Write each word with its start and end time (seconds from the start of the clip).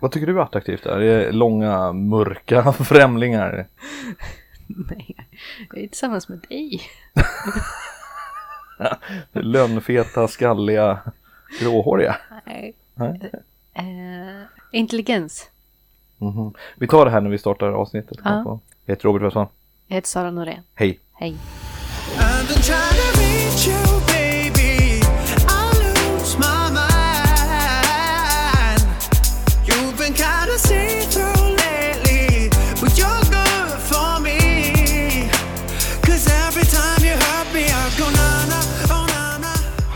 Vad 0.00 0.12
tycker 0.12 0.26
du 0.26 0.38
är 0.38 0.42
attraktivt? 0.42 0.86
Är 0.86 0.98
det 0.98 1.32
långa, 1.32 1.92
mörka 1.92 2.72
främlingar? 2.84 3.66
Nej, 4.66 5.16
jag 5.70 5.82
är 5.82 5.88
tillsammans 5.88 6.28
med 6.28 6.38
dig. 6.48 6.80
Lönnfeta, 9.32 10.28
skalliga, 10.28 10.98
gråhåriga? 11.60 12.16
Nej. 12.46 12.74
Nej. 12.94 13.32
Eh, 13.74 14.42
intelligens. 14.72 15.48
Mhm. 16.18 16.54
Vi 16.76 16.86
tar 16.86 17.04
det 17.04 17.10
här 17.10 17.20
när 17.20 17.30
vi 17.30 17.38
startar 17.38 17.72
avsnittet. 17.72 18.18
Ja. 18.24 18.60
Jag 18.84 18.92
heter 18.94 19.04
Robert 19.04 19.22
Westman. 19.22 19.46
Jag 19.86 19.94
heter 19.94 20.08
Sara 20.08 20.30
Norén. 20.30 20.62
Hej! 20.74 20.98
Hej. 21.14 21.36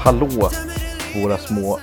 Hallå 0.04 0.28
våra 1.14 1.38
små 1.38 1.80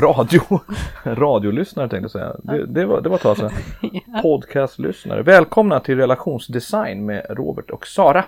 radio, 0.00 0.60
radiolyssnare 1.04 1.88
tänkte 1.88 2.04
jag 2.04 2.10
säga. 2.10 2.36
Det, 2.38 2.66
det, 2.66 2.86
var, 2.86 3.00
det 3.00 3.08
var 3.08 3.16
ett 3.16 3.22
tag 3.22 3.36
sedan. 3.36 3.52
Podcastlyssnare. 4.22 5.22
Välkomna 5.22 5.80
till 5.80 5.96
relationsdesign 5.96 7.06
med 7.06 7.26
Robert 7.30 7.70
och 7.70 7.86
Sara. 7.86 8.24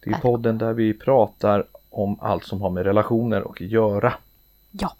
Det 0.00 0.10
är 0.10 0.14
podden 0.14 0.58
där 0.58 0.72
vi 0.72 0.94
pratar 0.94 1.64
om 1.90 2.18
allt 2.20 2.44
som 2.44 2.60
har 2.62 2.70
med 2.70 2.84
relationer 2.84 3.50
att 3.50 3.60
göra. 3.60 4.12
Ja, 4.70 4.94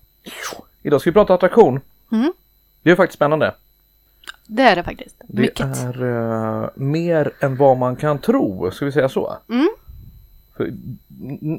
Idag 0.83 1.01
ska 1.01 1.11
vi 1.11 1.15
prata 1.15 1.35
attraktion. 1.35 1.81
Mm. 2.13 2.33
Det 2.83 2.91
är 2.91 2.97
faktiskt 2.97 3.17
spännande. 3.17 3.55
det 4.47 4.63
är 4.63 4.77
det 4.77 4.83
faktiskt. 4.83 5.17
Det 5.19 5.43
Mycket. 5.43 5.67
är 5.67 6.03
eh, 6.63 6.69
mer 6.75 7.33
än 7.41 7.57
vad 7.57 7.77
man 7.77 7.97
kan 7.97 8.19
tro, 8.19 8.71
ska 8.71 8.85
vi 8.85 8.93
säga 8.93 9.09
så? 9.09 9.37
Mm. 9.49 9.69
För, 10.61 10.73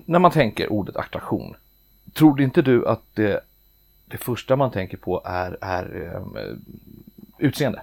när 0.06 0.20
man 0.20 0.32
tänker 0.32 0.72
ordet 0.72 0.96
attraktion, 0.96 1.56
tror 2.14 2.42
inte 2.42 2.62
du 2.62 2.88
att 2.88 3.02
det, 3.14 3.40
det 4.06 4.18
första 4.18 4.56
man 4.56 4.72
tänker 4.72 4.98
på 4.98 5.22
är, 5.26 5.58
är 5.62 6.14
eh, 6.16 6.56
utseende? 7.38 7.82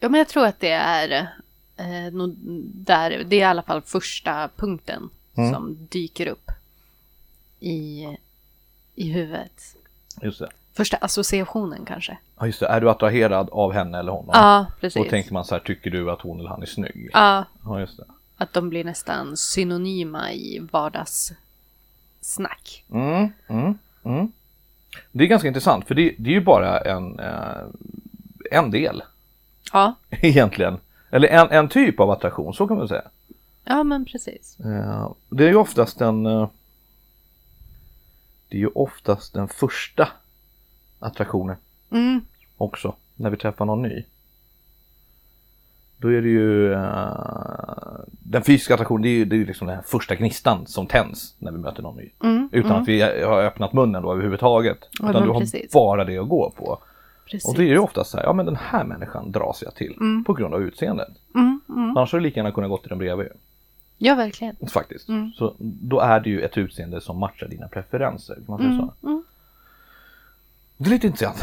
Ja, 0.00 0.08
men 0.08 0.18
jag 0.18 0.28
tror 0.28 0.44
att 0.46 0.60
det 0.60 0.70
är 0.70 1.28
eh, 1.76 2.12
nog 2.12 2.34
där. 2.74 3.10
Det 3.26 3.36
är 3.36 3.40
i 3.40 3.42
alla 3.42 3.62
fall 3.62 3.82
första 3.82 4.48
punkten 4.56 5.10
Mm. 5.38 5.54
som 5.54 5.76
dyker 5.90 6.26
upp 6.26 6.50
i, 7.60 8.06
i 8.94 9.12
huvudet. 9.12 9.76
Just 10.22 10.38
det. 10.38 10.48
Första 10.72 10.96
associationen 10.96 11.84
kanske. 11.84 12.18
Ja, 12.38 12.46
just 12.46 12.60
det. 12.60 12.66
Är 12.66 12.80
du 12.80 12.90
attraherad 12.90 13.48
av 13.52 13.72
henne 13.72 13.98
eller 13.98 14.12
honom? 14.12 14.30
Ja, 14.32 14.66
Då 14.70 14.80
precis. 14.80 15.10
tänker 15.10 15.32
man 15.32 15.44
så 15.44 15.54
här, 15.54 15.62
tycker 15.62 15.90
du 15.90 16.10
att 16.10 16.20
hon 16.20 16.40
eller 16.40 16.48
han 16.48 16.62
är 16.62 16.66
snygg? 16.66 17.10
Ja, 17.12 17.44
Ja, 17.64 17.80
just 17.80 17.96
det. 17.96 18.04
Att 18.36 18.52
de 18.52 18.68
blir 18.68 18.84
nästan 18.84 19.36
synonyma 19.36 20.32
i 20.32 20.58
vardagssnack. 20.72 22.84
Mm, 22.90 23.28
mm, 23.48 23.78
mm. 24.04 24.32
Det 25.12 25.24
är 25.24 25.28
ganska 25.28 25.48
intressant, 25.48 25.86
för 25.86 25.94
det, 25.94 26.14
det 26.18 26.30
är 26.30 26.34
ju 26.34 26.40
bara 26.40 26.80
en, 26.80 27.20
eh, 27.20 27.62
en 28.50 28.70
del 28.70 29.02
Ja, 29.72 29.94
egentligen. 30.10 30.78
Eller 31.10 31.28
en, 31.28 31.50
en 31.50 31.68
typ 31.68 32.00
av 32.00 32.10
attraktion, 32.10 32.54
så 32.54 32.68
kan 32.68 32.76
man 32.76 32.88
säga. 32.88 33.02
ja 33.64 33.84
men 33.84 34.04
precis. 34.04 34.60
Eh, 34.60 35.12
Det 35.28 35.44
är 35.44 35.48
ju 35.48 35.56
oftast 35.56 35.98
den 35.98 36.26
eh, 36.26 36.48
Det 38.48 38.56
är 38.56 38.60
ju 38.60 38.68
oftast 38.74 39.32
den 39.34 39.48
första 39.48 40.08
attraktionen 40.98 41.56
Mm, 41.90 42.20
också 42.56 42.94
när 43.14 43.30
vi 43.30 43.36
träffar 43.36 43.64
någon 43.64 43.82
ny. 43.82 44.04
Då 46.06 46.12
är 46.12 46.22
det 46.22 46.28
ju 46.28 46.72
eh, 46.72 47.98
den 48.10 48.42
fysiska 48.42 48.74
attraktionen, 48.74 49.02
det 49.02 49.08
är 49.08 49.12
ju 49.12 49.24
det 49.24 49.36
är 49.36 49.44
liksom 49.44 49.66
den 49.66 49.76
här 49.76 49.82
första 49.86 50.14
gnistan 50.14 50.66
som 50.66 50.86
tänds 50.86 51.34
när 51.38 51.52
vi 51.52 51.58
möter 51.58 51.82
någon 51.82 51.96
ny. 51.96 52.10
mm, 52.22 52.48
Utan 52.52 52.72
att 52.72 52.88
vi 52.88 53.00
har 53.22 53.42
öppnat 53.42 53.72
munnen 53.72 54.02
då 54.02 54.12
överhuvudtaget. 54.12 54.78
Ja, 55.00 55.10
utan 55.10 55.22
du 55.22 55.28
har 55.28 55.40
precis. 55.40 55.72
bara 55.72 56.04
det 56.04 56.18
att 56.18 56.28
gå 56.28 56.50
på. 56.50 56.78
precis. 57.24 57.48
Och 57.48 57.54
det 57.54 57.62
är 57.62 57.66
ju 57.68 57.78
oftast 57.78 58.10
så 58.10 58.16
här, 58.16 58.24
ja 58.24 58.32
men 58.32 58.46
den 58.46 58.56
här 58.56 58.84
människan 58.84 59.32
dras 59.32 59.62
jag 59.62 59.74
till 59.74 59.94
på 60.26 60.32
grund 60.32 60.54
av 60.54 60.62
utseendet. 60.62 61.08
Mm, 61.34 61.60
mm. 61.68 61.96
Annars 61.96 62.12
hade 62.12 62.20
du 62.22 62.28
lika 62.28 62.40
gärna 62.40 62.52
kunnat 62.52 62.70
gå 62.70 62.78
till 62.78 62.88
den 62.88 62.98
bredvid. 62.98 63.28
Ja, 63.98 64.14
verkligen. 64.14 64.56
Faktiskt. 64.72 65.08
Mm. 65.08 65.32
Så 65.36 65.54
då 65.58 66.00
är 66.00 66.20
det 66.20 66.30
ju 66.30 66.40
ett 66.40 66.58
utseende 66.58 67.00
som 67.00 67.18
matchar 67.18 67.48
dina 67.48 67.68
preferenser. 67.68 68.34
Kan 68.34 68.44
man 68.48 68.58
säga 68.58 68.70
Mm, 68.70 68.86
så? 69.00 69.06
mm, 69.06 69.24
Det 70.76 70.86
är 70.86 70.90
lite 70.90 71.06
intressant. 71.06 71.40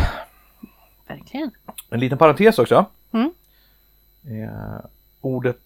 verkligen. 1.07 1.51
En 1.89 1.99
liten 1.99 2.17
parentes 2.17 2.59
också. 2.59 2.85
Mm. 3.11 3.31
Eh, 4.27 4.85
ordet 5.21 5.59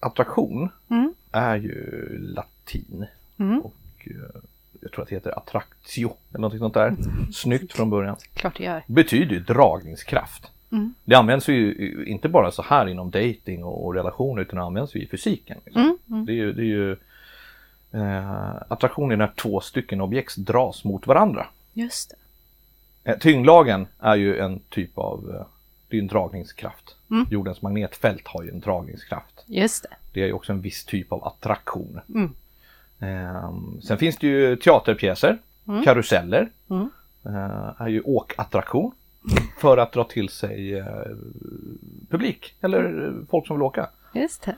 attraktion 0.00 0.68
Mm, 0.88 1.14
är 1.32 1.56
ju 1.56 2.18
latin. 2.18 3.06
mm. 3.38 3.60
Och 3.60 3.74
eh, 4.06 4.40
jag 4.80 4.92
tror 4.92 5.02
att 5.02 5.08
det 5.08 5.14
heter 5.14 5.38
attractio 5.38 6.16
eller 6.30 6.40
något 6.40 6.58
sånt 6.58 6.74
där. 6.74 6.96
Snyggt 7.32 7.72
från 7.72 7.90
början. 7.90 8.16
Klart 8.34 8.56
det 8.56 8.64
gör. 8.64 8.82
Betyder 8.86 9.34
ju 9.34 9.40
dragningskraft. 9.40 10.50
Mm. 10.72 10.94
Det 11.04 11.14
används 11.14 11.48
ju 11.48 12.04
inte 12.06 12.28
bara 12.28 12.50
så 12.50 12.62
här 12.62 12.86
inom 12.88 13.10
dating 13.10 13.64
och, 13.64 13.86
och 13.86 13.94
relationer 13.94 14.42
utan 14.42 14.56
det 14.58 14.64
används 14.64 14.94
ju 14.96 15.00
i 15.02 15.06
fysiken. 15.06 15.58
Liksom. 15.64 15.82
Mm, 15.82 15.98
mm. 16.10 16.26
Det 16.26 16.32
är 16.32 16.36
ju, 16.36 16.52
det 16.52 16.62
är 16.62 16.64
ju 16.64 16.92
eh, 17.92 18.54
attraktion 18.68 19.12
är 19.12 19.16
när 19.16 19.32
två 19.36 19.60
stycken 19.60 20.00
objekt 20.00 20.36
dras 20.36 20.84
mot 20.84 21.06
varandra. 21.06 21.46
Just 21.72 22.10
det. 22.10 22.16
Eh, 23.12 23.18
tyngdlagen 23.18 23.86
är 24.00 24.14
ju 24.16 24.38
en 24.38 24.60
typ 24.68 24.98
av 24.98 25.30
eh, 25.34 25.46
det 25.94 25.98
är 25.98 26.02
en 26.02 26.08
dragningskraft. 26.08 26.96
Mm. 27.10 27.26
Jordens 27.30 27.62
magnetfält 27.62 28.28
har 28.28 28.42
ju 28.42 28.50
en 28.50 28.60
dragningskraft. 28.60 29.44
Just 29.46 29.82
det. 29.82 29.88
Det 30.12 30.22
är 30.22 30.26
ju 30.26 30.32
också 30.32 30.52
en 30.52 30.60
viss 30.60 30.84
typ 30.84 31.12
av 31.12 31.24
attraktion. 31.24 32.00
Mm. 32.14 32.32
Ehm, 33.00 33.80
sen 33.82 33.98
finns 33.98 34.16
det 34.16 34.26
ju 34.26 34.56
teaterpjäser, 34.56 35.38
Mm. 35.68 35.84
karuseller. 35.84 36.48
Mm. 36.70 36.90
eh, 37.24 37.80
är 37.80 37.88
ju 37.88 38.00
åkattraktion. 38.00 38.92
För 39.60 39.76
att 39.76 39.92
dra 39.92 40.04
till 40.04 40.28
sig 40.28 40.78
eh, 40.78 40.86
publik 42.10 42.54
eller 42.60 43.06
eh, 43.06 43.12
folk 43.30 43.46
som 43.46 43.56
vill 43.56 43.62
åka. 43.62 43.88
Just 44.14 44.42
det. 44.42 44.56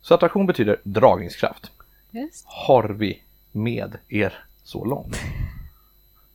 Så 0.00 0.14
attraktion 0.14 0.46
betyder 0.46 0.76
dragningskraft. 0.82 1.70
Just. 2.10 2.44
Har 2.46 2.88
vi 2.88 3.22
med 3.52 3.98
er 4.08 4.44
så 4.62 4.84
långt? 4.84 5.16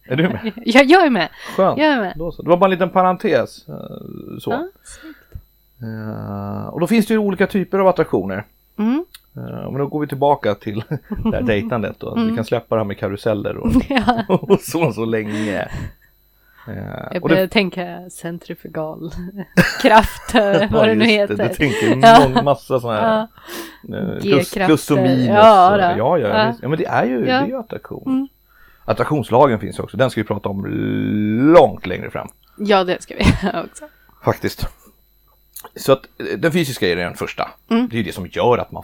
Är 0.06 0.16
du 0.16 0.24
med? 0.30 0.52
Ja, 0.66 0.82
jag 0.82 1.06
är 1.06 1.10
med. 1.10 1.30
Skönt. 1.56 1.78
Jag 1.78 1.88
är 1.88 2.00
med. 2.02 2.14
Det 2.18 2.50
var 2.50 2.58
bara 2.58 2.66
en 2.66 2.72
liten 2.72 2.90
parentes. 2.90 3.68
eh, 3.68 3.74
Så. 4.40 4.52
Ja. 4.52 4.68
Eh, 5.82 6.68
och 6.68 6.80
då 6.80 6.88
finns 6.88 7.06
det 7.08 7.14
ju 7.14 7.18
olika 7.18 7.48
typer 7.48 7.80
av 7.80 7.88
attraktioner. 7.88 8.44
Mm. 8.78 9.06
Eh, 9.38 9.72
men 9.72 9.74
då 9.78 9.88
går 9.88 10.00
vi 10.00 10.08
tillbaka 10.08 10.56
till 10.56 10.84
det 11.24 11.36
här 11.36 11.42
dejtandet 11.42 11.96
då. 12.00 12.16
Vi 12.16 12.36
kan 12.36 12.46
släppa 12.46 12.76
det 12.76 12.80
här 12.82 12.86
med 12.86 12.98
karuseller 12.98 13.58
och, 13.58 13.72
Ja. 13.90 14.24
och 14.28 14.60
så 14.60 14.92
så 14.94 15.06
länge. 15.06 15.68
Jag 16.68 17.24
och 17.24 17.30
det- 17.30 17.36
börjar 17.36 17.48
tänka 17.48 18.10
centrifugal 18.10 19.12
kraft, 19.82 20.36
eh, 20.36 20.72
vad 20.72 20.88
det 20.88 20.96
nu 20.96 21.06
heter. 21.06 21.38
Du 21.50 21.54
tänker 21.56 22.00
Ja. 22.36 22.42
massa 22.44 22.80
sådana 22.80 23.02
här 23.02 23.28
Ja. 23.84 24.20
plus, 24.22 24.54
plus. 24.54 24.90
Ja, 24.90 24.98
ja, 25.28 25.96
ja, 25.98 26.18
Ja. 26.20 26.54
ja, 26.62 26.68
men 26.68 26.78
det 26.80 26.86
är 26.86 27.06
ju, 27.06 27.20
Ja. 27.20 27.26
det 27.26 27.32
är 27.32 27.48
ju 27.48 27.58
attraktion. 27.60 28.04
Mm. 28.06 28.28
Attraktionslagen 28.86 29.60
finns 29.60 29.80
också. 29.80 29.98
Den 29.98 30.12
ska 30.12 30.22
vi 30.22 30.28
prata 30.28 30.50
om 30.50 30.66
långt 31.54 31.86
längre 31.86 32.10
fram. 32.12 32.28
ja, 32.58 32.84
det 32.84 33.02
ska 33.02 33.16
vi 33.16 33.24
också. 33.72 33.88
Faktiskt. 34.24 34.68
Så 35.76 35.92
att 35.92 36.06
eh, 36.20 36.38
den 36.38 36.52
fysiska 36.52 36.88
är 36.90 36.96
den 36.96 37.16
första. 37.16 37.52
Mm. 37.70 37.88
Det 37.92 38.00
är 38.00 38.04
det 38.04 38.14
som 38.14 38.28
gör 38.28 38.58
att 38.58 38.72
man 38.72 38.84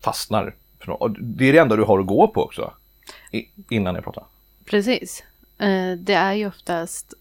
fastnar. 0.00 0.54
Det 1.18 1.44
är 1.48 1.52
det 1.52 1.58
enda 1.58 1.76
du 1.76 1.82
har 1.82 1.98
att 2.00 2.06
gå 2.06 2.28
på 2.28 2.42
också. 2.44 2.72
Innan 3.68 3.94
jag 3.94 4.04
pratar. 4.04 4.24
Precis. 4.64 5.24
Eh, 5.58 5.92
Det 5.98 6.14
är 6.14 6.32
ju 6.32 6.46
oftast, 6.46 7.14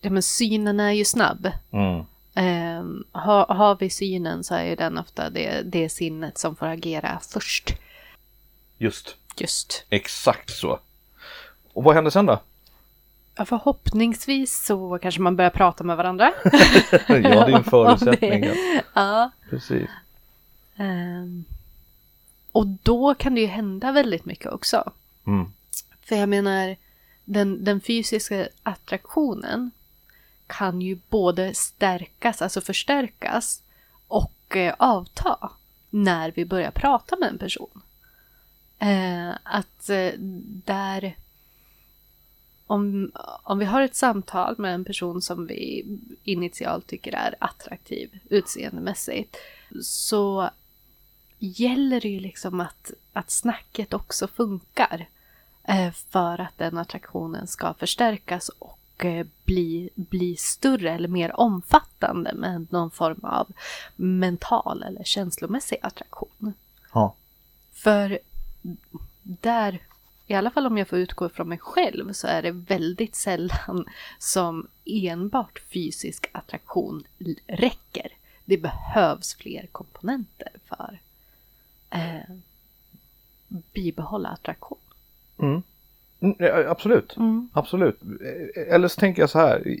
ja 0.00 0.10
men 0.10 0.22
synen 0.22 0.80
är 0.80 0.92
ju 0.92 1.04
snabb. 1.04 1.50
Mm. 1.70 1.98
Eh, 2.34 2.84
har, 3.12 3.46
har 3.54 3.76
vi 3.80 3.90
synen 3.90 4.44
så 4.44 4.54
är 4.54 4.64
ju 4.64 4.74
den 4.76 4.98
ofta 4.98 5.30
det, 5.30 5.62
det 5.64 5.88
sinnet 5.88 6.38
som 6.38 6.56
får 6.56 6.66
agera 6.66 7.20
först. 7.32 7.74
Just. 8.78 9.16
Just. 9.36 9.84
Exakt 9.90 10.50
så. 10.50 10.78
Och 11.72 11.84
vad 11.84 11.94
händer 11.94 12.10
sen 12.10 12.26
då? 12.26 12.40
Ja, 13.34 13.44
förhoppningsvis 13.44 14.64
så 14.64 14.98
kanske 15.02 15.20
man 15.20 15.36
börjar 15.36 15.50
prata 15.50 15.84
med 15.84 15.96
varandra. 15.96 16.32
ja, 16.44 16.54
det 17.08 17.28
är 17.28 17.56
en 17.56 17.64
förutsättning. 17.70 18.44
Ja. 18.94 19.30
Precis. 19.50 19.90
Ehm, 20.76 21.44
och 22.52 22.66
då 22.66 23.14
kan 23.14 23.34
det 23.34 23.40
ju 23.40 23.46
hända 23.46 23.92
väldigt 23.92 24.24
mycket 24.24 24.52
också. 24.52 24.92
Mm. 25.26 25.52
För 26.02 26.16
jag 26.16 26.28
menar, 26.28 26.76
den, 27.24 27.64
den 27.64 27.80
fysiska 27.80 28.48
attraktionen 28.62 29.70
kan 30.46 30.82
ju 30.82 30.98
både 31.08 31.54
stärkas, 31.54 32.42
alltså 32.42 32.60
förstärkas 32.60 33.62
och 34.08 34.56
eh, 34.56 34.74
avta 34.78 35.50
när 35.90 36.30
vi 36.30 36.44
börjar 36.44 36.70
prata 36.70 37.16
med 37.16 37.28
en 37.28 37.38
person. 37.38 37.82
Eh, 38.78 39.30
att 39.42 39.88
eh, 39.88 40.12
där 40.64 41.16
om, 42.66 43.12
om 43.42 43.58
vi 43.58 43.64
har 43.64 43.82
ett 43.82 43.94
samtal 43.94 44.54
med 44.58 44.74
en 44.74 44.84
person 44.84 45.22
som 45.22 45.46
vi 45.46 45.84
initialt 46.24 46.86
tycker 46.86 47.14
är 47.14 47.34
attraktiv 47.38 48.18
utseendemässigt 48.28 49.36
så 49.82 50.50
gäller 51.38 52.00
det 52.00 52.08
ju 52.08 52.20
liksom 52.20 52.60
att, 52.60 52.92
att 53.12 53.30
snacket 53.30 53.94
också 53.94 54.28
funkar 54.28 55.08
eh, 55.64 55.92
för 55.92 56.40
att 56.40 56.58
den 56.58 56.78
attraktionen 56.78 57.46
ska 57.46 57.74
förstärkas 57.74 58.48
och 58.48 59.04
eh, 59.04 59.26
bli, 59.44 59.90
bli 59.94 60.36
större 60.36 60.92
eller 60.92 61.08
mer 61.08 61.40
omfattande 61.40 62.34
med 62.34 62.66
någon 62.72 62.90
form 62.90 63.20
av 63.22 63.52
mental 63.96 64.82
eller 64.82 65.04
känslomässig 65.04 65.78
attraktion. 65.82 66.54
Ja. 66.92 67.14
För 67.72 68.18
där, 69.22 69.80
i 70.32 70.38
alla 70.38 70.50
fall 70.50 70.66
om 70.66 70.78
jag 70.78 70.88
får 70.88 70.98
utgå 70.98 71.28
från 71.28 71.48
mig 71.48 71.58
själv, 71.58 72.12
så 72.12 72.26
är 72.26 72.42
det 72.42 72.50
väldigt 72.50 73.14
sällan 73.14 73.84
som 74.18 74.66
enbart 74.84 75.62
fysisk 75.72 76.28
attraktion 76.32 77.04
räcker. 77.46 78.08
Det 78.44 78.56
behövs 78.58 79.34
fler 79.34 79.66
komponenter 79.72 80.48
för 80.68 80.98
eh, 81.90 82.34
bibehålla 83.48 84.28
attraktion. 84.28 84.78
Mm, 85.38 85.62
ja, 86.38 86.70
absolut. 86.70 87.16
Mm. 87.16 87.48
Absolut. 87.52 88.00
Eh, 88.02 88.74
Eller 88.74 88.88
så 88.88 89.00
tänker 89.00 89.22
jag 89.22 89.30
så 89.30 89.38
här. 89.38 89.76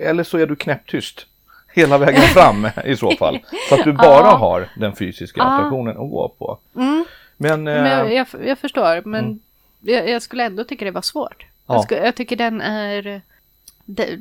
Eller 0.00 0.24
så 0.24 0.38
är 0.38 0.46
du 0.46 0.56
knäpptyst. 0.56 1.26
Hela 1.74 1.98
vägen 1.98 2.20
fram 2.22 2.68
i 2.84 2.96
så 2.96 3.10
fall. 3.10 3.38
Så 3.68 3.74
att 3.74 3.84
du 3.84 3.92
bara 3.92 4.30
har 4.30 4.68
den 4.76 4.96
fysiska 4.96 5.42
attraktionen 5.42 5.90
att 5.92 6.10
gå 6.10 6.28
på. 6.38 6.58
Mm. 6.76 7.04
Men, 7.36 7.62
Men 7.64 7.74
jag, 7.86 8.06
eh, 8.06 8.12
jag, 8.12 8.26
jag 8.44 8.58
förstår, 8.58 9.02
men 9.04 9.24
Mm. 9.24 9.40
Jag, 9.80 10.08
jag 10.08 10.22
skulle 10.22 10.44
ändå 10.44 10.64
tycka 10.64 10.84
det 10.84 10.90
var 10.90 11.02
svårt. 11.02 11.46
Ja. 11.66 11.74
Jag, 11.74 11.84
skulle, 11.84 12.04
jag 12.04 12.14
tycker 12.14 12.36
den 12.36 12.60
är... 12.60 13.22
Det, 13.84 14.18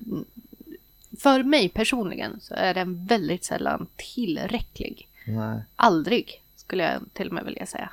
för 1.19 1.43
mig 1.43 1.69
personligen 1.69 2.39
så 2.41 2.53
är 2.57 2.73
den 2.73 3.05
väldigt 3.05 3.43
sällan 3.45 3.87
tillräcklig. 3.95 5.07
nej. 5.27 5.61
Aldrig, 5.75 6.41
skulle 6.55 6.83
jag 6.83 7.01
till 7.13 7.27
och 7.27 7.33
med 7.33 7.45
vilja 7.45 7.65
säga. 7.65 7.89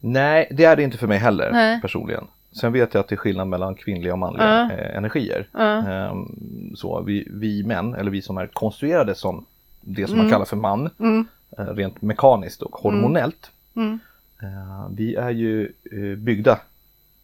nej, 0.00 0.48
det 0.50 0.64
är 0.64 0.76
det 0.76 0.82
inte 0.82 0.98
för 0.98 1.06
mig 1.06 1.18
heller 1.18 1.52
Nej. 1.52 1.80
personligen. 1.80 2.26
Sen 2.52 2.72
vet 2.72 2.94
jag 2.94 3.00
att 3.00 3.08
det 3.08 3.14
är 3.14 3.16
skillnad 3.16 3.48
mellan 3.48 3.74
kvinnliga 3.74 4.12
och 4.12 4.18
manliga 4.18 4.70
eh, 4.72 4.96
energier. 4.96 5.48
Ehm, 5.58 6.72
så 6.76 7.02
vi, 7.02 7.28
vi 7.30 7.62
män, 7.62 7.94
eller 7.94 8.10
vi 8.10 8.22
som 8.22 8.38
är 8.38 8.46
konstruerade 8.46 9.14
som 9.14 9.46
det 9.80 10.06
som 10.06 10.18
man 10.18 10.30
kallar 10.30 10.44
för 10.44 10.56
man, 10.56 10.90
Mm. 10.98 11.26
eh, 11.58 11.64
rent 11.66 12.02
mekaniskt 12.02 12.62
och 12.62 12.76
hormonellt. 12.76 13.50
Mm. 13.76 13.98
Eh, 14.42 14.88
vi 14.96 15.14
är 15.14 15.30
ju 15.30 15.72
eh, 15.92 16.16
byggda 16.18 16.60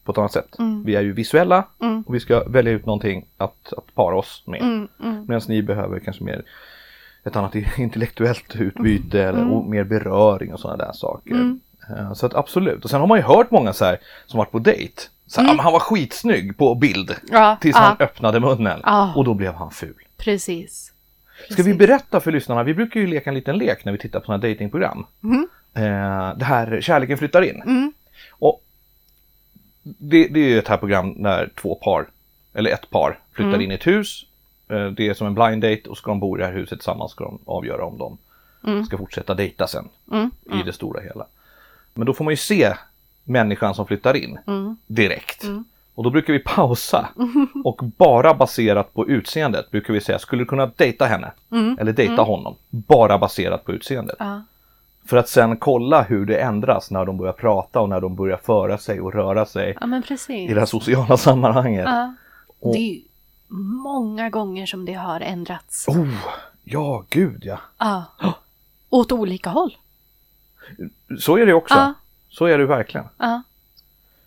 på 0.04 0.12
ett 0.12 0.18
annat 0.18 0.32
sätt. 0.32 0.58
Mm. 0.58 0.84
Vi 0.84 0.94
är 0.94 1.00
ju 1.00 1.12
visuella 1.12 1.64
Mm. 1.82 2.02
och 2.06 2.14
vi 2.14 2.20
ska 2.20 2.44
välja 2.48 2.72
ut 2.72 2.86
någonting 2.86 3.26
att, 3.36 3.72
att 3.76 3.94
para 3.94 4.16
oss 4.16 4.42
med. 4.46 4.60
Mm, 4.62 4.88
mm, 5.04 5.24
Medan 5.28 5.42
ni 5.48 5.62
behöver 5.62 5.98
kanske 6.00 6.24
mer 6.24 6.42
ett 7.24 7.36
annat 7.36 7.54
intellektuellt 7.78 8.56
utbyte 8.56 9.22
eller 9.22 9.42
Mm. 9.42 9.70
mer 9.70 9.84
beröring 9.84 10.52
och 10.52 10.60
sådana 10.60 10.84
där 10.84 10.92
saker. 10.92 11.30
Mm. 11.34 11.60
Eh, 11.90 12.12
Så 12.12 12.26
att 12.26 12.34
absolut. 12.34 12.84
Och 12.84 12.90
sen 12.90 13.00
har 13.00 13.06
man 13.06 13.18
ju 13.18 13.24
hört 13.24 13.50
många 13.50 13.72
så 13.72 13.84
här 13.84 13.98
som 14.26 14.38
varit 14.38 14.50
på 14.50 14.58
dejt. 14.58 15.02
Så 15.26 15.40
här, 15.40 15.48
Mm. 15.48 15.60
"Ah, 15.60 15.62
han 15.62 15.72
var 15.72 15.80
skitsnygg 15.80 16.56
på 16.56 16.74
bild. 16.74 17.14
Ja, 17.30 17.56
Tills 17.60 17.76
ja. 17.76 17.82
han 17.82 17.96
öppnade 18.00 18.40
munnen. 18.40 18.80
Ja. 18.84 19.12
Och 19.16 19.24
då 19.24 19.34
blev 19.34 19.54
han 19.54 19.70
ful. 19.70 19.94
Precis. 20.16 20.92
Ska 21.50 21.62
vi 21.62 21.72
Precis. 21.72 21.78
berätta 21.78 22.20
för 22.20 22.32
lyssnarna, 22.32 22.62
vi 22.62 22.74
brukar 22.74 23.00
ju 23.00 23.06
leka 23.06 23.30
en 23.30 23.34
liten 23.34 23.58
lek 23.58 23.84
när 23.84 23.92
vi 23.92 23.98
tittar 23.98 24.20
på 24.20 24.26
sådana 24.26 24.42
här 24.42 24.48
datingprogram. 24.54 25.06
Mhm. 25.20 25.48
Eh, 25.76 26.36
det 26.36 26.44
här 26.44 26.80
Kärleken 26.80 27.18
flyttar 27.18 27.42
in. 27.42 27.62
Mm. 27.62 27.92
Och 28.30 28.62
det, 29.82 30.28
det 30.28 30.40
är 30.40 30.48
ju 30.48 30.58
ett 30.58 30.68
här 30.68 30.76
program 30.76 31.10
när 31.10 31.50
två 31.60 31.74
par, 31.74 32.06
eller 32.54 32.70
ett 32.70 32.90
par, 32.90 33.18
flyttar 33.32 33.48
Mm. 33.48 33.60
in 33.60 33.70
i 33.70 33.74
ett 33.74 33.86
hus. 33.86 34.24
Eh, 34.68 34.86
det 34.86 35.08
är 35.08 35.14
som 35.14 35.26
en 35.26 35.34
blind 35.34 35.62
date 35.62 35.88
och 35.90 35.96
ska 35.98 36.10
de 36.10 36.20
bo 36.20 36.36
i 36.36 36.40
det 36.40 36.46
här 36.46 36.52
huset 36.52 36.78
tillsammans 36.78 37.10
ska 37.12 37.24
de 37.24 37.38
avgöra 37.44 37.84
om 37.84 37.98
de 37.98 38.18
Mm. 38.66 38.84
ska 38.84 38.98
fortsätta 38.98 39.34
dejta 39.34 39.66
sen 39.66 39.88
Mm. 40.12 40.30
i 40.52 40.62
det 40.62 40.72
stora 40.72 41.00
hela. 41.00 41.26
Men 41.94 42.06
då 42.06 42.14
får 42.14 42.24
man 42.24 42.32
ju 42.32 42.36
se 42.36 42.74
människan 43.24 43.74
som 43.74 43.86
flyttar 43.86 44.16
in 44.16 44.38
Mm. 44.46 44.76
direkt. 44.86 45.42
Mm. 45.44 45.64
Och 45.94 46.04
då 46.04 46.10
brukar 46.10 46.32
vi 46.32 46.38
pausa 46.38 47.08
och 47.64 47.80
bara 47.96 48.34
baserat 48.34 48.94
på 48.94 49.08
utseendet 49.08 49.70
brukar 49.70 49.92
vi 49.94 50.00
säga, 50.00 50.18
skulle 50.18 50.42
du 50.42 50.46
kunna 50.46 50.66
dejta 50.76 51.06
henne? 51.06 51.30
Eller 51.78 51.92
dejta 51.92 52.22
honom? 52.22 52.54
Bara 52.70 53.18
baserat 53.18 53.64
på 53.64 53.72
utseendet. 53.72 54.16
Ja. 54.18 54.42
För 55.06 55.16
att 55.16 55.28
sen 55.28 55.56
kolla 55.56 56.02
hur 56.02 56.26
det 56.26 56.38
ändras 56.40 56.90
när 56.90 57.04
de 57.04 57.16
börjar 57.16 57.32
prata 57.32 57.80
och 57.80 57.88
när 57.88 58.00
de 58.00 58.16
börjar 58.16 58.36
föra 58.36 58.78
sig 58.78 59.00
och 59.00 59.12
röra 59.14 59.46
sig 59.46 59.76
ja, 59.80 59.86
men 59.86 60.02
i 60.28 60.54
det 60.54 60.58
här 60.60 60.66
sociala 60.66 61.16
sammanhanget. 61.26 61.84
Ja. 61.86 62.14
Och- 62.60 62.72
Det 62.74 62.78
är 62.78 62.94
ju 62.94 63.00
många 63.84 64.30
gånger 64.30 64.66
som 64.66 64.84
det 64.84 64.92
har 64.92 65.20
ändrats. 65.20 65.88
Oh, 65.88 66.14
ja, 66.64 67.04
gud 67.08 67.44
ja. 67.44 67.58
Ja. 67.78 68.04
Åt 68.90 69.12
olika 69.12 69.50
håll. 69.50 69.76
Så 71.18 71.36
är 71.38 71.46
det 71.46 71.54
också. 71.54 71.74
Ja. 71.74 71.94
Så 72.28 72.44
är 72.46 72.58
det 72.58 72.66
verkligen. 72.66 73.06
Ja. 73.18 73.42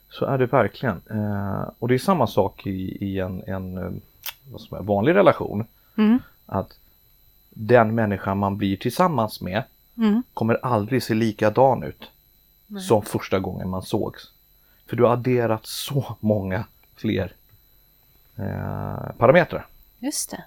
Så 0.09 0.25
är 0.25 0.37
det 0.37 0.45
verkligen. 0.45 1.01
Eh, 1.09 1.69
och 1.79 1.87
det 1.87 1.93
är 1.93 1.99
samma 1.99 2.27
sak 2.27 2.67
i, 2.67 3.05
i 3.05 3.19
en, 3.19 3.43
en 3.47 3.77
eh, 3.77 3.91
man, 4.71 4.85
vanlig 4.85 5.15
relation. 5.15 5.65
Mm. 5.97 6.19
Att 6.45 6.77
den 7.49 7.95
människan 7.95 8.37
man 8.37 8.57
blir 8.57 8.77
tillsammans 8.77 9.41
med 9.41 9.63
Mm. 9.99 10.23
kommer 10.33 10.65
aldrig 10.65 11.03
se 11.03 11.13
likadan 11.13 11.83
ut 11.83 12.09
Nej. 12.67 12.83
som 12.83 13.01
första 13.01 13.39
gången 13.39 13.69
man 13.69 13.81
sågs. 13.81 14.31
För 14.89 14.95
du 14.95 15.03
har 15.03 15.13
adderat 15.13 15.65
så 15.65 16.17
många 16.19 16.63
fler 16.95 17.33
eh, 18.37 19.11
parametrar 19.17 19.65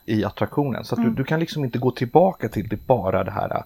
i 0.06 0.24
attraktionen. 0.24 0.84
Så 0.84 0.94
att 0.94 0.98
Mm. 0.98 1.10
du, 1.10 1.16
du 1.16 1.24
kan 1.24 1.40
liksom 1.40 1.64
inte 1.64 1.78
gå 1.78 1.90
tillbaka 1.90 2.48
till 2.48 2.68
det 2.68 2.86
bara 2.86 3.24
det 3.24 3.30
här 3.30 3.56
eh, 3.56 3.62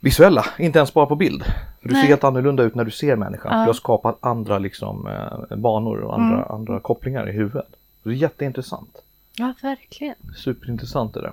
visuella, 0.00 0.46
inte 0.58 0.78
ens 0.78 0.94
bara 0.94 1.06
på 1.06 1.16
bild. 1.16 1.42
För 1.80 1.88
du 1.88 1.92
Nej. 1.92 2.02
ser 2.02 2.08
helt 2.08 2.24
annorlunda 2.24 2.62
ut 2.62 2.74
när 2.74 2.84
du 2.84 2.90
ser 2.90 3.16
människan. 3.16 3.52
Ja. 3.52 3.60
Du 3.60 3.66
har 3.66 3.72
skapat 3.74 4.16
andra 4.20 4.58
liksom, 4.58 5.06
eh, 5.06 5.56
banor 5.56 5.98
och 6.00 6.14
andra, 6.14 6.36
Mm. 6.36 6.50
andra 6.50 6.80
kopplingar 6.80 7.28
i 7.28 7.32
huvudet. 7.32 7.68
Så 8.02 8.08
det 8.08 8.14
är 8.14 8.16
jätteintressant. 8.18 9.02
Ja, 9.36 9.54
verkligen. 9.62 10.14
Superintressant 10.36 11.16
är 11.16 11.22
det. 11.22 11.32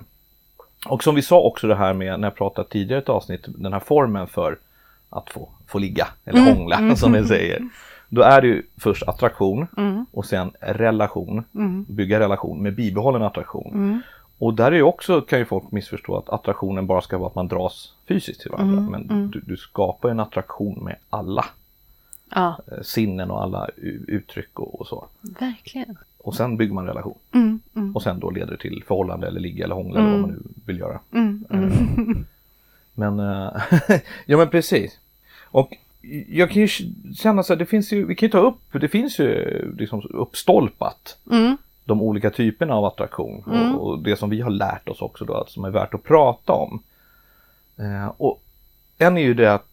Och 0.88 1.04
som 1.04 1.14
vi 1.14 1.22
sa 1.22 1.40
också 1.40 1.66
det 1.66 1.74
här 1.74 1.92
med 1.94 2.20
när 2.20 2.26
jag 2.28 2.34
pratade 2.34 2.68
tidigare 2.68 3.00
i 3.00 3.02
ett 3.02 3.08
avsnitt, 3.08 3.44
den 3.46 3.72
här 3.72 3.80
formen 3.80 4.26
för 4.26 4.58
att 5.10 5.30
få, 5.30 5.48
få 5.66 5.78
ligga 5.78 6.08
eller 6.24 6.40
Mm, 6.40 6.56
hångla 6.56 6.76
mm. 6.76 6.96
som 6.96 7.12
vi 7.12 7.24
säger. 7.24 7.62
Då 8.08 8.22
är 8.22 8.40
det 8.40 8.46
ju 8.46 8.62
först 8.80 9.02
attraktion 9.02 9.66
Mm. 9.76 10.06
och 10.12 10.24
sen 10.26 10.50
relation, 10.60 11.44
Mm. 11.54 11.84
bygga 11.88 12.20
relation 12.20 12.62
med 12.62 12.74
bibehållen 12.74 13.22
attraktion. 13.22 13.70
Mm. 13.74 14.00
Och 14.38 14.54
där 14.54 14.72
är 14.72 14.76
ju 14.76 14.82
också, 14.82 15.20
kan 15.20 15.38
ju 15.38 15.44
folk 15.44 15.70
missförstå 15.70 16.16
att 16.16 16.28
attraktionen 16.28 16.86
bara 16.86 17.00
ska 17.00 17.18
vara 17.18 17.28
att 17.28 17.34
man 17.34 17.48
dras 17.48 17.92
fysiskt 18.08 18.40
till 18.40 18.50
varandra. 18.50 18.78
Mm, 18.78 18.90
Men 18.90 19.10
mm. 19.10 19.30
Du, 19.30 19.40
du 19.40 19.56
skapar 19.56 20.08
en 20.08 20.20
attraktion 20.20 20.84
med 20.84 20.96
alla 21.10 21.44
Ja, 22.34 22.58
eh, 22.72 22.82
sinnen 22.82 23.30
och 23.30 23.42
alla 23.42 23.68
uttryck 24.06 24.58
och, 24.60 24.80
och 24.80 24.86
så. 24.86 25.06
verkligen. 25.20 25.96
Och 26.18 26.34
sen 26.34 26.56
bygger 26.56 26.74
man 26.74 26.86
relation. 26.86 27.18
Mm. 27.32 27.60
Mm. 27.76 27.96
Och 27.96 28.02
sen 28.02 28.20
då 28.20 28.30
leder 28.30 28.50
det 28.52 28.56
till 28.58 28.82
förhållande 28.86 29.26
eller 29.26 29.40
ligga 29.40 29.64
eller 29.64 29.74
hångla 29.74 29.98
eller 29.98 30.08
vad 30.10 30.18
Mm. 30.18 30.30
man 30.30 30.30
nu 30.30 30.42
vill 30.66 30.78
göra. 30.78 31.00
Mm. 31.12 31.44
Mm. 31.50 32.24
Men, 32.94 33.20
eh, 33.20 33.62
ja 34.26 34.36
men 34.36 34.48
precis. 34.48 34.98
Och 35.44 35.76
jag 36.28 36.50
kan 36.50 36.62
ju 36.62 36.68
känna 37.14 37.42
så 37.42 37.52
här, 37.52 37.58
det 37.58 37.66
finns 37.66 37.92
ju, 37.92 38.04
vi 38.06 38.14
kan 38.14 38.26
ju 38.26 38.30
ta 38.30 38.38
upp, 38.38 38.58
det 38.72 38.88
finns 38.88 39.18
ju 39.18 39.74
liksom 39.78 40.02
uppstolpat 40.10 41.18
Mm. 41.30 41.56
de 41.84 42.02
olika 42.02 42.30
typerna 42.30 42.74
av 42.74 42.84
attraktion 42.84 43.44
Mm. 43.46 43.74
och, 43.74 43.88
och 43.90 43.98
det 44.02 44.16
som 44.16 44.30
vi 44.30 44.40
har 44.40 44.50
lärt 44.50 44.88
oss 44.88 45.02
också 45.02 45.24
då, 45.24 45.34
att 45.34 45.50
som 45.50 45.64
är 45.64 45.70
värt 45.70 45.94
att 45.94 46.02
prata 46.02 46.52
om. 46.52 46.82
Eh, 47.78 48.06
och 48.16 48.42
en 48.98 49.16
är 49.18 49.22
ju 49.22 49.34
det 49.34 49.54
att 49.54 49.66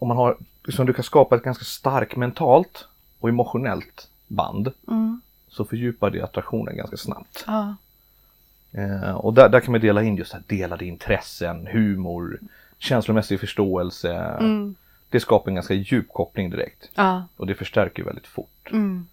om 0.00 0.08
man 0.08 0.16
har, 0.16 0.36
liksom 0.64 0.86
du 0.86 0.92
kan 0.92 1.04
skapa 1.04 1.36
ett 1.36 1.42
ganska 1.42 1.64
starkt 1.64 2.16
mentalt 2.16 2.88
och 3.20 3.28
emotionellt 3.28 4.08
band 4.28 4.72
Mm. 4.88 5.20
så 5.48 5.64
fördjupar 5.64 6.10
det 6.10 6.22
attraktionen 6.22 6.76
ganska 6.76 6.96
snabbt. 6.96 7.44
Ja. 7.46 7.76
Eh, 8.72 9.10
och 9.10 9.34
där, 9.34 9.48
där 9.48 9.60
kan 9.60 9.72
man 9.72 9.80
dela 9.80 10.02
in 10.02 10.16
just 10.16 10.32
här 10.32 10.42
delade 10.46 10.84
intressen, 10.84 11.66
humor, 11.66 12.38
känslomässig 12.78 13.40
förståelse. 13.40 14.14
Mm. 14.14 14.74
Det 15.10 15.20
skapar 15.20 15.50
en 15.50 15.54
ganska 15.54 15.74
djup 15.74 16.12
koppling 16.12 16.50
direkt. 16.50 16.90
Ja. 16.94 17.24
Och 17.36 17.46
det 17.46 17.54
förstärker 17.54 18.04
väldigt 18.04 18.26
fort. 18.26 18.70
Mm. 18.72 19.06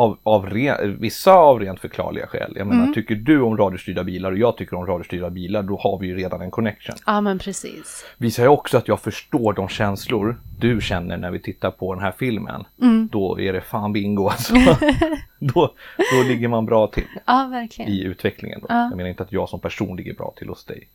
Av, 0.00 0.18
av 0.22 0.46
re, 0.50 0.86
vissa 0.86 1.32
av 1.32 1.60
rent 1.60 1.80
förklarliga 1.80 2.26
skäl. 2.26 2.52
Jag 2.56 2.66
menar, 2.66 2.82
Mm. 2.82 2.94
tycker 2.94 3.14
du 3.14 3.40
om 3.40 3.56
radiostyrda 3.56 4.04
bilar 4.04 4.32
och 4.32 4.38
jag 4.38 4.56
tycker 4.56 4.76
om 4.76 4.86
radiostyrda 4.86 5.30
bilar, 5.30 5.62
då 5.62 5.76
har 5.76 5.98
vi 5.98 6.06
ju 6.06 6.16
redan 6.16 6.40
en 6.42 6.50
connection. 6.50 6.96
ja, 7.06 7.20
men 7.20 7.38
precis. 7.38 8.04
Visar 8.18 8.44
jag 8.44 8.52
också 8.52 8.78
att 8.78 8.88
jag 8.88 9.00
förstår 9.00 9.52
de 9.52 9.68
känslor 9.68 10.40
du 10.58 10.80
känner 10.80 11.16
när 11.16 11.30
vi 11.30 11.38
tittar 11.40 11.70
på 11.70 11.94
den 11.94 12.02
här 12.02 12.12
filmen, 12.18 12.64
Mm. 12.82 13.08
då 13.12 13.40
är 13.40 13.52
det 13.52 13.60
fan 13.60 13.92
bingo 13.92 14.28
alltså. 14.28 14.54
då, 15.38 15.74
då 15.96 16.22
ligger 16.28 16.48
man 16.48 16.66
bra 16.66 16.86
till. 16.86 17.06
Ja, 17.26 17.48
verkligen. 17.50 17.90
i 17.90 18.02
utvecklingen. 18.02 18.60
Då. 18.60 18.66
Ja. 18.68 18.88
Jag 18.88 18.96
menar 18.96 19.10
inte 19.10 19.22
att 19.22 19.32
jag 19.32 19.48
som 19.48 19.60
person 19.60 19.96
ligger 19.96 20.14
bra 20.14 20.32
till 20.36 20.48
hos 20.48 20.64
dig. 20.64 20.88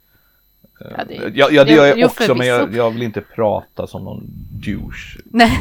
Eh, 0.81 0.87
Ja, 0.97 1.03
det- 1.07 1.31
ja, 1.37 1.47
ja, 1.51 1.63
det 1.63 1.73
gör 1.73 1.85
jag 1.85 1.99
jo, 1.99 2.05
också, 2.05 2.35
men 2.35 2.47
jag, 2.47 2.73
jag 2.75 2.91
vill 2.91 3.03
inte 3.03 3.21
prata 3.21 3.87
som 3.87 4.03
någon 4.03 4.23
douche 4.51 5.19
Nej. 5.25 5.51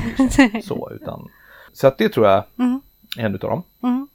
så, 0.63 0.91
utan 0.95 1.29
så 1.73 1.87
att 1.87 1.99
det 1.99 2.09
tror 2.09 2.27
jag 2.27 2.45
Mm. 2.59 2.81
En 3.17 3.35
utav 3.35 3.51
dem. 3.51 3.63
Mm. 3.83 4.09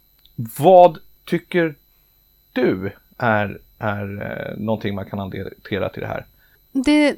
Vad 0.57 0.97
tycker 1.25 1.75
du 2.53 2.91
är, 3.17 3.61
är 3.77 4.21
eh, 4.21 4.57
någonting 4.57 4.95
man 4.95 5.09
kan 5.09 5.19
addera 5.19 5.89
till 5.89 6.01
det 6.01 6.07
här? 6.07 6.25
Det 6.71 7.15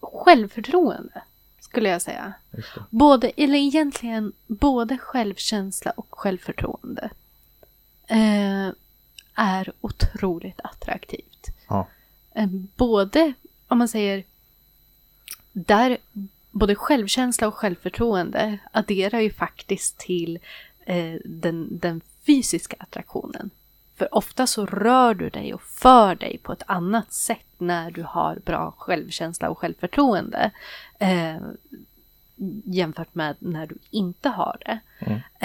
självförtroende 0.00 1.22
skulle 1.60 1.88
jag 1.88 2.02
säga. 2.02 2.32
Både, 2.90 3.28
eller 3.28 3.58
egentligen 3.58 4.32
både 4.46 4.98
självkänsla 4.98 5.90
och 5.90 6.06
självförtroende. 6.10 7.10
Eh, 8.06 8.68
är 9.34 9.72
otroligt 9.80 10.60
attraktivt. 10.64 11.46
Ja. 11.68 11.88
Eh, 12.34 12.46
både, 12.76 13.32
om 13.68 13.78
man 13.78 13.88
säger, 13.88 14.24
där 15.52 15.98
både 16.50 16.74
självkänsla 16.74 17.48
och 17.48 17.54
självförtroende 17.54 18.58
adderar 18.72 19.20
ju 19.20 19.30
faktiskt 19.30 19.98
till 19.98 20.38
eh, 20.86 21.14
den, 21.24 21.78
den 21.78 22.00
fysiska 22.26 22.76
attraktionen. 22.78 23.50
För 23.96 24.14
ofta 24.14 24.46
så 24.46 24.66
rör 24.66 25.14
du 25.14 25.28
dig 25.28 25.54
och 25.54 25.62
för 25.62 26.14
dig 26.14 26.38
på 26.42 26.52
ett 26.52 26.62
annat 26.66 27.12
sätt 27.12 27.46
när 27.58 27.90
du 27.90 28.02
har 28.02 28.36
bra 28.36 28.74
självkänsla 28.78 29.50
och 29.50 29.58
självförtroende. 29.58 30.50
Eh, 30.98 31.36
jämfört 32.64 33.14
med 33.14 33.36
när 33.38 33.66
du 33.66 33.78
inte 33.90 34.28
har 34.28 34.56
det. 34.60 34.80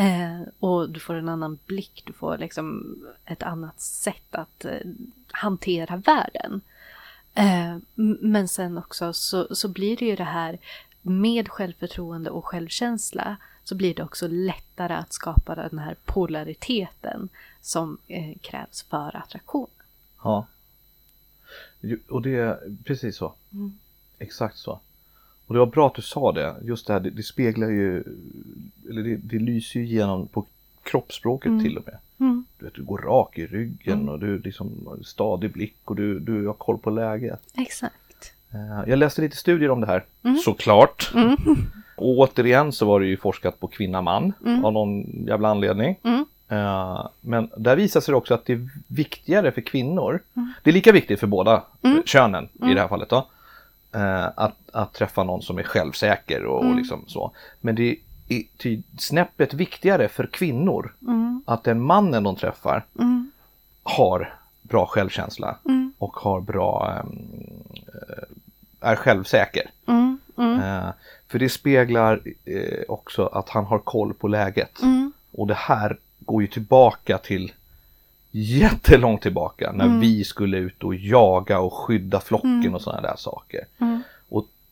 Eh, 0.02 0.42
och 0.60 0.90
du 0.90 1.00
får 1.00 1.14
en 1.14 1.30
annan 1.30 1.60
blick, 1.66 2.04
du 2.06 2.14
får 2.14 2.38
liksom 2.38 2.96
ett 3.26 3.44
annat 3.44 3.82
sätt 3.82 4.36
att 4.36 4.66
eh, 4.66 4.88
hantera 5.32 5.96
världen. 5.96 6.62
Eh, 7.34 7.78
men 8.20 8.48
sen 8.48 8.78
också 8.78 9.14
så, 9.14 9.56
så 9.56 9.68
blir 9.68 9.98
det 9.98 10.06
ju 10.06 10.16
det 10.16 10.24
här 10.24 10.58
med 11.02 11.50
självförtroende 11.50 12.30
och 12.30 12.46
självkänsla 12.46 13.38
så 13.70 13.76
blir 13.76 13.94
det 13.96 14.04
också 14.04 14.28
lättare 14.28 14.94
att 14.94 15.14
skapa 15.14 15.56
den 15.56 15.80
här 15.80 15.96
polariteten 16.06 17.30
som 17.62 17.98
eh, 18.08 18.38
krävs 18.42 18.82
för 18.90 19.16
attraktion. 19.16 19.68
Ja. 20.24 20.46
Och 22.10 22.22
det 22.22 22.36
är 22.36 22.60
precis 22.84 23.16
så. 23.16 23.34
Mm. 23.54 23.74
Exakt 24.20 24.58
så. 24.58 24.80
Och 25.48 25.54
det 25.54 25.60
var 25.60 25.66
bra 25.66 25.88
att 25.88 25.96
du 25.96 26.02
sa 26.02 26.32
det. 26.32 26.56
Just 26.64 26.88
det 26.88 26.94
här, 26.94 27.00
det, 27.00 27.10
det 27.10 27.24
speglar 27.24 27.70
ju, 27.70 28.04
eller 28.90 29.04
det, 29.04 29.16
det 29.16 29.40
lyser 29.40 29.80
ju 29.80 29.86
igenom 29.86 30.28
på 30.28 30.46
kroppsspråket 30.84 31.62
till 31.64 31.78
och 31.78 31.86
med. 31.86 31.98
Mm. 32.20 32.46
Du, 32.60 32.66
vet, 32.66 32.74
du 32.76 32.84
går 32.84 32.98
rak 32.98 33.38
i 33.38 33.48
ryggen 33.48 34.10
och 34.10 34.20
du 34.20 34.40
liksom 34.40 35.00
stadig 35.06 35.52
blick 35.52 35.76
och 35.84 35.96
du, 35.96 36.20
du 36.20 36.48
har 36.48 36.54
koll 36.54 36.78
på 36.78 36.90
läget. 36.90 37.42
Exakt. 37.54 38.34
Eh, 38.52 38.90
Jag 38.90 39.00
läste 39.00 39.22
lite 39.22 39.36
studier 39.38 39.70
om 39.72 39.82
det 39.82 39.88
här, 39.88 40.06
Mm. 40.24 40.38
såklart. 40.38 41.14
Och 42.00 42.18
återigen 42.18 42.72
så 42.72 42.86
var 42.86 43.00
det 43.00 43.06
ju 43.06 43.18
forskat 43.18 43.60
på 43.60 43.68
kvinna-man 43.68 44.34
av 44.66 44.74
någon 44.74 45.26
jävla 45.28 45.50
anledning. 45.50 45.96
Mm. 46.04 46.26
Eh, 46.50 47.08
Men 47.22 47.50
där 47.58 47.76
visar 47.76 48.02
sig 48.02 48.14
också 48.16 48.34
att 48.34 48.46
det 48.46 48.54
är 48.54 48.70
viktigare 48.88 49.52
för 49.52 49.62
kvinnor. 49.62 50.20
Mm. 50.36 50.54
Det 50.64 50.70
är 50.70 50.74
lika 50.74 50.92
viktigt 50.92 51.20
för 51.20 51.28
båda 51.28 51.64
eh, 51.82 52.04
könen 52.06 52.50
i 52.64 52.74
det 52.74 52.82
här 52.82 52.88
fallet 52.88 53.10
då. 53.10 53.28
eh, 53.96 54.26
Att, 54.36 54.56
att 54.74 54.94
träffa 54.94 55.24
någon 55.24 55.42
som 55.42 55.58
är 55.60 55.64
självsäker 55.64 56.46
och, 56.46 56.60
Mm. 56.62 56.72
och 56.72 56.78
liksom 56.78 57.04
så. 57.08 57.32
Men 57.62 57.76
det 57.76 57.96
är 58.30 58.44
ty, 58.58 58.82
snäppet 58.98 59.54
viktigare 59.54 60.08
för 60.08 60.26
kvinnor 60.28 60.94
att 61.46 61.64
den 61.64 61.82
mannen 61.82 62.24
de 62.24 62.36
träffar 62.36 62.86
Mm. 63.00 63.32
har 63.84 64.34
bra 64.62 64.86
självkänsla 64.86 65.58
och 65.98 66.16
har 66.16 66.42
bra, 66.42 66.94
eh, 66.98 68.90
är 68.90 68.96
självsäker. 68.96 69.70
Mm. 69.88 70.19
Mm. 70.40 70.60
Eh, 70.60 70.90
För 71.28 71.40
det 71.40 71.50
speglar 71.50 72.22
eh, 72.46 72.84
också 72.88 73.26
att 73.26 73.50
han 73.50 73.66
har 73.66 73.80
koll 73.80 74.14
på 74.14 74.28
läget. 74.28 74.82
Mm. 74.82 75.12
Och 75.32 75.48
det 75.48 75.54
här 75.58 75.98
går 76.20 76.42
ju 76.42 76.48
tillbaka 76.48 77.18
till 77.18 77.52
jättelångt 78.32 79.22
tillbaka 79.22 79.72
när 79.72 79.86
Mm. 79.86 80.00
vi 80.00 80.24
skulle 80.24 80.58
ut 80.58 80.84
och 80.84 80.96
jaga 80.96 81.60
och 81.60 81.74
skydda 81.74 82.20
flocken 82.20 82.76
och 82.76 82.82
sådana 82.82 83.02
där 83.02 83.16
saker. 83.18 83.66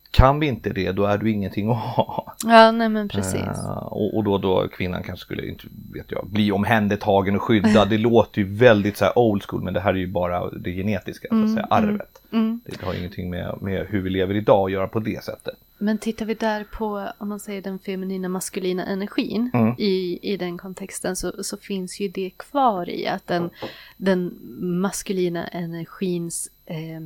Mm. 0.08 0.24
Kan 0.24 0.40
vi 0.40 0.46
inte 0.46 0.70
det 0.70 0.92
då 0.92 1.04
är 1.04 1.18
du 1.18 1.30
ingenting 1.30 1.70
att 1.70 1.76
ha. 1.76 2.34
Ja, 2.46 2.70
nej 2.70 2.88
men 2.88 3.08
precis. 3.08 3.42
Eh, 3.42 3.76
och, 3.76 4.16
och 4.16 4.24
då, 4.24 4.38
då 4.38 4.68
kvinnan 4.68 5.02
kanske 5.02 5.24
skulle, 5.24 5.46
inte 5.46 5.64
vet 5.92 6.10
jag, 6.10 6.26
bli 6.26 6.52
omhändertagen 6.52 7.36
och 7.36 7.42
skyddad. 7.42 7.88
Det 7.90 7.98
låter 7.98 8.40
ju 8.40 8.54
väldigt 8.54 8.96
så 8.96 9.04
här 9.04 9.18
old 9.18 9.42
school 9.42 9.62
men 9.62 9.74
det 9.74 9.80
här 9.80 9.90
är 9.90 9.98
ju 9.98 10.06
bara 10.06 10.50
det 10.50 10.70
genetiska, 10.72 11.28
så 11.30 11.44
att 11.44 11.50
säga, 11.52 11.66
arvet. 11.70 12.22
Mm. 12.32 12.60
Det 12.64 12.82
har 12.82 12.94
ingenting 12.94 13.30
med, 13.30 13.58
med 13.60 13.86
hur 13.88 14.00
vi 14.00 14.10
lever 14.10 14.34
idag 14.34 14.64
att 14.66 14.72
göra 14.72 14.88
på 14.88 15.00
det 15.00 15.24
sättet. 15.24 15.54
Men 15.78 15.98
tittar 15.98 16.26
vi 16.26 16.34
där 16.34 16.64
på, 16.64 17.08
om 17.18 17.28
man 17.28 17.40
säger 17.40 17.62
den 17.62 17.78
feminina 17.78 18.28
maskulina 18.28 18.86
energin 18.86 19.50
Mm. 19.54 19.74
i, 19.78 20.18
i 20.22 20.36
den 20.36 20.58
kontexten 20.58 21.16
så, 21.16 21.44
så 21.44 21.56
finns 21.56 22.00
ju 22.00 22.08
det 22.08 22.30
kvar 22.36 22.88
i 22.90 23.06
att 23.06 23.26
den, 23.26 23.50
den 23.96 24.38
maskulina 24.80 25.46
energins 25.46 26.50
eh, 26.66 27.00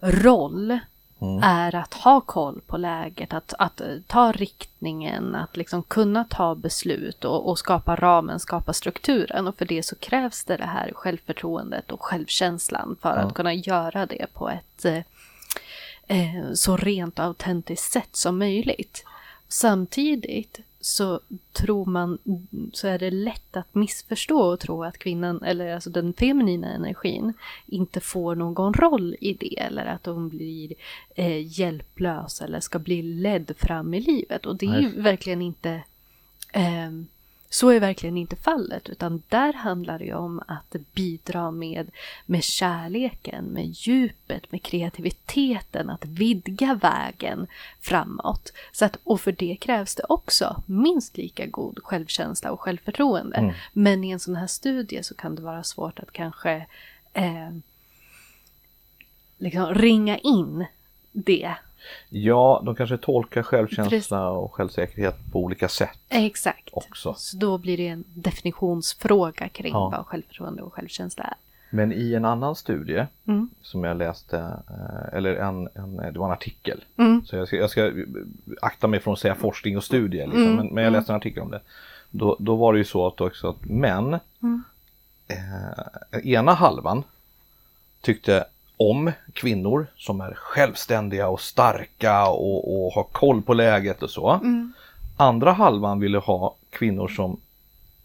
roll 0.00 0.78
är 1.42 1.74
att 1.74 1.94
ha 1.94 2.20
koll 2.20 2.60
på 2.66 2.76
läget, 2.76 3.32
att, 3.32 3.54
att 3.58 3.80
eh, 3.80 3.96
ta 4.06 4.32
riktningen, 4.32 5.34
att 5.34 5.56
liksom 5.56 5.82
kunna 5.82 6.24
ta 6.24 6.54
beslut 6.54 7.24
och, 7.24 7.48
och 7.48 7.58
skapa 7.58 7.96
ramen, 7.96 8.40
skapa 8.40 8.72
strukturen. 8.72 9.48
Och 9.48 9.56
för 9.56 9.64
det 9.64 9.82
så 9.82 9.96
krävs 9.96 10.44
det 10.44 10.56
det 10.56 10.66
här 10.66 10.92
självförtroendet 10.94 11.92
och 11.92 12.02
självkänslan 12.02 12.96
för 13.00 13.16
att 13.16 13.34
kunna 13.34 13.54
göra 13.54 14.06
det 14.06 14.26
på 14.32 14.50
ett 14.50 14.84
eh, 14.84 14.98
eh, 16.06 16.52
så 16.54 16.76
rent 16.76 17.18
och 17.18 17.24
autentiskt 17.24 17.92
sätt 17.92 18.16
som 18.16 18.38
möjligt. 18.38 19.04
Samtidigt 19.48 20.60
så 20.84 21.20
tror 21.52 21.86
man, 21.86 22.18
så 22.72 22.88
är 22.88 22.98
det 22.98 23.10
lätt 23.10 23.56
att 23.56 23.74
missförstå 23.74 24.38
och 24.38 24.60
tro 24.60 24.84
att 24.84 24.98
kvinnan, 24.98 25.42
eller 25.42 25.74
alltså 25.74 25.90
den 25.90 26.12
feminina 26.12 26.74
energin, 26.74 27.32
inte 27.66 28.00
får 28.00 28.34
någon 28.34 28.74
roll 28.74 29.16
i 29.20 29.32
det 29.32 29.58
eller 29.58 29.86
att 29.86 30.06
hon 30.06 30.28
blir 30.28 30.72
eh, 31.14 31.60
hjälplös 31.60 32.40
eller 32.40 32.60
ska 32.60 32.78
bli 32.78 33.02
ledd 33.02 33.54
fram 33.58 33.94
i 33.94 34.00
livet. 34.00 34.46
Och 34.46 34.56
det 34.56 34.66
är 34.66 34.80
ju 34.80 35.00
verkligen 35.00 35.42
inte 35.42 35.82
ehm, 36.52 37.06
så 37.54 37.68
är 37.68 37.80
verkligen 37.80 38.16
inte 38.16 38.36
fallet, 38.36 38.88
utan 38.88 39.22
där 39.28 39.52
handlar 39.52 39.98
det 39.98 40.14
om 40.14 40.42
att 40.46 40.76
bidra 40.94 41.50
med, 41.50 41.90
med 42.26 42.44
kärleken, 42.44 43.44
med 43.44 43.66
djupet, 43.66 44.52
med 44.52 44.62
kreativiteten, 44.62 45.90
att 45.90 46.04
vidga 46.04 46.74
vägen 46.74 47.46
framåt. 47.80 48.52
Så 48.72 48.84
att, 48.84 48.96
och 49.04 49.20
för 49.20 49.32
det 49.32 49.56
krävs 49.60 49.94
det 49.94 50.04
också 50.08 50.62
minst 50.66 51.16
lika 51.16 51.46
god 51.46 51.78
självkänsla 51.82 52.52
och 52.52 52.60
självförtroende. 52.60 53.54
Men 53.72 54.04
i 54.04 54.10
en 54.10 54.20
sån 54.20 54.36
här 54.36 54.46
studie 54.46 55.02
så 55.02 55.14
kan 55.14 55.34
det 55.34 55.42
vara 55.42 55.62
svårt 55.62 55.98
att 55.98 56.12
kanske 56.12 56.66
eh, 57.12 57.50
liksom 59.38 59.74
ringa 59.74 60.18
in 60.18 60.66
det. 61.12 61.54
Ja, 62.08 62.62
de 62.64 62.74
kanske 62.74 62.96
tolkar 62.96 63.42
självkänsla 63.42 64.30
och 64.30 64.54
självsäkerhet 64.54 65.16
på 65.32 65.38
olika 65.40 65.68
sätt 65.68 65.98
Exakt. 66.08 66.68
också. 66.72 67.14
Så 67.18 67.36
då 67.36 67.58
blir 67.58 67.76
det 67.76 67.88
en 67.88 68.04
definitionsfråga 68.14 69.48
kring 69.48 69.72
Ja. 69.72 69.88
vad 69.96 70.06
självförtroende 70.06 70.62
och 70.62 70.72
självkänsla 70.74 71.24
är. 71.24 71.34
Men 71.70 71.92
i 71.92 72.14
en 72.14 72.24
annan 72.24 72.54
studie 72.56 73.06
Mm. 73.26 73.50
som 73.62 73.84
jag 73.84 73.96
läste, 73.96 74.38
eh, 74.70 75.16
eller 75.16 75.34
en, 75.36 75.68
en, 75.74 75.96
det 75.96 76.18
var 76.18 76.26
en 76.26 76.32
artikel. 76.32 76.84
Mm. 76.96 77.24
Så 77.26 77.36
jag 77.36 77.46
ska, 77.48 77.56
jag 77.56 77.70
ska 77.70 77.92
akta 78.62 78.86
mig 78.86 79.00
från 79.00 79.12
att 79.12 79.18
säga 79.20 79.34
forskning 79.34 79.76
och 79.76 79.84
studie, 79.84 80.18
liksom. 80.26 80.42
Mm. 80.42 80.56
men, 80.56 80.66
men 80.66 80.84
jag 80.84 80.92
läste 80.92 81.12
en 81.12 81.16
artikel 81.16 81.42
om 81.42 81.50
det. 81.50 81.60
Då, 82.10 82.36
då 82.40 82.56
var 82.56 82.72
det 82.72 82.78
ju 82.78 82.84
så 82.84 83.06
att 83.06 83.20
också 83.20 83.48
att 83.48 83.64
män, 83.64 84.18
Mm. 84.42 84.62
eh, 85.28 86.26
ena 86.26 86.54
halvan 86.54 87.02
tyckte 88.00 88.44
om 88.76 89.12
kvinnor 89.32 89.86
som 89.96 90.20
är 90.20 90.34
självständiga 90.34 91.28
och 91.28 91.40
starka 91.40 92.26
och, 92.28 92.84
och 92.86 92.92
har 92.92 93.02
koll 93.02 93.42
på 93.42 93.54
läget 93.54 94.02
och 94.02 94.10
så. 94.10 94.30
Mm. 94.30 94.72
Andra 95.16 95.52
halvan 95.52 96.00
ville 96.00 96.18
ha 96.18 96.54
kvinnor 96.70 97.08
som 97.08 97.40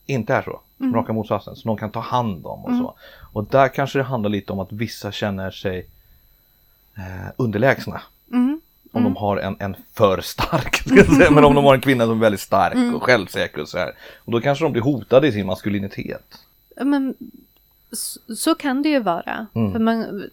inte 0.05 0.33
är 0.33 0.41
så, 0.41 0.59
Mm. 0.81 0.95
raka 0.95 1.13
motsatsen, 1.13 1.55
som 1.55 1.67
de 1.67 1.77
kan 1.77 1.91
ta 1.91 1.99
hand 1.99 2.45
om 2.45 2.65
och 2.65 2.71
så. 2.77 2.93
Och 3.33 3.43
där 3.43 3.67
kanske 3.67 3.99
det 3.99 4.03
handlar 4.03 4.29
lite 4.29 4.53
om 4.53 4.59
att 4.59 4.71
vissa 4.71 5.11
känner 5.11 5.51
sig 5.51 5.85
eh, 6.97 7.31
underlägsna. 7.37 8.01
Mm. 8.31 8.61
Om 8.91 9.03
de 9.03 9.15
har 9.15 9.37
en, 9.37 9.55
en 9.59 9.75
för 9.93 10.21
stark, 10.21 10.75
ska 10.75 10.95
jag 10.95 11.15
säga, 11.15 11.31
men 11.31 11.43
om 11.45 11.55
de 11.55 11.65
har 11.65 11.75
en 11.75 11.81
kvinna 11.81 12.03
som 12.05 12.11
är 12.17 12.21
väldigt 12.21 12.41
stark 12.41 12.73
Mm. 12.75 12.95
och 12.95 13.03
självsäker 13.03 13.61
och 13.61 13.67
så 13.69 13.77
här. 13.77 13.91
Och 14.17 14.31
då 14.31 14.41
kanske 14.41 14.65
de 14.65 14.71
blir 14.71 14.81
hotade 14.81 15.27
i 15.27 15.31
sin 15.31 15.45
maskulinitet. 15.45 16.39
Men 16.81 17.15
så, 17.91 18.35
så 18.35 18.55
kan 18.55 18.81
det 18.81 18.89
ju 18.89 18.99
vara. 18.99 19.47
Mm. 19.55 19.71
För 19.71 19.79
man, 19.79 20.29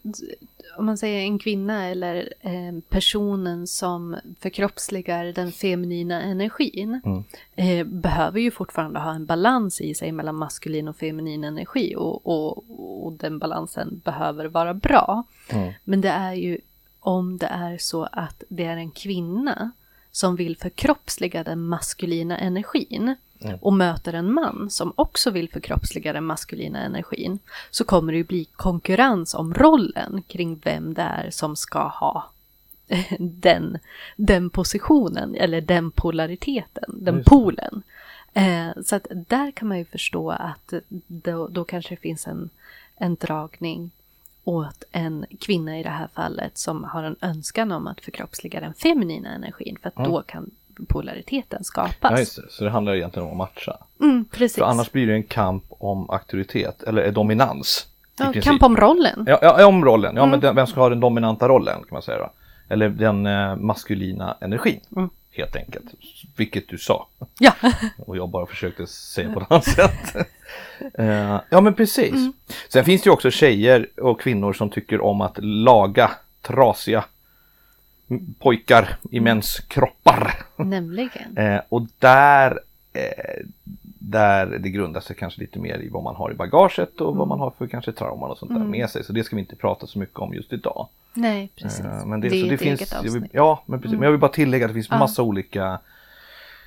om 0.79 0.87
man 0.87 0.99
säger 0.99 1.21
en 1.21 1.39
kvinna 1.39 1.87
eller 1.87 2.33
eh, 2.41 2.81
personen 2.89 3.67
som 3.67 4.17
förkroppsligar 4.41 5.25
den 5.25 5.53
feminina 5.53 6.23
energin 6.23 7.01
Mm. 7.05 7.25
eh, 7.57 7.87
behöver 7.87 8.41
ju 8.41 8.51
fortfarande 8.51 9.01
ha 9.01 9.15
en 9.15 9.27
balans 9.27 9.81
i 9.81 9.95
sig 9.95 10.13
mellan 10.13 10.35
maskulin 10.35 10.89
och 10.89 10.97
feminin 10.97 11.45
energi 11.45 11.95
och, 11.97 12.27
och, 12.27 13.07
och 13.07 13.13
den 13.13 13.39
balansen 13.39 14.01
behöver 14.05 14.45
vara 14.45 14.75
bra. 14.75 15.25
Mm. 15.51 15.73
Men 15.85 16.01
det 16.01 16.09
är 16.09 16.33
ju 16.33 16.59
om 17.01 17.37
det 17.37 17.47
är 17.47 17.79
så 17.79 18.09
att 18.13 18.43
det 18.49 18.65
är 18.65 18.77
en 18.77 18.91
kvinna 18.91 19.71
som 20.16 20.37
vill 20.37 20.56
förkroppsliga 20.56 21.44
den 21.44 21.66
maskulina 21.66 22.38
energin 22.38 23.14
och 23.61 23.73
möter 23.73 24.12
en 24.12 24.32
man 24.32 24.70
som 24.70 24.92
också 24.96 25.30
vill 25.30 25.50
förkroppsliga 25.50 26.12
den 26.12 26.25
maskulina 26.25 26.78
energin 26.78 27.38
så 27.70 27.85
kommer 27.85 28.12
det 28.12 28.18
ju 28.18 28.25
bli 28.25 28.44
konkurrens 28.44 29.35
om 29.35 29.54
rollen 29.54 30.23
kring 30.26 30.61
vem 30.64 30.94
det 30.94 31.02
är 31.02 31.30
som 31.30 31.56
ska 31.56 31.88
ha 31.88 32.30
den, 33.18 33.78
den 34.16 34.50
positionen 34.50 35.35
eller 35.35 35.61
den 35.61 35.90
polariteten, 35.90 36.85
den 36.88 37.16
Just 37.16 37.28
polen. 37.28 37.82
Eh, 38.32 38.68
så 38.85 38.96
att 38.96 39.06
där 39.11 39.50
kan 39.50 39.68
man 39.68 39.78
ju 39.78 39.85
förstå 39.85 40.30
att 40.30 40.73
då, 41.06 41.49
då 41.49 41.64
kanske 41.64 41.94
det 41.94 42.00
finns 42.00 42.26
en, 42.26 42.50
en 42.96 43.14
dragning 43.14 43.90
åt 44.47 44.85
en 44.93 45.26
kvinna 45.41 45.79
i 45.79 45.83
det 45.83 45.88
här 45.88 46.09
fallet 46.15 46.59
som 46.59 46.85
har 46.85 47.03
en 47.03 47.17
önskan 47.21 47.73
om 47.73 47.87
att 47.87 48.00
förkroppsliga 48.00 48.61
den 48.61 48.75
feminina 48.75 49.29
energin 49.35 49.76
för 49.83 49.88
att 49.88 49.95
Ja. 49.97 50.05
då 50.05 50.23
kan 50.23 50.50
polariteten 50.88 51.59
Ja, 51.61 51.65
skapas. 51.65 52.19
just 52.21 52.37
det. 52.37 52.43
Så 52.50 52.65
det 52.65 52.71
handlar 52.71 52.95
egentligen 52.95 53.26
om 53.29 53.33
att 53.33 53.37
matcha. 53.55 53.76
mm, 54.00 54.25
precis. 54.25 54.59
För 54.59 54.65
annars 54.65 54.93
blir 54.93 55.07
det 55.07 55.12
en 55.15 55.23
kamp 55.23 55.65
om 55.69 56.11
auktoritet 56.11 56.83
eller 56.83 57.11
dominans. 57.12 57.87
i 58.19 58.23
ja, 58.23 58.33
kamp 58.43 58.62
om 58.62 58.76
rollen. 58.76 59.25
Ja, 59.26 59.38
ja, 59.43 59.61
ja, 59.61 59.67
om 59.67 59.85
rollen. 59.85 60.17
Ja, 60.17 60.23
Mm. 60.23 60.31
men 60.31 60.41
den, 60.41 60.55
vem 60.57 60.67
ska 60.67 60.81
ha 60.81 60.88
den 60.88 61.00
dominanta 61.00 61.49
rollen 61.49 61.79
kan 61.79 61.88
man 61.91 62.03
säga 62.03 62.19
då? 62.19 62.31
Eller 62.68 62.88
den 62.88 63.26
eh, 63.26 63.56
maskulina 63.56 64.37
energin. 64.40 64.80
Mm. 64.96 65.11
Helt 65.32 65.56
enkelt. 65.56 65.85
Vilket 66.37 66.68
du 66.68 66.78
sa. 66.78 67.08
Ja. 67.38 67.52
Och 67.99 68.16
jag 68.16 68.28
bara 68.28 68.46
försökte 68.46 68.87
säga 68.87 69.32
på 69.32 69.40
ett 69.40 69.50
annat 69.50 69.64
sätt. 69.64 70.16
Eh, 70.94 71.40
ja 71.50 71.61
men 71.61 71.75
precis. 71.75 72.12
Mm. 72.12 72.32
Sen 72.68 72.85
finns 72.85 73.02
det 73.02 73.08
ju 73.08 73.12
också 73.12 73.30
tjejer 73.30 73.87
och 73.96 74.20
kvinnor 74.20 74.52
som 74.52 74.70
tycker 74.70 75.00
om 75.00 75.20
att 75.20 75.38
laga 75.38 76.11
trasiga 76.42 77.04
pojkar 78.38 78.99
i 79.11 79.20
mäns 79.20 79.61
kroppar. 79.61 80.35
Nämligen. 80.56 81.37
Eh, 81.37 81.61
och 81.68 81.87
där, 81.99 82.61
eh, 82.92 83.44
där 84.11 84.47
det 84.47 84.71
grundar 84.71 85.01
sig 85.01 85.17
kanske 85.17 85.41
lite 85.41 85.59
mer 85.59 85.79
i 85.79 85.89
vad 85.89 86.03
man 86.03 86.17
har 86.17 86.31
i 86.33 86.35
bagaget 86.35 87.01
och 87.01 87.07
Mm. 87.09 87.19
vad 87.19 87.29
man 87.29 87.41
har 87.41 87.51
för 87.51 87.67
kanske 87.67 87.93
trauman 87.93 88.31
och 88.31 88.39
sånt 88.39 88.51
där 88.55 88.59
med 88.59 88.91
sig. 88.91 89.05
Så 89.05 89.13
det 89.13 89.25
ska 89.25 89.37
vi 89.37 89.41
inte 89.41 89.57
prata 89.57 89.87
så 89.87 89.99
mycket 89.99 90.19
om 90.19 90.35
just 90.35 90.53
idag. 90.53 90.89
Nej, 91.15 91.51
precis. 91.57 91.81
Eh, 91.81 92.07
men 92.07 92.21
det, 92.21 92.29
det 92.29 92.41
är 92.41 92.49
det 92.49 92.55
ett 92.55 92.61
finns, 92.61 92.81
eget 92.81 92.93
vill, 92.93 92.99
avsnitt. 92.99 93.17
Mm. 93.17 93.29
Ja, 93.33 93.63
men 93.67 93.81
precis. 93.81 93.95
Men 93.99 94.03
jag 94.05 94.11
vill 94.11 94.21
bara 94.21 94.33
tillägga 94.33 94.65
att 94.65 94.71
det 94.71 94.75
finns 94.75 94.89
Ja. 94.91 94.99
massa 94.99 95.23
olika 95.23 95.79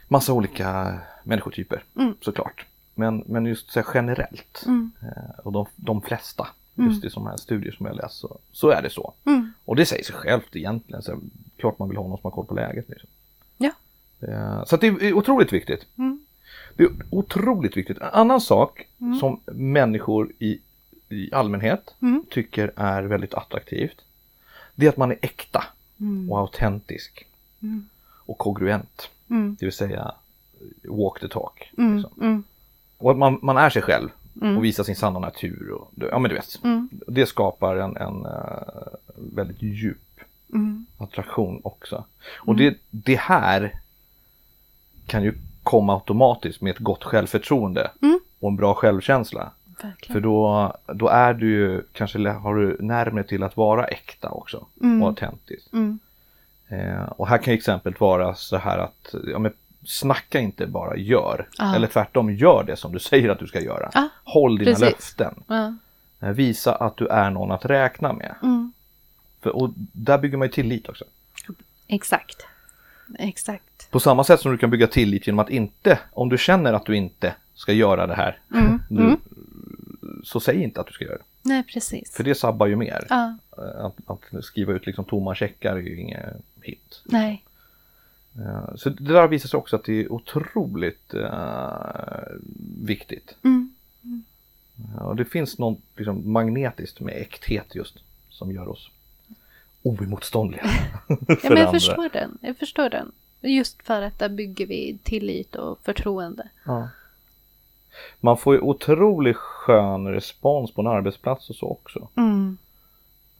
massa 0.07 0.33
olika 0.33 0.99
människotyper 1.23 1.83
Mm. 1.95 2.13
såklart. 2.21 2.65
Men, 2.95 3.23
men 3.27 3.45
just 3.45 3.71
så 3.71 3.83
generellt 3.93 4.63
Mm. 4.65 4.91
eh, 5.01 5.39
och 5.43 5.51
de, 5.51 5.65
de 5.75 6.01
flesta 6.01 6.47
just 6.75 7.05
i 7.05 7.09
sådana 7.09 7.29
här 7.29 7.37
studier 7.37 7.71
som 7.71 7.85
jag 7.85 7.95
läst 7.95 8.15
så, 8.19 8.37
så 8.51 8.69
är 8.69 8.81
det 8.81 8.89
så. 8.89 9.13
Mm. 9.25 9.53
Och 9.65 9.75
det 9.75 9.85
säger 9.85 10.03
sig 10.03 10.15
självt 10.15 10.55
egentligen. 10.55 11.01
Så 11.01 11.19
klart 11.57 11.79
man 11.79 11.89
vill 11.89 11.97
ha 11.97 12.07
någon 12.07 12.17
som 12.17 12.23
har 12.23 12.31
koll 12.31 12.45
på 12.45 12.53
läget. 12.53 12.89
Liksom. 12.89 13.09
Ja. 13.57 13.71
Eh, 14.27 14.63
Så 14.65 14.77
det 14.77 14.87
är 14.87 15.13
otroligt 15.13 15.53
viktigt. 15.53 15.85
Mm. 15.97 16.19
Det 16.79 16.85
är 16.85 16.91
otroligt 17.09 17.77
viktigt. 17.77 17.97
En 17.97 18.09
annan 18.13 18.41
sak 18.41 18.87
som 19.19 19.39
människor 19.45 20.31
i, 20.39 20.59
i 21.09 21.33
allmänhet 21.33 21.95
Mm. 22.01 22.23
tycker 22.29 22.71
är 22.75 23.03
väldigt 23.03 23.33
attraktivt. 23.33 24.01
Det 24.75 24.85
är 24.85 24.89
att 24.89 24.97
man 24.97 25.11
är 25.11 25.17
äkta 25.21 25.63
Mm. 25.99 26.31
och 26.31 26.39
autentisk. 26.39 27.25
Och 28.25 28.37
kongruent. 28.37 29.09
Mm. 29.29 29.57
Det 29.59 29.65
vill 29.65 29.73
säga 29.73 30.11
walk 30.83 31.19
the 31.19 31.27
talk. 31.27 31.71
Mm. 31.77 31.97
Liksom. 31.97 32.21
Mm. 32.21 32.43
Och 32.97 33.11
att 33.11 33.17
man, 33.17 33.39
man 33.41 33.57
är 33.57 33.69
sig 33.69 33.81
själv 33.81 34.09
och 34.57 34.63
visar 34.65 34.83
sin 34.83 34.95
sanna 34.95 35.19
natur. 35.19 35.71
Och, 35.71 35.91
ja 35.95 36.19
men 36.19 36.29
du 36.29 36.35
vet. 36.35 36.59
Mm. 36.63 36.89
Det 37.07 37.25
skapar 37.25 37.75
en, 37.75 37.97
en 37.97 38.25
eh, 38.25 38.87
väldigt 39.15 39.61
djup 39.61 39.97
Mm. 40.53 40.85
attraktion 40.97 41.61
också. 41.63 42.03
Och 42.37 42.55
det, 42.55 42.77
det 42.89 43.15
här 43.19 43.79
kan 45.05 45.23
ju 45.23 45.33
komma 45.69 45.93
automatiskt 45.93 46.61
med 46.61 46.71
ett 46.71 46.79
gott 46.79 47.03
självförtroende 47.03 47.91
Mm. 48.01 48.19
och 48.39 48.49
en 48.49 48.55
bra 48.55 48.73
självkänsla. 48.73 49.51
Verkligen. 49.83 50.13
För 50.13 50.19
då, 50.21 50.73
då 50.93 51.07
är 51.07 51.33
du 51.33 51.49
ju, 51.51 51.81
kanske 51.93 52.29
har 52.29 52.55
du 52.55 52.77
närmare 52.79 53.23
till 53.23 53.43
att 53.43 53.57
vara 53.57 53.85
äkta 53.85 54.29
också 54.29 54.65
Mm. 54.81 55.01
och 55.03 55.07
autentisk. 55.09 55.73
Mm. 55.73 55.99
Eh, 56.67 57.03
och 57.03 57.27
här 57.27 57.37
kan 57.37 57.53
exemplet 57.53 57.99
vara 57.99 58.35
så 58.35 58.57
här 58.57 58.77
att, 58.77 59.15
ja 59.31 59.39
men 59.39 59.53
snacka 59.85 60.39
inte 60.39 60.67
bara, 60.67 60.97
gör. 60.97 61.47
Ja. 61.57 61.75
Eller 61.75 61.87
tvärtom, 61.87 62.33
gör 62.35 62.63
det 62.63 62.75
som 62.75 62.91
du 62.91 62.99
säger 63.09 63.29
att 63.29 63.39
du 63.39 63.47
ska 63.47 63.59
göra. 63.61 63.89
Ja, 63.93 64.09
Håll 64.23 64.57
dina 64.57 64.71
precis. 64.71 64.81
löften. 64.85 65.43
Ja. 65.47 65.73
Eh, 66.27 66.33
visa 66.33 66.75
att 66.75 66.97
du 66.97 67.07
är 67.07 67.29
någon 67.29 67.51
att 67.51 67.65
räkna 67.65 68.13
med. 68.13 68.35
Mm. 68.43 68.73
För, 69.41 69.55
och 69.55 69.69
där 69.75 70.17
bygger 70.17 70.37
man 70.37 70.47
ju 70.47 70.51
tillit 70.51 70.89
också. 70.89 71.05
Exakt. 71.87 72.45
Exakt. 73.19 73.63
På 73.89 73.99
samma 73.99 74.23
sätt 74.23 74.39
som 74.39 74.51
du 74.51 74.57
kan 74.57 74.69
bygga 74.69 74.87
tillit 74.87 75.27
genom 75.27 75.39
att 75.39 75.49
inte, 75.49 75.99
om 76.13 76.29
du 76.29 76.37
känner 76.37 76.73
att 76.73 76.85
du 76.85 76.95
inte 76.95 77.35
ska 77.55 77.73
göra 77.73 78.07
det 78.07 78.15
här, 78.15 78.39
Mm. 78.53 78.79
du, 78.89 79.01
Mm. 79.03 79.19
så 80.23 80.39
säg 80.39 80.63
inte 80.63 80.81
att 80.81 80.87
du 80.87 80.93
ska 80.93 81.05
göra 81.05 81.17
det. 81.17 81.23
Nej, 81.41 81.63
precis. 81.63 82.11
För 82.15 82.23
det 82.23 82.35
sabbar 82.35 82.67
ju 82.67 82.75
mer. 82.75 83.05
Ja, 83.09 83.37
Eh, 83.57 83.85
Att, 83.85 83.95
att 84.05 84.43
skriva 84.45 84.73
ut 84.73 84.85
liksom 84.85 85.05
tomma 85.05 85.35
checkar 85.35 85.75
är 85.75 85.79
ju 85.81 85.99
inget 85.99 86.25
hit. 86.61 87.01
nej. 87.05 87.43
Eh, 88.37 88.75
Så 88.75 88.89
det 88.89 89.13
där 89.13 89.27
visar 89.27 89.49
sig 89.49 89.57
också 89.57 89.75
att 89.75 89.83
det 89.83 89.93
är 90.01 90.11
otroligt 90.11 91.13
eh, 91.13 92.33
viktigt. 92.81 93.35
Mm. 93.43 93.73
Ja, 94.97 95.03
Och 95.03 95.15
det 95.15 95.25
finns 95.25 95.57
något 95.57 95.79
liksom, 95.97 96.31
magnetiskt 96.31 96.99
med 96.99 97.13
äkthet 97.21 97.75
just 97.75 97.97
som 98.29 98.51
gör 98.51 98.67
oss 98.67 98.89
oemotståndliga. 99.83 100.63
Ja, 101.07 101.15
men 101.27 101.37
jag 101.41 101.49
andra. 101.59 101.71
förstår 101.71 102.09
den. 102.13 102.37
Jag 102.41 102.57
förstår 102.57 102.89
den. 102.89 103.11
Just 103.41 103.83
för 103.83 104.01
att 104.01 104.19
där 104.19 104.29
bygger 104.29 104.65
vi 104.65 104.97
tillit 105.03 105.55
och 105.55 105.79
förtroende. 105.83 106.49
Ja. 106.65 106.89
Man 108.19 108.37
får 108.37 108.53
ju 108.55 108.61
otroligt 108.61 109.35
skön 109.37 110.07
respons 110.07 110.71
på 110.71 110.81
en 110.81 110.87
arbetsplats 110.87 111.49
och 111.49 111.55
så 111.55 111.67
också. 111.67 112.07
Mm. 112.15 112.57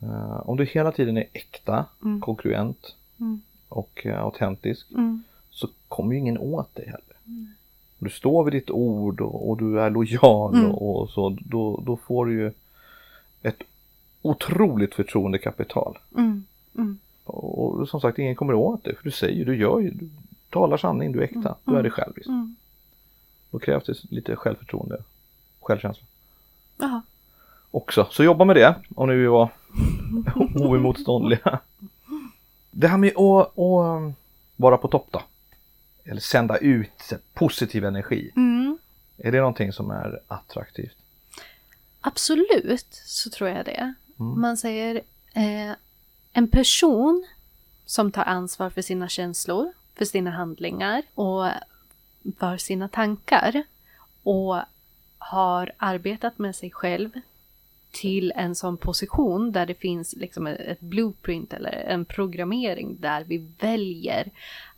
Eh, 0.02 0.50
om 0.50 0.58
du 0.58 0.66
hela 0.66 0.92
tiden 0.92 1.18
är 1.18 1.26
äkta, 1.34 1.86
Mm. 2.04 2.22
konkurrent 2.22 2.96
Mm. 3.20 3.42
och 3.70 4.02
uh, 4.06 4.20
autentisk 4.20 4.92
Mm. 4.92 5.24
så 5.52 5.68
kommer 5.88 6.14
ju 6.14 6.20
ingen 6.20 6.38
åt 6.38 6.76
dig 6.76 6.86
heller. 6.86 7.44
Du 8.00 8.10
står 8.10 8.44
vid 8.44 8.54
ditt 8.54 8.70
ord 8.70 9.22
och, 9.22 9.50
och 9.50 9.58
du 9.58 9.82
är 9.82 9.90
lojal 9.90 10.56
Mm. 10.56 10.72
och, 10.72 11.02
och 11.02 11.10
så, 11.10 11.38
då, 11.42 11.84
då 11.86 11.98
får 11.98 12.26
du 12.26 12.34
ju 12.34 12.52
ett 13.44 13.62
otroligt 14.22 14.96
förtroendekapital. 14.96 15.98
Mm. 16.18 16.46
Mm. 17.30 17.40
Och, 17.40 17.90
som 17.90 18.02
sagt, 18.02 18.20
ingen 18.20 18.36
kommer 18.36 18.54
åt 18.54 18.84
dig 18.84 18.96
för 18.96 19.04
du 19.04 19.12
säger, 19.12 19.46
du 19.46 19.58
gör 19.58 19.80
ju, 19.80 19.90
du 19.90 20.10
talar 20.50 20.78
sanning, 20.78 21.12
du 21.12 21.20
är 21.20 21.24
äkta, 21.24 21.56
du 21.64 21.76
är 21.78 21.84
dig 21.84 21.92
själv. 21.92 22.14
Liksom. 22.16 22.34
Mm. 22.34 22.56
Då 23.52 23.60
krävs 23.60 23.86
det 23.86 24.12
lite 24.12 24.36
självförtroende, 24.36 25.04
självkänsla 25.62 26.06
Jaha. 26.78 27.02
också. 27.72 28.08
Så 28.12 28.24
jobba 28.24 28.46
med 28.46 28.56
det 28.56 28.76
om 28.96 29.10
ni 29.10 29.16
vill 29.16 29.30
vara 29.30 29.50
oemotståndliga. 30.56 31.60
Det 32.72 32.88
här 32.88 32.98
med 32.98 33.18
att, 33.18 33.60
att 33.60 34.14
vara 34.56 34.78
på 34.78 34.88
topp 34.88 35.08
då. 35.12 35.22
Eller 36.04 36.22
sända 36.22 36.58
ut 36.58 37.14
positiv 37.34 37.86
energi. 37.86 38.32
Mm. 38.36 38.78
Är 39.18 39.32
det 39.32 39.40
någonting 39.40 39.74
som 39.74 39.92
är 39.92 40.20
attraktivt? 40.28 40.98
Absolut 42.02 42.88
så 42.92 43.30
tror 43.30 43.50
jag 43.50 43.66
det. 43.66 43.94
Mm. 44.20 44.42
Man 44.42 44.58
säger 44.58 45.02
eh, 45.34 45.72
en 46.34 46.48
person 46.48 47.26
som 47.86 48.12
tar 48.12 48.24
ansvar 48.24 48.70
för 48.70 48.82
sina 48.82 49.10
känslor, 49.10 49.74
för 49.96 50.06
sina 50.06 50.32
handlingar 50.32 51.04
och 51.16 51.48
för 52.40 52.58
sina 52.58 52.88
tankar 52.88 53.64
och 54.24 54.58
har 55.18 55.72
arbetat 55.78 56.38
med 56.38 56.56
sig 56.56 56.72
själv 56.72 57.10
till 57.92 58.34
en 58.36 58.56
sån 58.56 58.78
position 58.78 59.52
där 59.52 59.66
det 59.66 59.74
finns 59.74 60.16
liksom 60.16 60.48
ett 60.48 60.80
blueprint 60.80 61.54
eller 61.54 61.72
en 61.72 62.06
programmering 62.06 62.98
där 63.00 63.24
vi 63.24 63.38
väljer 63.60 64.32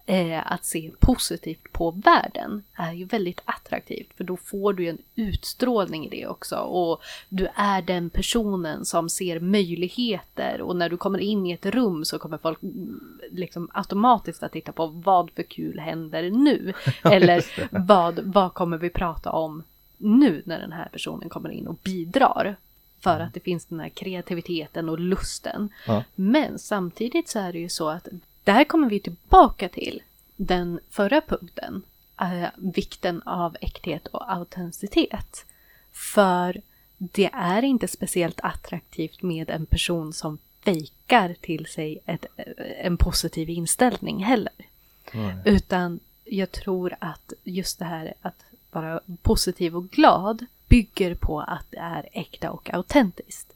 eh, 0.06 0.52
att 0.52 0.66
se 0.66 0.92
positivt 1.00 1.72
på 1.72 1.92
världen 1.92 2.64
är 2.74 2.94
ju 2.94 3.06
väldigt 3.06 3.42
attraktivt 3.46 4.08
för 4.18 4.24
då 4.24 4.38
får 4.38 4.74
du 4.74 4.84
ju 4.84 4.90
en 4.90 4.98
utstrålning 5.16 6.06
i 6.06 6.10
det 6.10 6.28
också. 6.28 6.56
Och 6.56 7.02
du 7.30 7.48
är 7.56 7.82
den 7.82 8.10
personen 8.10 8.86
som 8.86 9.10
ser 9.10 9.40
möjligheter 9.40 10.62
och 10.62 10.76
när 10.76 10.90
du 10.90 10.98
kommer 10.98 11.20
in 11.20 11.46
i 11.46 11.52
ett 11.52 11.66
rum 11.66 12.06
så 12.06 12.20
kommer 12.20 12.38
folk 12.38 12.64
mm, 12.64 13.20
liksom 13.32 13.70
automatiskt 13.74 14.44
att 14.44 14.52
titta 14.52 14.72
på 14.72 14.88
vad 14.88 15.32
för 15.32 15.44
kul 15.44 15.80
händer 15.80 16.30
nu? 16.30 16.74
Eller 17.04 17.46
vad, 17.72 18.20
vad 18.20 18.54
kommer 18.54 18.78
vi 18.78 18.90
prata 18.90 19.32
om 19.32 19.64
nu 19.98 20.42
när 20.46 20.60
den 20.60 20.72
här 20.72 20.90
personen 20.92 21.30
kommer 21.30 21.50
in 21.50 21.68
och 21.68 21.80
bidrar? 21.84 22.56
För 23.00 23.20
att 23.20 23.34
det 23.34 23.40
finns 23.40 23.66
den 23.66 23.80
här 23.80 23.90
kreativiteten 23.90 24.90
och 24.90 25.00
lusten. 25.00 25.70
Ja. 25.88 26.04
Men 26.16 26.60
samtidigt 26.60 27.30
så 27.30 27.40
är 27.40 27.54
det 27.54 27.60
ju 27.60 27.70
så 27.70 27.90
att 27.90 28.08
där 28.44 28.64
kommer 28.64 28.90
vi 28.90 29.00
tillbaka 29.00 29.70
till 29.70 30.02
den 30.36 30.80
förra 30.90 31.22
punkten. 31.22 31.84
Eh, 32.22 32.50
vikten 32.58 33.22
av 33.22 33.58
äkthet 33.62 34.08
och 34.08 34.32
autenticitet. 34.34 35.46
För 35.92 36.62
det 36.98 37.30
är 37.34 37.64
inte 37.64 37.88
speciellt 37.88 38.40
attraktivt 38.44 39.22
med 39.22 39.50
en 39.50 39.66
person 39.66 40.14
som 40.14 40.38
fejkar 40.62 41.36
till 41.42 41.66
sig 41.66 42.00
ett, 42.06 42.26
en 42.82 42.98
positiv 42.98 43.50
inställning 43.50 44.24
heller. 44.24 44.54
Nej. 45.12 45.36
Utan 45.46 46.00
jag 46.26 46.52
tror 46.52 46.96
att 47.00 47.34
just 47.44 47.80
det 47.80 47.86
här 47.86 48.14
att 48.22 48.46
vara 48.72 49.02
positiv 49.22 49.76
och 49.76 49.90
glad 49.90 50.46
bygger 50.68 51.16
på 51.16 51.40
att 51.40 51.66
det 51.70 51.78
är 51.78 52.10
äkta 52.14 52.52
och 52.52 52.74
autentiskt. 52.74 53.51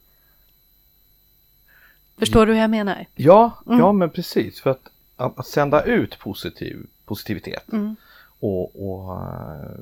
Förstår 2.18 2.46
du 2.46 2.52
hur 2.52 2.60
jag 2.60 2.70
menar? 2.70 3.06
Ja, 3.14 3.50
Mm. 3.66 3.78
ja 3.78 3.92
men 3.92 4.10
precis. 4.10 4.60
För 4.60 4.70
att, 4.70 4.88
att, 5.16 5.38
att 5.38 5.46
sända 5.46 5.82
ut 5.82 6.18
positiv, 6.18 6.86
positivitet 7.04 7.72
Mm. 7.72 7.96
och, 8.40 8.88
och 8.90 9.14
eh, 9.16 9.80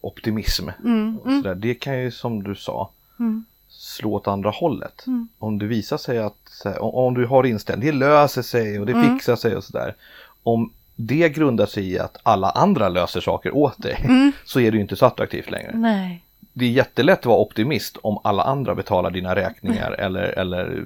optimism 0.00 0.68
Mm, 0.84 1.18
och 1.18 1.30
sådär, 1.30 1.54
det 1.54 1.74
kan 1.74 1.98
ju 2.00 2.10
som 2.10 2.42
du 2.42 2.54
sa 2.54 2.90
Mm. 3.20 3.44
slå 3.68 4.14
åt 4.14 4.28
andra 4.28 4.50
hållet. 4.50 5.06
Mm. 5.06 5.28
Om 5.38 5.58
det 5.58 5.66
visar 5.66 5.96
sig 5.96 6.18
att, 6.18 6.66
om, 6.80 7.14
du 7.14 7.26
har 7.26 7.46
inställning, 7.46 7.86
det 7.86 7.92
löser 7.92 8.42
sig 8.42 8.80
och 8.80 8.86
det 8.86 8.92
Mm. 8.92 9.14
fixar 9.18 9.36
sig 9.36 9.56
och 9.56 9.64
sådär. 9.64 9.94
Om 10.42 10.72
det 10.96 11.28
grundar 11.28 11.66
sig 11.66 11.90
i 11.92 11.98
att 11.98 12.16
alla 12.22 12.50
andra 12.50 12.88
löser 12.88 13.20
saker 13.20 13.54
åt 13.56 13.82
dig 13.82 14.00
Mm. 14.04 14.32
så 14.44 14.60
är 14.60 14.70
det 14.70 14.76
ju 14.76 14.82
inte 14.82 14.96
så 14.96 15.06
attraktivt 15.06 15.50
längre. 15.50 15.72
Nej. 15.74 16.24
Det 16.60 16.66
är 16.66 16.70
jättelätt 16.70 17.18
att 17.18 17.26
vara 17.26 17.38
optimist 17.38 17.96
om 18.02 18.18
alla 18.24 18.42
andra 18.42 18.74
betalar 18.74 19.10
dina 19.10 19.36
räkningar 19.36 19.92
eller, 19.92 20.22
eller 20.22 20.84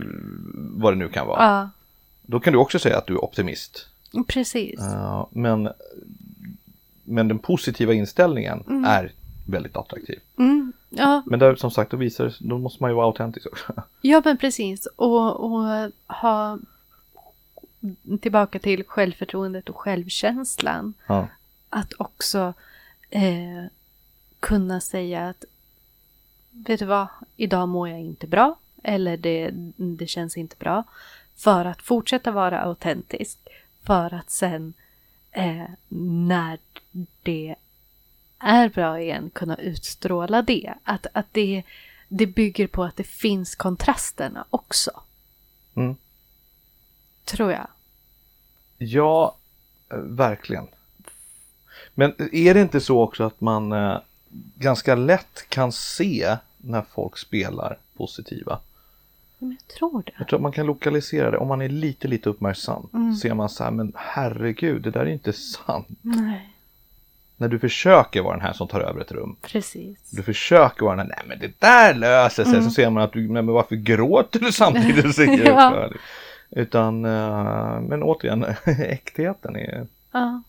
vad 0.54 0.92
det 0.92 0.96
nu 0.96 1.08
kan 1.08 1.26
vara. 1.26 1.42
Ja, 1.44 1.70
Då 2.22 2.40
kan 2.40 2.52
du 2.52 2.58
också 2.58 2.78
säga 2.78 2.98
att 2.98 3.06
du 3.06 3.12
är 3.14 3.24
optimist. 3.24 3.86
precis. 4.28 4.80
Uh, 4.80 5.26
men, 5.30 5.68
men 7.04 7.28
den 7.28 7.38
positiva 7.38 7.92
inställningen 7.94 8.84
är 8.86 9.12
väldigt 9.46 9.76
attraktiv. 9.76 10.18
Mm. 10.38 10.72
Ja, 10.90 11.22
Men 11.26 11.38
där, 11.38 11.54
som 11.56 11.70
sagt, 11.70 11.90
då, 11.90 11.96
visar, 11.96 12.34
då 12.40 12.58
måste 12.58 12.82
man 12.82 12.90
ju 12.90 12.94
vara 12.94 13.06
autentisk 13.06 13.46
också. 13.46 13.72
ja, 14.00 14.22
men 14.24 14.36
precis. 14.36 14.86
Och, 14.96 15.44
och 15.44 15.90
ha 16.06 16.58
tillbaka 18.20 18.58
till 18.58 18.84
självförtroendet 18.84 19.68
och 19.68 19.76
självkänslan. 19.76 20.94
ja. 21.06 21.28
Att 21.70 21.92
också 21.98 22.54
eh, 23.10 23.64
kunna 24.40 24.80
säga 24.80 25.28
att 25.28 25.44
vet 26.54 26.80
du 26.80 26.86
vad, 26.86 27.06
idag 27.36 27.68
mår 27.68 27.88
jag 27.88 28.00
inte 28.00 28.26
bra. 28.26 28.56
Eller 28.82 29.16
det, 29.16 29.50
det 29.76 30.06
känns 30.06 30.36
inte 30.36 30.56
bra. 30.56 30.84
För 31.36 31.64
att 31.64 31.82
fortsätta 31.82 32.30
vara 32.30 32.60
autentisk. 32.60 33.38
För 33.82 34.14
att 34.14 34.30
sen 34.30 34.74
eh, 35.32 35.70
när 36.28 36.58
det 37.22 37.54
är 38.38 38.68
bra 38.68 39.00
igen 39.00 39.30
kunna 39.30 39.56
utstråla 39.56 40.42
det. 40.42 40.74
Att, 40.84 41.06
att 41.12 41.26
det, 41.32 41.62
det 42.08 42.26
bygger 42.26 42.66
på 42.66 42.84
att 42.84 42.96
det 42.96 43.04
finns 43.04 43.54
kontrasterna 43.54 44.44
också. 44.50 44.90
Mm. 45.74 45.96
Tror 47.24 47.52
jag. 47.52 47.66
Ja, 48.78 49.36
eh, 49.92 49.98
verkligen. 49.98 50.66
Men 51.94 52.14
är 52.32 52.54
det 52.54 52.60
inte 52.60 52.80
så 52.80 53.02
också 53.02 53.24
att 53.24 53.40
man 53.40 53.72
eh, 53.72 53.98
ganska 54.58 54.94
lätt 54.94 55.44
kan 55.48 55.72
se 55.72 56.36
när 56.58 56.82
folk 56.94 57.18
spelar 57.18 57.76
positiva? 57.96 58.58
Men 59.38 59.50
jag 59.68 59.76
tror 59.76 60.02
det. 60.06 60.12
Jag 60.18 60.28
tror 60.28 60.38
att 60.38 60.42
man 60.42 60.52
kan 60.52 60.66
lokalisera 60.66 61.30
det 61.30 61.38
om 61.38 61.48
man 61.48 61.62
är 61.62 61.68
lite, 61.68 62.08
lite 62.08 62.28
uppmärksam. 62.30 63.14
Ser 63.22 63.34
man 63.34 63.48
så 63.48 63.64
här, 63.64 63.70
men 63.70 63.92
herregud, 63.96 64.82
det 64.82 64.90
där 64.90 65.00
är 65.00 65.06
inte 65.06 65.32
sant. 65.32 65.86
Nej, 66.02 66.50
När 67.36 67.48
du 67.48 67.58
försöker 67.58 68.22
vara 68.22 68.32
den 68.36 68.46
här 68.46 68.52
som 68.52 68.68
tar 68.68 68.80
över 68.80 69.00
ett 69.00 69.12
rum. 69.12 69.36
precis. 69.42 70.10
Du 70.10 70.22
försöker 70.22 70.84
vara 70.84 70.96
den 70.96 71.06
här, 71.10 71.16
nej 71.16 71.24
men 71.28 71.38
det 71.38 71.60
där 71.60 71.94
löser 71.94 72.44
sig. 72.44 72.62
Så 72.62 72.70
ser 72.70 72.90
man 72.90 73.02
att 73.02 73.12
du, 73.12 73.20
nej 73.20 73.42
men 73.42 73.54
varför 73.54 73.76
gråter 73.76 74.40
du 74.40 74.52
samtidigt? 74.52 75.18
Ja. 75.46 75.90
Utan, 76.50 77.04
eh, 77.04 77.80
men 77.80 78.02
återigen, 78.02 78.44
äktheten 78.78 79.56
är, 79.56 79.86
Ja. 80.12 80.42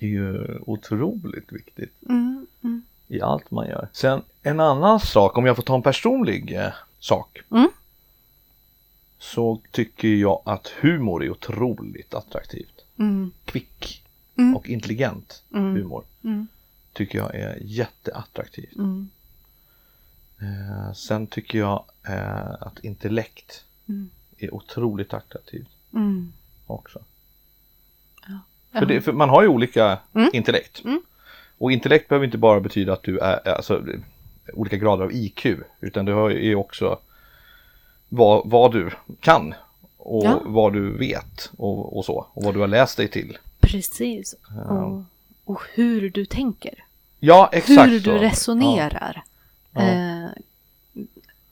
är 0.00 0.06
ju 0.06 0.58
otroligt 0.66 1.52
viktigt 1.52 1.92
Mm, 2.08 2.46
mm. 2.64 2.82
I 3.12 3.20
allt 3.20 3.50
man 3.50 3.66
gör. 3.68 3.88
Sen 3.92 4.22
en 4.42 4.60
annan 4.60 5.00
sak, 5.00 5.38
om 5.38 5.46
jag 5.46 5.56
får 5.56 5.62
ta 5.62 5.74
en 5.74 5.82
personlig 5.82 6.52
eh, 6.56 6.72
sak. 6.98 7.40
Mm. 7.50 7.68
Så 9.18 9.60
tycker 9.70 10.08
jag 10.08 10.42
att 10.44 10.66
humor 10.68 11.24
är 11.24 11.30
otroligt 11.30 12.14
attraktivt. 12.14 12.84
Mm. 12.98 13.32
Kvick 13.44 13.98
Mm. 14.36 14.56
och 14.56 14.68
intelligent 14.68 15.42
Mm. 15.54 15.74
humor 15.76 16.04
Mm. 16.24 16.46
tycker 16.92 17.18
jag 17.18 17.34
är 17.34 17.58
jätteattraktivt. 17.60 18.76
Mm. 18.76 19.10
Eh, 20.40 20.92
sen 20.92 21.26
tycker 21.26 21.58
jag 21.58 21.84
eh, 22.08 22.52
att 22.60 22.78
intellekt 22.84 23.64
är 24.38 24.54
otroligt 24.54 25.14
attraktivt 25.14 25.68
också. 26.66 26.98
Ja. 28.26 28.38
För, 28.78 28.86
det, 28.86 29.00
för 29.00 29.12
man 29.12 29.28
har 29.28 29.42
ju 29.42 29.48
olika 29.48 29.98
intellekt. 30.32 30.82
Och 31.62 31.72
intellekt 31.72 32.08
behöver 32.08 32.26
inte 32.26 32.38
bara 32.38 32.60
betyda 32.60 32.92
att 32.92 33.02
du 33.02 33.18
är, 33.18 33.48
alltså 33.48 33.82
olika 34.52 34.76
grader 34.76 35.04
av 35.04 35.12
IQ. 35.12 35.46
Utan 35.80 36.04
det 36.04 36.12
är 36.12 36.54
också 36.54 36.98
vad, 38.08 38.50
vad 38.50 38.72
du 38.72 38.90
kan. 39.20 39.54
Och 39.96 40.24
Ja. 40.24 40.40
vad 40.44 40.72
du 40.72 40.98
vet 40.98 41.50
och, 41.56 41.96
och 41.96 42.04
så. 42.04 42.26
Och 42.34 42.42
vad 42.42 42.54
du 42.54 42.60
har 42.60 42.66
läst 42.66 42.96
dig 42.96 43.08
till. 43.08 43.38
Precis. 43.60 44.34
Och, 44.68 45.04
och 45.44 45.60
hur 45.74 46.10
du 46.10 46.26
tänker. 46.26 46.74
Ja, 47.20 47.48
exakt 47.52 47.90
hur 47.92 48.00
du 48.00 48.18
resonerar. 48.18 49.22
Ja. 49.72 49.80
Eh, 49.80 50.28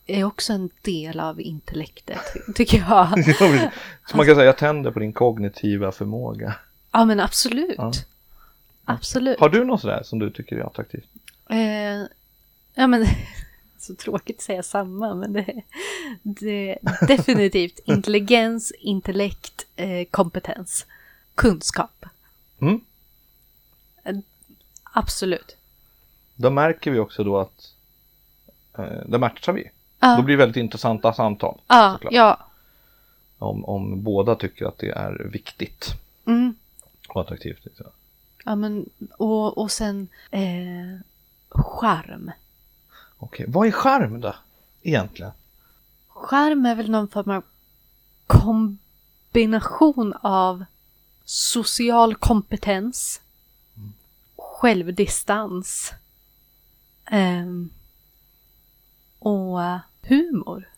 är 0.06 0.24
också 0.24 0.52
en 0.52 0.70
del 0.82 1.20
av 1.20 1.40
intellektet, 1.40 2.20
tycker 2.54 2.78
jag. 2.78 3.08
Ja. 3.40 3.70
så 4.06 4.16
man 4.16 4.26
kan 4.26 4.34
säga 4.34 4.46
jag 4.46 4.58
tänder 4.58 4.90
på 4.90 4.98
din 4.98 5.12
kognitiva 5.12 5.92
förmåga. 5.92 6.54
Ja, 6.92 7.04
men 7.04 7.20
absolut. 7.20 8.06
Absolut. 8.84 9.40
Har 9.40 9.48
du 9.48 9.64
något 9.64 9.80
sådär 9.80 10.02
som 10.04 10.18
du 10.18 10.30
tycker 10.30 10.56
är 10.56 10.60
attraktivt? 10.66 11.08
Eh, 11.50 12.06
ja, 12.74 12.86
men 12.86 13.06
så 13.78 13.94
tråkigt 13.94 14.36
att 14.36 14.42
säga 14.42 14.62
samma, 14.62 15.14
men 15.14 15.32
det, 15.32 15.62
det 16.22 16.70
är 16.72 17.06
definitivt 17.06 17.78
intelligens, 17.84 18.72
intellekt, 18.78 19.66
eh, 19.76 20.04
kompetens, 20.10 20.86
kunskap. 21.34 22.06
Mm. 22.60 22.80
Absolut. 24.92 25.56
Då 26.34 26.50
märker 26.50 26.90
vi 26.90 26.98
också 26.98 27.24
då 27.24 27.38
att 27.38 27.72
eh, 28.78 28.84
då 29.06 29.18
matchar 29.18 29.52
vi. 29.52 29.70
Ja. 30.00 30.16
Då 30.16 30.22
blir 30.22 30.36
det 30.36 30.38
väldigt 30.44 30.56
intressanta 30.62 31.12
samtal. 31.12 31.60
Såklart. 31.92 32.12
ja. 32.12 32.46
Om, 33.38 33.64
om 33.64 34.02
båda 34.02 34.34
tycker 34.34 34.66
att 34.66 34.78
det 34.78 34.90
är 34.90 35.28
viktigt 35.32 35.94
Mm. 36.26 36.54
och 37.08 37.20
attraktivt. 37.20 37.64
Liksom. 37.64 37.86
Ja, 38.44 38.57
men 38.57 38.90
och, 39.18 39.59
och 39.59 39.70
sen 39.72 40.09
eh, 40.31 41.00
charm. 41.48 42.31
Okej, 43.18 43.46
vad 43.48 43.66
är 43.66 43.72
charm 43.72 44.20
då? 44.20 44.35
Egentligen? 44.83 45.33
Charm 46.09 46.66
är 46.66 46.74
väl 46.74 46.90
någon 46.90 47.09
form 47.09 47.31
av 47.31 47.44
kombination 48.26 50.14
av 50.22 50.64
social 51.24 52.14
kompetens, 52.14 53.20
självdistans 54.37 55.92
ehm, 57.05 57.70
och 59.18 59.61
humor. 60.03 60.68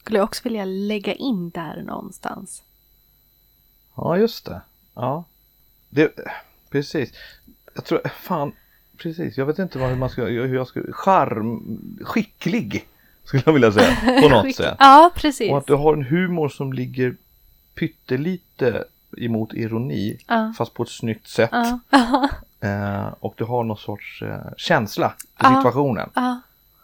Skulle 0.00 0.18
jag 0.18 0.24
också 0.24 0.40
vilja 0.44 0.64
lägga 0.64 1.14
in 1.14 1.50
där 1.50 1.82
någonstans. 1.82 2.62
Ja, 3.94 4.18
just 4.18 4.44
det. 4.44 4.60
Ja. 4.94 5.24
Det, 5.88 6.14
precis. 6.74 7.12
Jag 7.74 7.84
tror, 7.84 8.00
fan, 8.22 8.52
precis. 8.96 9.36
Jag 9.38 9.46
vet 9.46 9.58
inte 9.58 9.78
vad 9.78 9.88
hur 9.88 9.96
man 9.96 10.08
ska, 10.10 10.24
hur 10.24 10.54
jag 10.54 10.66
ska, 10.66 10.80
charm, 10.92 11.78
skicklig 12.02 12.86
skulle 13.24 13.42
jag 13.46 13.52
vilja 13.52 13.72
säga 13.72 13.96
på 14.22 14.28
något 14.28 14.54
sätt. 14.56 14.76
Ja, 14.78 15.10
precis. 15.16 15.50
Och 15.50 15.58
att 15.58 15.66
du 15.66 15.74
har 15.74 15.94
en 15.94 16.02
humor 16.04 16.48
som 16.48 16.72
ligger 16.72 17.14
pyttelite 17.74 18.84
emot 19.18 19.54
ironi, 19.54 20.18
Ja. 20.28 20.54
fast 20.58 20.74
på 20.74 20.82
ett 20.82 20.88
snyggt 20.88 21.28
sätt. 21.28 21.50
Ja, 21.52 22.28
Eh, 22.60 23.06
och 23.20 23.34
du 23.36 23.44
har 23.44 23.64
någon 23.64 23.76
sorts 23.76 24.22
eh, 24.22 24.38
känsla 24.56 25.14
för 25.40 25.46
Ja. 25.50 25.56
situationen. 25.56 26.10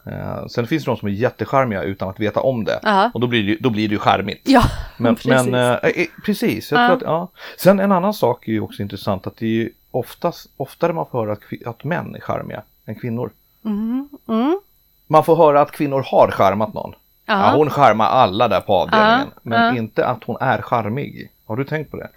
Eh, 0.07 0.47
sen 0.47 0.67
finns 0.67 0.85
det 0.85 0.91
de 0.91 0.97
som 0.97 1.09
är 1.09 1.13
jättecharmiga 1.13 1.83
utan 1.83 2.09
att 2.09 2.21
veta 2.21 2.41
om 2.41 2.65
det. 2.65 2.81
Ja. 2.83 3.11
Och 3.15 3.21
då 3.21 3.27
blir 3.27 3.47
det, 3.47 3.57
då 3.61 3.71
blir 3.71 3.89
det 3.89 3.93
ju 3.93 3.99
charmigt. 3.99 4.41
ja 4.45 4.63
Men, 4.99 5.15
precis. 5.17 5.31
men 5.31 5.55
eh, 5.55 5.71
eh, 5.73 6.07
precis, 6.25 6.71
jag 6.73 6.81
Ja. 6.83 6.87
tror 6.89 6.97
att, 6.97 7.03
ja. 7.03 7.29
Sen 7.59 7.81
en 7.81 7.93
annan 7.93 8.15
sak 8.15 8.49
är 8.49 8.53
ju 8.53 8.61
också 8.61 8.83
intressant 8.83 9.27
att 9.27 9.37
det 9.37 9.47
är 9.47 9.51
ju 9.51 9.71
oftast, 9.91 10.51
oftare 10.57 10.93
man 10.93 11.07
får 11.11 11.19
höra 11.21 11.33
att, 11.33 11.67
att 11.67 11.85
män 11.85 12.15
är 12.15 12.21
charmiga 12.21 12.63
än 12.87 12.95
kvinnor. 12.95 13.31
mm, 13.65 14.09
mm. 14.29 14.61
Man 15.07 15.25
får 15.25 15.37
höra 15.37 15.61
att 15.61 15.71
kvinnor 15.71 16.03
har 16.07 16.31
charmat 16.31 16.75
någon. 16.75 16.95
Ja, 17.27 17.51
Ja. 17.51 17.57
hon 17.57 17.71
charmar 17.71 18.07
alla 18.07 18.49
där 18.49 18.61
på 18.61 18.75
avdelningen. 18.75 19.29
Ja, 19.35 19.41
Men 19.43 19.61
ja. 19.77 19.77
inte 19.83 20.07
att 20.07 20.25
hon 20.25 20.37
är 20.41 20.63
charmig. 20.63 21.31
Har 21.47 21.57
du 21.57 21.65
tänkt 21.65 21.91
på 21.91 21.97
det? 21.97 22.09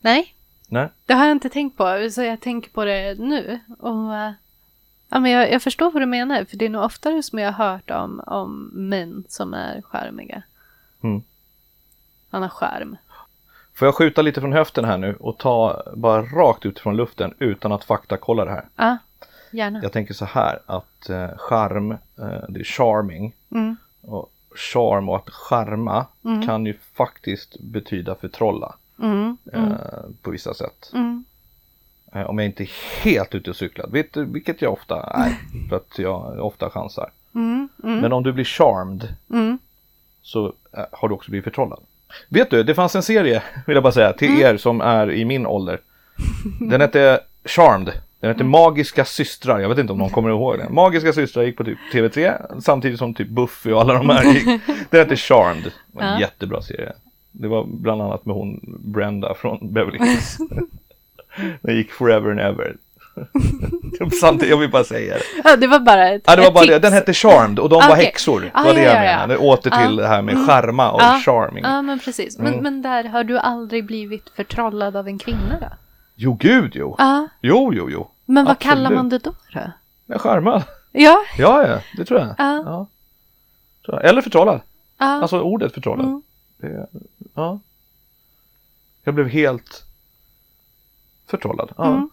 Nej, 0.00 0.34
Nej? 0.68 0.88
Det 1.06 1.14
har 1.14 1.24
jag 1.26 1.32
inte 1.32 1.48
tänkt 1.48 1.76
på, 1.76 2.08
så 2.12 2.22
jag 2.22 2.40
tänker 2.40 2.70
på 2.70 2.84
det 2.84 3.18
nu. 3.18 3.60
Och, 3.78 4.14
eh, 4.16 4.32
ja, 5.08 5.20
men 5.20 5.30
jag, 5.30 5.52
jag 5.52 5.62
förstår 5.62 5.90
vad 5.90 6.02
du 6.02 6.06
menar, 6.06 6.44
för 6.44 6.56
det 6.56 6.64
är 6.64 6.68
nog 6.70 6.84
oftare 6.84 7.22
som 7.22 7.38
jag 7.38 7.52
har 7.52 7.68
hört 7.72 7.90
om, 7.90 8.20
om 8.26 8.70
män 8.74 9.24
som 9.28 9.54
är 9.54 9.82
charmiga. 9.82 10.42
Mm. 11.02 11.22
Han 12.30 12.42
har 12.42 12.48
charm. 12.48 12.96
Får 13.76 13.86
jag 13.86 13.94
skjuta 13.94 14.22
lite 14.22 14.40
från 14.40 14.52
höften 14.52 14.84
här 14.84 14.98
nu 14.98 15.16
och 15.20 15.38
ta 15.38 15.82
bara 15.96 16.22
rakt 16.22 16.66
ut 16.66 16.78
från 16.78 16.96
luften 16.96 17.34
utan 17.38 17.72
att 17.72 17.84
faktakolla 17.84 18.44
det 18.44 18.50
här? 18.50 18.64
Ja, 18.76 18.96
gärna. 19.50 19.80
Jag 19.82 19.92
tänker 19.92 20.14
så 20.14 20.24
här 20.24 20.58
att 20.66 21.08
eh, 21.10 21.28
charm, 21.36 21.90
eh, 21.92 21.98
det 22.48 22.60
är 22.60 22.64
charming. 22.64 23.32
Mm. 23.50 23.76
Och 24.02 24.30
charm 24.54 25.08
och 25.08 25.16
att 25.16 25.30
charma 25.30 26.06
kan 26.46 26.66
ju 26.66 26.74
faktiskt 26.94 27.60
betyda 27.60 28.14
förtrolla 28.14 28.74
Mm. 29.02 29.36
eh, 29.52 29.72
på 30.22 30.30
vissa 30.30 30.54
sätt. 30.54 30.90
Mm. 30.94 31.24
Eh, 32.12 32.22
om 32.30 32.38
jag 32.38 32.46
inte 32.46 32.62
är 32.62 32.70
helt 33.04 33.34
ute 33.34 33.50
och 33.50 33.56
cyklar, 33.56 33.86
vet 33.86 34.16
vilket 34.16 34.62
jag 34.62 34.72
ofta 34.72 35.02
är, 35.02 35.36
för 35.68 35.76
att 35.76 35.98
jag 35.98 36.38
ofta 36.46 36.70
chansar. 36.70 37.10
Mm. 37.34 37.68
Mm. 37.84 37.98
Men 38.00 38.12
om 38.12 38.22
du 38.22 38.32
blir 38.32 38.44
charmed 38.44 39.14
Mm. 39.30 39.58
så 40.22 40.52
eh, 40.72 40.84
har 40.92 41.08
du 41.08 41.14
också 41.14 41.30
blivit 41.30 41.44
förtrollad. 41.44 41.80
Vet 42.28 42.50
du, 42.50 42.62
det 42.62 42.74
fanns 42.74 42.96
en 42.96 43.02
serie, 43.02 43.42
vill 43.66 43.74
jag 43.74 43.82
bara 43.82 43.92
säga, 43.92 44.12
till 44.12 44.28
Mm. 44.28 44.40
er 44.42 44.56
som 44.56 44.80
är 44.80 45.10
i 45.10 45.24
min 45.24 45.46
ålder. 45.46 45.80
Den 46.60 46.80
hette 46.80 47.20
Charmed. 47.44 47.92
Den 48.20 48.30
hette 48.30 48.44
Magiska 48.44 49.04
systrar, 49.04 49.58
jag 49.60 49.68
vet 49.68 49.78
inte 49.78 49.92
om 49.92 49.98
någon 49.98 50.10
kommer 50.10 50.30
ihåg 50.30 50.58
den. 50.58 50.74
Magiska 50.74 51.12
systrar 51.12 51.42
gick 51.42 51.56
på 51.56 51.64
typ 51.64 51.78
TV3 51.92 52.34
samtidigt 52.60 52.98
som 52.98 53.14
typ 53.14 53.28
Buffy 53.28 53.72
och 53.72 53.80
alla 53.80 53.94
de 53.94 54.08
här 54.10 54.24
gick. 54.24 54.44
Den 54.90 55.00
hette 55.00 55.16
Charmed. 55.16 55.64
Det 55.64 55.72
var 55.92 56.02
en 56.02 56.12
Ja. 56.12 56.20
jättebra 56.20 56.62
serie. 56.62 56.92
Det 57.32 57.48
var 57.48 57.64
bland 57.64 58.02
annat 58.02 58.26
med 58.26 58.36
hon 58.36 58.60
Brenda 58.84 59.34
från 59.34 59.72
Beverly 59.72 59.98
Hills. 59.98 60.36
Den 61.62 61.76
gick 61.76 61.90
forever 61.92 62.30
and 62.30 62.40
ever. 62.40 62.76
Samtidigt, 64.20 64.50
jag 64.50 64.56
vill 64.56 64.70
bara 64.70 64.84
säga 64.84 65.14
det. 65.14 65.22
Ja, 65.44 65.56
det 65.56 65.66
var 65.66 65.80
bara 65.80 66.08
ett, 66.08 66.22
Ja, 66.26 66.36
det 66.36 66.42
var 66.42 66.50
bara 66.52 66.64
det. 66.66 66.78
Den 66.78 66.92
hette 66.92 67.12
Charmed 67.14 67.58
och 67.58 67.68
de 67.68 67.74
var 67.74 67.90
Okej. 67.92 68.04
häxor. 68.04 68.50
Ah, 68.54 68.64
var 68.64 68.74
det 68.74 68.80
ja, 68.82 68.86
jag 68.92 69.04
ja, 69.04 69.10
ja. 69.10 69.16
menade. 69.16 69.36
Åter 69.36 69.70
till 69.70 69.98
Ah. 69.98 70.02
det 70.02 70.08
här 70.08 70.22
med 70.22 70.46
charma 70.46 70.90
och 70.92 71.00
Ja. 71.02 71.20
charming. 71.24 71.64
Ja, 71.64 71.82
men 71.82 71.98
precis. 71.98 72.38
Men, 72.38 72.46
Mm. 72.46 72.62
men 72.62 72.82
där 72.82 73.04
har 73.04 73.24
du 73.24 73.38
aldrig 73.38 73.86
blivit 73.86 74.28
förtrollad 74.36 74.96
av 74.96 75.08
en 75.08 75.18
kvinna 75.18 75.58
då? 75.60 75.66
Jo, 76.14 76.36
gud 76.40 76.72
jo. 76.74 76.94
Ja, 76.98 77.28
Jo, 77.42 77.72
jo, 77.74 77.90
jo. 77.90 78.10
men 78.24 78.44
vad 78.44 78.52
Absolut. 78.52 78.72
kallar 78.74 78.90
man 78.90 79.08
det 79.08 79.18
då? 79.18 79.34
då? 79.52 79.60
Men 80.06 80.18
charmad. 80.18 80.62
Ja, 80.92 81.16
Ja, 81.38 81.66
ja, 81.68 81.78
det 81.96 82.04
tror 82.04 82.20
jag. 82.20 82.28
Ja. 82.38 82.62
Ja. 82.66 82.86
Jag. 83.82 84.04
Eller 84.04 84.22
förtrollad. 84.22 84.60
ja. 84.98 85.06
Alltså 85.06 85.40
ordet 85.40 85.74
förtrollad. 85.74 86.06
Mm. 86.06 86.22
Det, 86.58 86.86
ja. 87.34 87.60
Jag 89.04 89.14
blev 89.14 89.28
helt 89.28 89.84
förtrollad. 91.30 91.70
Ja, 91.76 91.86
Mm. 91.86 92.10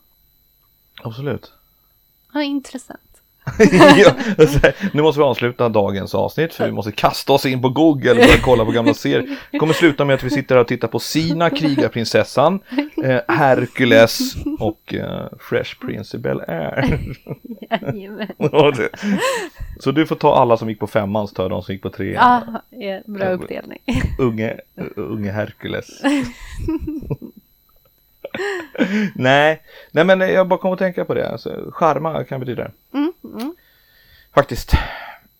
Absolut. 1.04 1.52
ja 2.34 2.44
intressant. 2.44 3.14
ja, 3.98 4.16
nu 4.92 5.02
måste 5.02 5.20
vi 5.20 5.24
avsluta 5.24 5.70
dagens 5.70 6.16
avsnitt 6.16 6.54
för 6.54 6.66
vi 6.66 6.72
måste 6.72 6.92
kasta 6.92 7.34
oss 7.34 7.46
in 7.46 7.62
på 7.62 7.70
Google 7.70 8.12
och 8.12 8.18
börja 8.18 8.38
kolla 8.42 8.66
på 8.66 8.72
gamla 8.72 8.94
serier. 8.94 9.38
Det 9.52 9.58
kommer 9.58 9.74
sluta 9.74 10.06
med 10.06 10.14
att 10.14 10.24
vi 10.24 10.30
sitter 10.30 10.56
här 10.56 10.62
och 10.62 10.68
tittar 10.68 10.88
på 10.88 11.00
Sina, 11.00 11.50
krigarprinsessan, 11.50 12.60
eh, 13.04 13.20
Hercules 13.28 14.36
och 14.60 14.94
eh, 14.94 15.28
Fresh 15.40 15.80
Prince 15.80 16.18
i 16.18 16.20
Bel-Air. 16.20 17.16
Så 19.80 19.92
du 19.92 20.06
får 20.06 20.16
ta 20.16 20.36
alla 20.36 20.58
som 20.58 20.70
gick 20.70 20.80
på 20.80 20.88
femman 20.88 21.28
så 21.28 21.36
tar 21.36 21.44
jag 21.44 21.52
de 21.52 21.64
som 21.64 21.74
gick 21.74 21.82
på 21.82 21.90
trean. 21.90 22.58
Ja, 22.70 23.02
bra 23.06 23.30
uppdelning. 23.30 23.80
Unge, 24.20 24.58
unge 24.96 25.32
Hercules. 25.32 26.02
Nej, 29.16 29.62
nej 29.92 30.04
men 30.06 30.20
jag 30.20 30.48
bara 30.48 30.60
kom 30.60 30.74
att 30.74 30.80
tänka 30.80 31.06
på 31.06 31.14
det. 31.14 31.30
Alltså, 31.30 31.70
charma 31.72 32.24
kan 32.24 32.40
betyda 32.40 32.64
det. 32.64 32.72
Mm, 32.98 33.14
mm. 33.24 33.56
Faktiskt. 34.34 34.72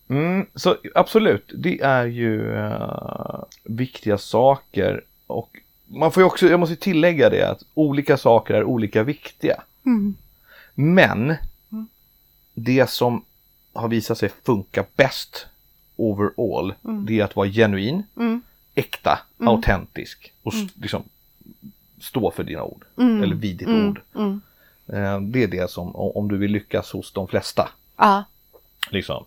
Mm, 0.08 0.46
så 0.54 0.76
absolut, 0.94 1.52
det 1.54 1.80
är 1.80 2.04
ju 2.06 2.54
eh, 2.56 3.42
viktiga 3.64 4.18
saker. 4.18 5.04
Och 5.26 5.50
man 5.86 6.12
får 6.12 6.22
också, 6.22 6.46
jag 6.46 6.60
måste 6.60 6.76
tillägga 6.76 7.30
det 7.30 7.50
att 7.50 7.62
olika 7.74 8.16
saker 8.16 8.54
är 8.54 8.64
olika 8.64 9.02
viktiga. 9.02 9.62
Mm. 9.86 10.14
Men 10.74 11.34
det 12.54 12.90
som 12.90 13.24
har 13.72 13.88
visat 13.88 14.18
sig 14.18 14.30
funka 14.44 14.84
bäst 14.96 15.46
overall, 15.96 16.74
det 16.82 17.20
är 17.20 17.24
att 17.24 17.36
vara 17.36 17.48
genuin, 17.48 18.02
Mm. 18.16 18.42
äkta, 18.74 19.18
autentisk 19.38 20.32
och 20.42 20.54
s- 20.54 20.70
liksom 20.82 21.02
stå 22.04 22.30
för 22.30 22.44
dina 22.44 22.62
ord. 22.62 22.84
Eller 22.96 23.34
vid 23.34 23.56
ditt 23.56 23.68
ord. 23.68 24.00
Mm. 24.14 24.40
Eh, 24.86 25.20
Det 25.20 25.42
är 25.42 25.48
det 25.48 25.70
som, 25.70 25.96
om 25.96 26.28
du 26.28 26.36
vill 26.38 26.50
lyckas 26.52 26.92
hos 26.92 27.12
de 27.12 27.28
flesta. 27.28 27.68
Ja, 27.96 28.24
Liksom. 28.90 29.24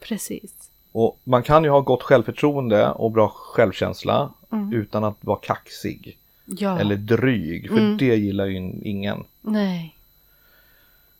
precis. 0.00 0.70
Och 0.92 1.18
man 1.24 1.42
kan 1.42 1.64
ju 1.64 1.70
ha 1.70 1.80
gott 1.80 2.02
självförtroende 2.02 2.90
och 2.90 3.10
bra 3.10 3.28
självkänsla 3.28 4.30
utan 4.72 5.04
att 5.04 5.16
vara 5.20 5.38
kaxig. 5.42 6.16
Ja, 6.44 6.78
Eller 6.78 6.96
dryg, 6.96 7.68
för 7.68 7.96
det 7.98 8.16
gillar 8.16 8.46
ju 8.46 8.56
ingen. 8.82 9.24
nej. 9.40 9.96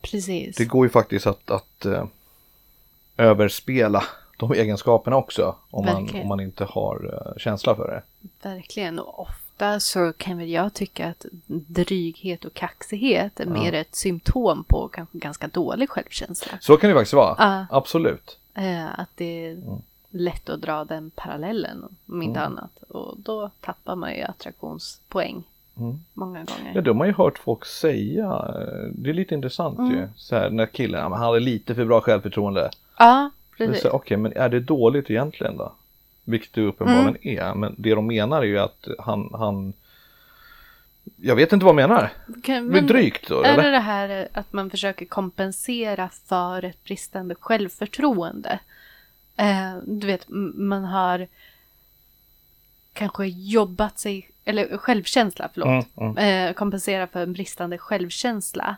Precis. 0.03 0.57
Det 0.57 0.65
går 0.65 0.87
ju 0.87 0.91
faktiskt 0.91 1.27
att, 1.27 1.51
att 1.51 1.87
eh, 1.87 2.05
överspela 3.17 4.05
de 4.39 4.53
egenskaperna 4.53 5.17
också. 5.17 5.55
Om 5.71 5.85
man, 5.85 5.95
Verkligen. 6.03 6.23
om 6.23 6.29
man 6.29 6.41
inte 6.41 6.65
har 6.65 7.11
eh, 7.13 7.39
känsla 7.39 7.75
för 7.77 7.89
det. 7.89 8.29
Verkligen. 8.49 8.99
Och 8.99 9.29
ofta 9.61 9.81
så 9.81 10.13
kan 10.13 10.39
väl 10.39 10.49
jag 10.49 10.75
tycka 10.75 11.09
att 11.09 11.27
dryghet 11.47 12.45
och 12.45 12.55
kaxighet 12.55 13.41
är 13.41 13.47
mer 13.47 13.73
ett 13.73 13.95
symptom 13.95 14.65
på 14.65 14.89
kanske 14.89 15.19
ganska 15.19 15.49
dålig 15.49 15.89
självkänsla. 15.91 16.53
Så 16.61 16.77
kan 16.77 16.91
det 16.91 16.95
faktiskt 16.97 17.15
vara. 17.15 17.35
Ja. 17.39 17.67
Absolut. 17.71 18.39
Eh, 18.55 19.01
att 19.01 19.09
det 19.15 19.47
är 19.47 19.59
lätt 20.11 20.49
att 20.49 20.61
dra 20.61 20.85
den 20.85 21.11
parallellen, 21.11 21.85
om 22.07 22.23
inte 22.23 22.41
annat. 22.41 22.83
Och 22.89 23.15
då 23.19 23.51
tappar 23.61 23.97
man 23.97 24.15
ju 24.15 24.23
attraktionspoäng 24.23 25.43
många 26.15 26.45
gånger. 26.45 26.73
Ja, 26.75 26.81
de 26.81 26.99
har 26.99 27.07
ju 27.07 27.13
hört 27.13 27.39
folk 27.39 27.65
säga, 27.65 28.25
eh, 28.27 28.89
det 28.93 29.11
är 29.11 29.15
lite 29.15 29.35
intressant 29.35 29.93
ju. 29.93 30.09
Så 30.17 30.37
här, 30.37 30.51
när 30.51 30.67
killen, 30.67 31.01
ja, 31.01 31.09
han 31.09 31.27
hade 31.27 31.41
lite 31.41 31.75
för 31.75 31.85
bra 31.85 32.01
självförtroende. 32.01 32.71
Ja, 32.99 33.31
Det 33.59 33.67
precis. 33.67 33.85
Okej, 33.85 34.17
men 34.17 34.33
är 34.37 34.49
det 34.49 34.61
dåligt 34.61 35.11
egentligen 35.11 35.57
då? 35.57 35.73
Vilket 36.31 36.53
det 36.53 36.61
uppenbarligen 36.61 37.39
är. 37.39 37.55
Men 37.55 37.75
det 37.79 37.95
de 37.95 38.07
menar 38.07 38.39
är 38.43 38.47
ju 38.47 38.59
att 38.59 38.89
han, 38.99 39.31
han 39.33 39.73
jag 41.17 41.37
vet 41.37 41.53
inte 41.53 41.65
vad 41.67 41.75
de 41.77 41.83
menar. 41.83 42.13
Kan- 42.43 42.67
Men 42.67 42.87
drygt 42.87 43.29
då, 43.29 43.43
Är 43.43 43.53
eller? 43.53 43.63
det 43.63 43.71
det 43.71 43.79
här 43.79 44.29
att 44.33 44.53
man 44.53 44.71
försöker 44.71 45.07
kompensera 45.07 46.09
för 46.27 46.65
ett 46.65 46.85
bristande 46.85 47.35
självförtroende? 47.35 48.59
Eh, 49.37 49.77
du 49.87 50.07
vet, 50.07 50.25
man 50.55 50.85
har 50.85 51.27
kanske 52.93 53.27
jobbat 53.27 53.99
sig, 53.99 54.31
eller 54.45 54.77
självkänsla, 54.77 55.49
förlåt. 55.55 55.87
Mm, 55.97 56.17
Eh, 56.19 56.53
kompensera 56.55 57.07
för 57.07 57.23
en 57.23 57.33
bristande 57.33 57.79
självkänsla 57.79 58.77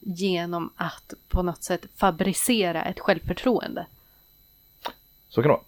genom 0.00 0.70
att 0.76 1.14
på 1.28 1.42
något 1.42 1.62
sätt 1.62 1.86
fabricera 1.96 2.82
ett 2.84 3.00
självförtroende. 3.00 3.86
Så 5.28 5.42
kan 5.42 5.42
det 5.42 5.48
vara. 5.48 5.60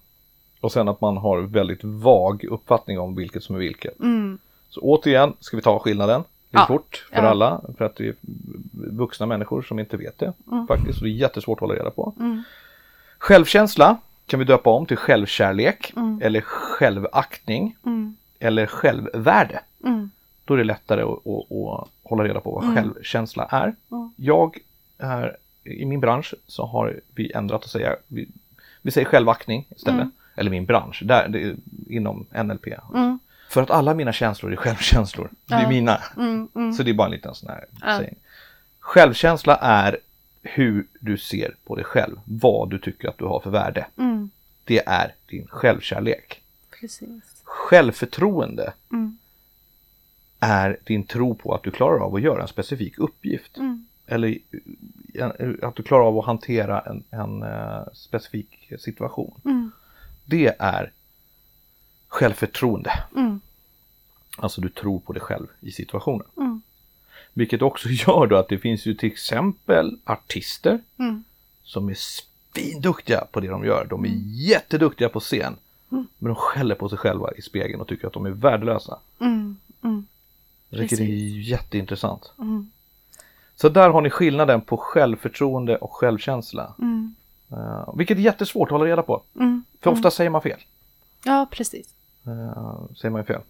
Och 0.65 0.73
sen 0.73 0.89
att 0.89 1.01
man 1.01 1.17
har 1.17 1.41
väldigt 1.41 1.85
vag 1.85 2.45
uppfattning 2.45 2.99
om 3.01 3.15
vilket 3.15 3.43
som 3.45 3.55
är 3.55 3.59
vilket. 3.59 4.01
Mm. 4.01 4.39
Så 4.69 4.81
återigen 4.81 5.33
ska 5.41 5.57
vi 5.57 5.63
ta 5.63 5.79
skillnaden 5.79 6.21
lite 6.21 6.29
Ja. 6.51 6.67
fort 6.67 7.07
för 7.13 7.23
Ja. 7.23 7.29
alla. 7.29 7.61
För 7.79 7.85
att 7.85 7.97
det 7.97 8.07
är 8.09 8.15
vuxna 8.73 9.27
människor 9.27 9.63
som 9.63 9.79
inte 9.79 9.97
vet 9.97 10.19
det 10.19 10.33
faktiskt. 10.69 10.99
Och 10.99 11.05
det 11.05 11.11
är 11.11 11.15
jättesvårt 11.15 11.59
att 11.59 11.61
hålla 11.61 11.75
reda 11.75 11.91
på. 11.91 12.15
Mm. 12.21 12.43
Självkänsla 13.19 13.97
kan 14.27 14.39
vi 14.39 14.45
döpa 14.45 14.71
om 14.71 14.87
till 14.87 14.97
självkärlek 14.97 15.93
Mm. 15.97 16.21
eller 16.23 16.41
självaktning 16.41 17.77
Mm. 17.87 18.17
eller 18.39 18.67
självvärde. 18.67 19.61
Mm. 19.85 20.11
Då 20.45 20.55
är 20.55 20.59
det 20.59 20.65
lättare 20.65 21.03
att, 21.03 21.09
att, 21.27 21.53
att 21.53 21.89
hålla 22.03 22.25
reda 22.25 22.41
på 22.41 22.51
vad 22.51 22.75
självkänsla 22.75 23.45
är. 23.45 23.75
Mm. 23.91 24.13
Jag 24.17 24.59
är, 24.99 25.37
i 25.65 25.85
min 25.85 26.01
bransch 26.01 26.35
så 26.47 26.67
har 26.67 27.01
vi 27.15 27.33
ändrat 27.33 27.65
att 27.65 27.71
säga, 27.71 27.97
vi, 28.09 28.29
vi 28.83 28.91
säger 28.91 29.07
självaktning 29.07 29.67
istället. 29.77 30.09
Eller 30.37 30.51
min 30.51 30.65
bransch, 30.67 31.03
där, 31.05 31.29
det 31.29 31.57
inom 31.89 32.27
NLP. 32.45 32.67
Mm. 32.95 33.19
För 33.51 33.63
att 33.63 33.71
alla 33.71 33.95
mina 33.95 34.13
känslor 34.13 34.53
är 34.53 34.57
självkänslor. 34.57 35.31
Det 35.47 35.55
är 35.55 35.63
Ja. 35.63 35.69
mina. 35.69 36.01
Mm. 36.17 36.49
Mm. 36.55 36.73
Så 36.73 36.83
det 36.83 36.91
är 36.91 36.95
bara 36.95 37.07
en 37.07 37.13
liten 37.13 37.35
sån 37.35 37.49
här 37.49 37.65
Ja. 37.81 37.99
sägning. 37.99 38.17
Självkänsla 38.81 39.57
är 39.57 39.99
hur 40.43 40.87
du 41.01 41.19
ser 41.19 41.55
på 41.65 41.75
dig 41.77 41.85
själv. 41.85 42.17
Vad 42.25 42.71
du 42.71 42.79
tycker 42.79 43.09
att 43.09 43.19
du 43.19 43.25
har 43.25 43.41
för 43.41 43.51
värde. 43.51 43.87
Mm. 43.99 44.31
Det 44.65 44.83
är 44.87 45.15
din 45.27 45.47
självkärlek. 45.47 46.43
Precis. 46.81 47.43
Självförtroende 47.45 48.73
Mm. 48.93 49.19
är 50.41 50.77
din 50.85 51.05
tro 51.05 51.35
på 51.35 51.55
att 51.55 51.63
du 51.63 51.71
klarar 51.71 51.99
av 51.99 52.15
att 52.15 52.23
göra 52.23 52.43
en 52.43 52.49
specifik 52.49 52.99
uppgift. 52.99 53.57
Mm. 53.57 53.87
Eller 54.07 54.39
eh, 55.15 55.29
att 55.63 55.77
du 55.77 55.83
klarar 55.83 56.05
av 56.05 56.19
att 56.19 56.25
hantera 56.27 56.81
en, 56.81 57.05
en 57.11 57.43
eh, 57.43 57.83
specifik 57.93 58.73
situation. 58.79 59.41
Mm. 60.31 60.45
Det 60.45 60.55
är 60.59 60.93
självförtroende. 62.09 62.91
Mm. 63.17 63.41
Alltså 64.37 64.61
du 64.61 64.69
tror 64.69 64.99
på 65.01 65.13
dig 65.13 65.23
själv 65.23 65.47
i 65.61 65.73
situationen. 65.73 66.27
Mm. 66.37 66.63
Vilket 67.33 67.63
också 67.63 67.89
gör 67.91 68.27
då 68.27 68.37
att 68.37 68.49
det 68.49 68.59
finns 68.59 68.87
ju 68.87 68.95
till 68.95 69.13
exempel 69.13 69.99
artister 70.05 70.81
Mm. 70.99 71.25
som 71.63 71.89
är 71.89 71.97
svinduktiga 71.99 73.25
på 73.33 73.41
det 73.41 73.49
de 73.49 73.65
gör. 73.65 73.87
De 73.91 74.05
är 74.05 74.13
jätteduktiga 74.25 75.09
på 75.09 75.21
scen. 75.21 75.57
Mm. 75.93 76.07
Men 76.19 76.29
de 76.29 76.37
skäller 76.37 76.75
på 76.75 76.89
sig 76.89 76.99
själva 76.99 77.33
i 77.33 77.43
spegeln 77.43 77.81
och 77.81 77.89
tycker 77.89 78.07
att 78.07 78.13
de 78.13 78.27
är 78.27 78.31
värdelösa. 78.31 78.99
Mm. 79.21 79.57
Mm. 79.83 80.07
Det 80.71 80.93
är 80.93 81.05
jätteintressant. 81.51 82.33
Mm. 82.39 82.71
Så 83.57 83.69
där 83.69 83.91
har 83.91 84.01
ni 84.01 84.11
skillnaden 84.11 84.61
på 84.61 84.77
självförtroende 84.77 85.77
och 85.77 85.93
självkänsla. 85.93 86.75
Mm. 87.55 87.67
Eh, 87.67 87.95
vilket 87.97 88.19
är 88.19 88.23
jättesvårt 88.23 88.69
att 88.69 88.73
hålla 88.73 88.85
reda 88.85 89.03
på. 89.03 89.23
Mm. 89.37 89.65
För 89.81 89.91
ofta 89.91 90.11
säger 90.11 90.31
man 90.31 90.43
fel. 90.43 90.61
Ja, 91.25 91.47
precis. 91.51 91.87
Eh, 92.27 92.79
säger 92.97 93.11
man 93.11 93.21
ju 93.21 93.25
fel. 93.25 93.41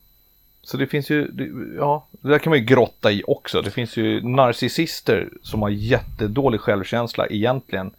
Så 0.62 0.77
det 0.77 0.87
finns 0.87 1.11
ju, 1.11 1.29
det- 1.29 1.77
ja, 1.79 2.07
det 2.11 2.29
där 2.29 2.38
kan 2.38 2.51
man 2.51 2.59
ju 2.59 2.64
grotta 2.64 3.11
i 3.12 3.23
också. 3.27 3.62
Det 3.62 3.71
finns 3.71 3.97
ju 3.97 4.23
narcissister 4.29 5.29
som 5.43 5.62
har 5.62 5.69
jättedålig 5.69 6.61
självkänsla 6.61 7.27
egentligen. 7.27 7.90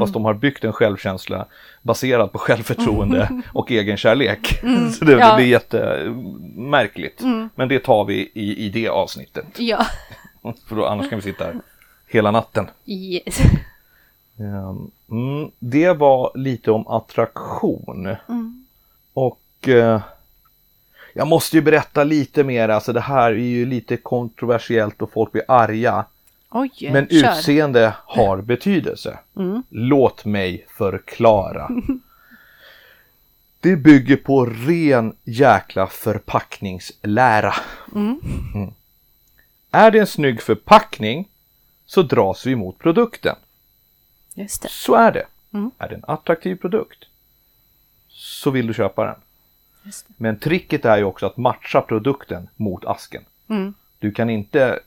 Fast 0.00 0.12
de 0.12 0.24
har 0.24 0.34
byggt 0.34 0.64
en 0.64 0.72
självkänsla 0.72 1.46
baserad 1.82 2.32
på 2.32 2.38
självförtroende 2.38 3.42
och 3.52 3.70
egenkärlek. 3.70 4.60
Så 4.98 5.04
det, 5.04 5.12
Ja. 5.12 5.36
det 5.36 5.42
är 5.42 5.46
jättemärkligt. 5.46 7.20
Men 7.54 7.68
det 7.68 7.78
tar 7.78 8.04
vi 8.04 8.30
i, 8.34 8.66
i 8.66 8.68
det 8.68 8.88
avsnittet. 8.88 9.46
Ja. 9.58 9.86
För 10.68 10.76
då, 10.76 10.86
annars 10.86 11.10
kan 11.10 11.18
vi 11.18 11.22
sitta 11.22 11.44
här 11.44 11.54
hela 12.08 12.30
natten. 12.30 12.66
Yes. 12.86 13.40
Ehm, 14.38 14.90
Mm, 15.14 15.50
det 15.58 15.92
var 15.92 16.32
lite 16.34 16.70
om 16.70 16.86
attraktion. 16.86 18.16
Mm. 18.28 18.66
Och 19.12 19.68
eh, 19.68 20.00
jag 21.14 21.28
måste 21.28 21.56
ju 21.56 21.62
berätta 21.62 22.04
lite 22.04 22.44
mer, 22.44 22.68
alltså 22.68 22.92
det 22.92 23.00
här 23.00 23.32
är 23.32 23.36
ju 23.36 23.66
lite 23.66 23.96
kontroversiellt 23.96 25.02
och 25.02 25.12
folk 25.12 25.32
blir 25.32 25.44
arga. 25.48 26.04
Oj, 26.50 26.70
Men 26.92 27.08
kör. 27.08 27.30
utseende 27.38 27.94
har 28.06 28.40
betydelse. 28.40 29.18
Mm. 29.36 29.62
Låt 29.70 30.24
mig 30.24 30.66
förklara. 30.68 31.70
Det 33.60 33.76
bygger 33.76 34.16
på 34.16 34.46
ren 34.46 35.16
jäkla 35.24 35.86
förpackningslära. 35.86 37.54
Mm. 37.94 38.20
Mm. 38.54 38.70
Är 39.70 39.90
det 39.90 39.98
en 39.98 40.06
snygg 40.06 40.42
förpackning 40.42 41.28
så 41.86 42.02
dras 42.02 42.46
vi 42.46 42.56
mot 42.56 42.78
produkten. 42.78 43.36
Just 44.34 44.62
det. 44.62 44.68
Så 44.68 44.94
är 44.94 45.12
det. 45.12 45.26
Mm. 45.52 45.70
Är 45.78 45.88
det 45.88 45.94
en 45.94 46.04
attraktiv 46.06 46.56
produkt 46.56 47.04
så 48.08 48.50
vill 48.50 48.66
du 48.66 48.74
köpa 48.74 49.04
den. 49.06 49.16
Men 50.16 50.38
tricket 50.38 50.84
är 50.84 50.96
ju 50.96 51.04
också 51.04 51.26
att 51.26 51.36
matcha 51.36 51.80
produkten 51.80 52.48
mot 52.56 52.84
asken. 52.84 53.22
Mm. 53.48 53.74
Du 53.98 54.12
kan 54.12 54.30
inte 54.30 54.80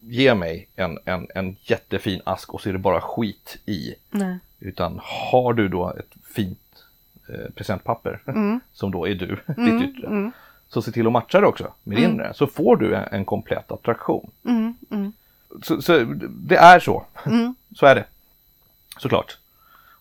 ge 0.00 0.34
mig 0.34 0.68
en, 0.76 0.98
en, 1.04 1.26
en 1.34 1.56
jättefin 1.62 2.20
ask 2.24 2.54
och 2.54 2.60
så 2.60 2.68
är 2.68 2.72
det 2.72 2.78
bara 2.78 3.00
skit 3.00 3.58
i. 3.66 3.94
Nej. 4.10 4.38
Utan 4.60 5.00
har 5.02 5.52
du 5.52 5.68
då 5.68 5.90
ett 5.90 6.14
fint 6.34 6.84
eh, 7.28 7.50
presentpapper 7.54 8.20
som 8.72 8.90
då 8.90 9.08
är 9.08 9.14
du, 9.14 9.26
ditt 9.46 9.90
yttre. 9.90 10.06
Mm. 10.06 10.32
Så 10.68 10.82
se 10.82 10.92
till 10.92 11.06
att 11.06 11.12
matcha 11.12 11.40
det 11.40 11.46
också 11.46 11.72
med 11.82 11.98
det 11.98 12.04
inre. 12.04 12.34
Så 12.34 12.46
får 12.46 12.76
du 12.76 12.94
en, 12.94 13.08
en 13.12 13.24
komplett 13.24 13.72
attraktion. 13.72 14.30
Mm. 14.44 14.74
Mm. 14.90 15.12
Så, 15.62 15.82
så 15.82 16.04
det 16.28 16.56
är 16.56 16.80
så. 16.80 17.06
Mm. 17.26 17.54
Så 17.76 17.86
är 17.86 17.94
det. 17.94 18.04
Såklart. 18.98 19.38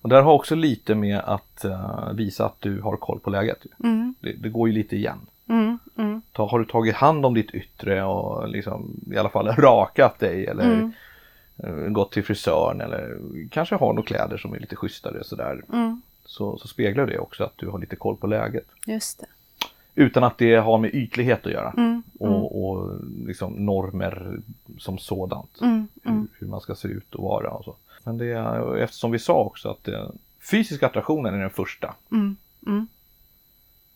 Och 0.01 0.09
där 0.09 0.21
har 0.21 0.33
också 0.33 0.55
lite 0.55 0.95
med 0.95 1.19
att 1.19 1.65
eh, 1.65 2.11
visa 2.13 2.45
att 2.45 2.61
du 2.61 2.81
har 2.81 2.97
koll 2.97 3.19
på 3.19 3.29
läget. 3.29 3.65
Mm. 3.83 4.15
Det, 4.19 4.31
det 4.31 4.49
går 4.49 4.69
ju 4.69 4.73
lite 4.73 4.95
igen. 4.95 5.19
Mm. 5.47 5.79
Mm. 5.97 6.21
Ta, 6.31 6.47
har 6.47 6.59
du 6.59 6.65
tagit 6.65 6.95
hand 6.95 7.25
om 7.25 7.33
ditt 7.33 7.51
yttre 7.51 8.03
och 8.03 8.49
liksom 8.49 8.99
i 9.11 9.17
alla 9.17 9.29
fall 9.29 9.47
rakat 9.57 10.19
dig 10.19 10.45
eller 10.45 10.91
eh, 11.63 11.73
gått 11.73 12.11
till 12.11 12.23
frisören 12.23 12.81
eller 12.81 13.17
kanske 13.51 13.75
har 13.75 13.93
några 13.93 14.07
kläder 14.07 14.37
som 14.37 14.53
är 14.53 14.59
lite 14.59 14.75
schysstare 14.75 15.23
sådär. 15.23 15.63
Mm. 15.73 16.01
Så, 16.25 16.57
så 16.57 16.67
speglar 16.67 17.05
det 17.05 17.19
också 17.19 17.43
att 17.43 17.57
du 17.57 17.67
har 17.67 17.79
lite 17.79 17.95
koll 17.95 18.17
på 18.17 18.27
läget. 18.27 18.67
Just 18.85 19.19
det. 19.19 19.25
Utan 19.95 20.23
att 20.23 20.37
det 20.37 20.55
har 20.55 20.77
med 20.77 20.93
ytlighet 20.93 21.45
att 21.45 21.51
göra. 21.51 21.73
Mm. 21.77 22.03
Och, 22.19 22.69
och 22.69 22.99
liksom 23.25 23.53
normer 23.53 24.39
som 24.77 24.97
sådant. 24.97 25.57
Hur, 26.03 26.27
hur 26.39 26.47
man 26.47 26.61
ska 26.61 26.75
se 26.75 26.87
ut 26.87 27.15
och 27.15 27.23
vara 27.23 27.49
och 27.49 27.65
så. 27.65 27.75
Men 28.03 28.17
det 28.17 28.25
är, 28.25 28.77
eftersom 28.77 29.11
vi 29.11 29.19
sa 29.19 29.33
också 29.43 29.69
att 29.69 29.83
det, 29.83 30.11
fysisk 30.51 30.83
attraktionen 30.83 31.33
är 31.33 31.37
den 31.39 31.49
första. 31.49 31.95
Mm. 32.11 32.35
Mm. 32.67 32.87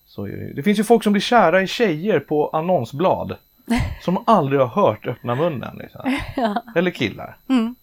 Så 0.06 0.26
det, 0.26 0.54
det 0.54 0.64
finns 0.64 0.80
ju 0.80 0.84
folk 0.84 1.04
som 1.04 1.14
blir 1.14 1.22
kära 1.22 1.62
i 1.62 1.68
tjejer 1.68 2.20
på 2.20 2.50
annonsblad. 2.50 3.38
Som 4.02 4.24
aldrig 4.28 4.60
har 4.62 4.68
hört 4.68 5.08
öppna 5.08 5.36
munnen. 5.36 5.78
Liksom. 5.78 6.18
Eller 6.76 6.92
killar. 6.92 7.38
Mm. 7.48 7.76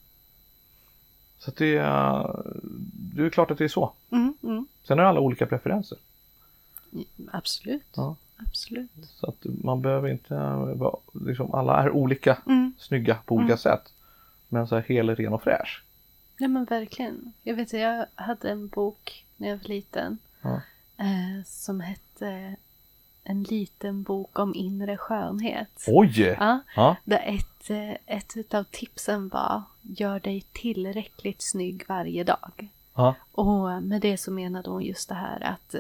Så 1.39 1.51
att 1.51 1.57
det, 1.57 1.77
är- 1.77 2.43
det 2.93 3.23
är 3.27 3.31
klart 3.31 3.51
att 3.51 3.59
det 3.59 3.65
är 3.65 3.69
så. 3.69 3.93
Mm. 4.11 4.35
Mm. 4.43 4.67
Sen 4.85 4.99
har 4.99 5.05
alla 5.07 5.21
olika 5.21 5.47
preferenser. 5.47 5.99
Absolut. 7.33 7.83
Ja. 7.95 8.17
Absolut. 8.47 8.91
Så 9.05 9.27
att 9.29 9.37
man 9.65 9.83
behöver 9.83 10.09
inte 10.09 10.35
vara, 10.75 10.97
liksom, 11.27 11.55
alla 11.55 11.83
är 11.83 11.91
olika 11.91 12.39
Mm. 12.47 12.73
snygga 12.79 13.19
på 13.25 13.35
olika 13.35 13.57
sätt. 13.57 13.93
Men 14.49 14.67
så 14.67 14.75
här 14.75 14.83
hel, 14.89 15.17
ren 15.17 15.33
och 15.33 15.43
fräsch. 15.43 15.83
Ja 16.40 16.48
men 16.48 16.64
verkligen. 16.64 17.33
Jag 17.42 17.55
vet 17.55 17.72
jag 17.72 18.07
hade 18.14 18.50
en 18.50 18.68
bok 18.68 19.24
när 19.37 19.48
jag 19.48 19.57
var 19.57 19.68
liten. 19.68 20.18
Ja. 20.42 20.61
Eh, 20.96 21.44
som 21.46 21.81
hette 21.81 22.57
En 23.24 23.42
liten 23.42 24.03
bok 24.03 24.38
om 24.38 24.55
inre 24.55 24.96
skönhet. 24.96 25.85
Oj! 25.87 26.20
Ja, 26.20 26.61
Ja. 26.76 26.96
där 27.05 27.22
ett, 27.26 27.70
eh, 27.70 28.16
ett 28.16 28.55
av 28.55 28.64
tipsen 28.64 29.29
var 29.29 29.62
Gör 29.83 30.20
dig 30.20 30.44
tillräckligt 30.53 31.42
snygg 31.42 31.85
varje 31.88 32.24
dag. 32.24 32.68
Ja. 32.94 33.14
Och 33.33 33.83
med 33.83 34.00
det 34.00 34.16
så 34.16 34.31
menade 34.31 34.70
hon 34.70 34.83
just 34.83 35.09
det 35.09 35.14
här 35.14 35.40
att 35.40 35.74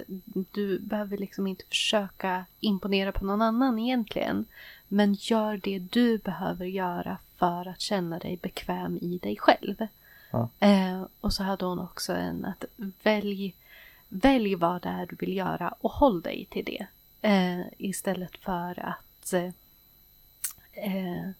du 0.52 0.78
behöver 0.78 1.16
liksom 1.16 1.46
inte 1.46 1.64
försöka 1.68 2.44
imponera 2.60 3.12
på 3.12 3.24
någon 3.24 3.42
annan 3.42 3.78
egentligen. 3.78 4.44
Men 4.88 5.16
gör 5.20 5.56
det 5.56 5.78
du 5.78 6.18
behöver 6.18 6.66
göra 6.66 7.18
för 7.36 7.68
att 7.68 7.80
känna 7.80 8.18
dig 8.18 8.36
bekväm 8.42 8.98
i 9.02 9.18
dig 9.18 9.36
själv. 9.36 9.86
Ja. 10.30 10.48
Eh, 10.60 11.02
och 11.20 11.32
så 11.32 11.42
hade 11.42 11.64
hon 11.64 11.78
också 11.78 12.12
en 12.12 12.44
att 12.44 12.64
välj, 13.02 13.54
välj 14.08 14.54
vad 14.54 14.82
det 14.82 14.88
är 14.88 15.06
du 15.06 15.16
vill 15.16 15.36
göra 15.36 15.74
och 15.80 15.90
håll 15.92 16.20
dig 16.22 16.46
till 16.50 16.64
det. 16.64 16.86
Eh, 17.28 17.60
istället 17.78 18.36
för 18.36 18.78
att 18.88 19.32
eh, 19.32 19.50
eh, 20.72 21.30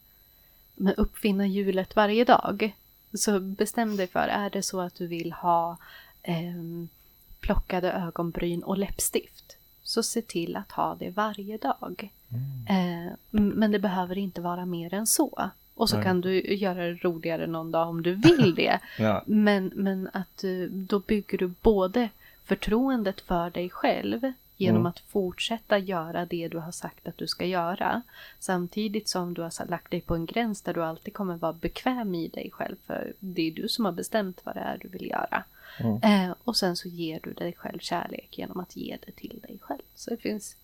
uppfinna 0.96 1.46
hjulet 1.46 1.96
varje 1.96 2.24
dag. 2.24 2.76
Så 3.14 3.40
bestäm 3.40 3.96
dig 3.96 4.07
för, 4.07 4.29
är 4.29 4.50
det 4.50 4.62
så 4.62 4.81
att 4.81 4.94
du 4.94 5.07
vill 5.07 5.33
ha 5.33 5.76
ehm, 6.22 6.88
plockade 7.40 7.92
ögonbryn 7.92 8.62
och 8.62 8.79
läppstift 8.79 9.57
så 9.83 10.03
se 10.03 10.22
till 10.22 10.57
att 10.57 10.72
ha 10.72 10.94
det 10.94 11.11
varje 11.11 11.57
dag. 11.59 12.12
Eh, 12.68 13.07
m- 13.07 13.53
men 13.57 13.72
det 13.72 13.79
behöver 13.79 14.18
inte 14.18 14.40
vara 14.40 14.64
mer 14.66 14.94
än 14.94 15.07
så. 15.07 15.50
Och 15.81 15.88
så 15.90 15.97
Nej. 15.97 16.05
kan 16.05 16.21
du 16.21 16.55
göra 16.55 16.87
det 16.87 16.95
roligare 16.95 17.47
någon 17.47 17.71
dag 17.71 17.88
om 17.88 18.03
du 18.03 18.14
vill 18.14 18.55
det. 18.57 18.79
Ja. 18.99 19.23
Men, 19.27 19.73
men 19.75 20.09
att 20.12 20.37
du, 20.40 20.69
då 20.69 20.99
bygger 20.99 21.38
du 21.38 21.53
både 21.62 22.09
förtroendet 22.45 23.21
för 23.21 23.51
dig 23.51 23.71
själv 23.71 24.33
genom 24.57 24.77
Mm. 24.81 24.87
att 24.87 25.01
fortsätta 25.01 25.79
göra 25.79 26.27
det 26.27 26.49
du 26.49 26.59
har 26.59 26.73
sagt 26.73 27.09
att 27.09 27.19
du 27.19 27.27
ska 27.27 27.47
göra. 27.47 28.03
Samtidigt 28.38 29.09
som 29.09 29.35
du 29.35 29.43
har 29.43 29.69
lagt 29.69 29.90
dig 29.90 30.01
på 30.01 30.14
en 30.14 30.27
gräns 30.27 30.62
där 30.62 30.75
du 30.75 30.85
alltid 30.85 31.14
kommer 31.14 31.37
vara 31.37 31.53
bekväm 31.53 32.14
i 32.14 32.29
dig 32.29 32.51
själv. 32.53 32.77
För 32.87 33.12
det 33.19 33.43
är 33.49 33.53
du 33.53 33.69
som 33.69 33.85
har 33.85 33.93
bestämt 33.93 34.40
vad 34.45 34.55
det 34.55 34.61
är 34.61 34.79
du 34.81 34.88
vill 34.88 35.07
göra. 35.11 35.45
Mm. 35.79 36.03
Eh, 36.03 36.35
och 36.45 36.57
sen 36.57 36.77
så 36.77 36.88
ger 36.88 37.21
du 37.23 37.33
dig 37.33 37.53
själv 37.53 37.79
kärlek 37.79 38.38
genom 38.38 38.61
att 38.61 38.77
ge 38.77 38.99
det 39.07 39.12
till 39.12 39.40
dig 39.43 39.59
själv. 39.61 39.83
Så 39.95 40.11
det 40.11 40.16
finns, 40.16 40.57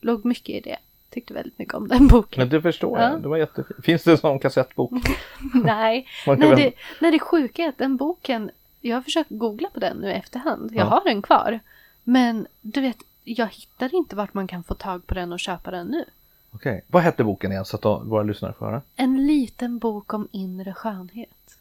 låg 0.00 0.24
mycket 0.24 0.54
i 0.56 0.60
det. 0.60 0.78
Tyckte 1.10 1.34
väldigt 1.34 1.58
mycket 1.58 1.74
om 1.74 1.88
den 1.88 2.08
boken. 2.08 2.40
Men 2.40 2.48
det 2.48 2.62
förstår 2.62 2.98
Ja. 3.00 3.10
jag. 3.10 3.22
Det 3.22 3.28
var 3.28 3.36
jättefint. 3.36 3.84
Finns 3.84 4.04
det 4.04 4.10
en 4.10 4.18
sån 4.18 4.38
kassettbok? 4.38 4.92
Nej, 5.64 6.06
nej, 6.26 6.36
det, 6.56 6.72
nej, 7.00 7.10
det 7.10 7.18
sjuka 7.18 7.62
är 7.62 7.68
att 7.68 7.78
den 7.78 7.96
boken, 7.96 8.50
jag 8.80 8.96
har 8.96 9.02
försökt 9.02 9.30
googla 9.30 9.68
på 9.74 9.80
den 9.80 9.96
nu 9.96 10.08
i 10.08 10.12
efterhand. 10.12 10.70
Jag 10.72 10.86
Ja. 10.86 10.90
har 10.90 11.04
den 11.04 11.22
kvar. 11.22 11.60
Men 12.04 12.46
du 12.60 12.80
vet, 12.80 12.96
jag 13.24 13.46
hittar 13.46 13.94
inte 13.94 14.16
vart 14.16 14.34
man 14.34 14.46
kan 14.46 14.62
få 14.62 14.74
tag 14.74 15.06
på 15.06 15.14
den 15.14 15.32
och 15.32 15.40
köpa 15.40 15.70
den 15.70 15.86
nu. 15.86 16.04
Okej. 16.52 16.84
Vad 16.86 17.02
hette 17.02 17.24
boken 17.24 17.52
igen 17.52 17.64
så 17.64 17.76
att 17.76 17.84
våra 18.06 18.22
lyssnare 18.22 18.52
får 18.52 18.66
höra? 18.66 18.82
En 18.96 19.26
liten 19.26 19.78
bok 19.78 20.14
om 20.14 20.28
inre 20.32 20.74
skönhet. 20.74 21.58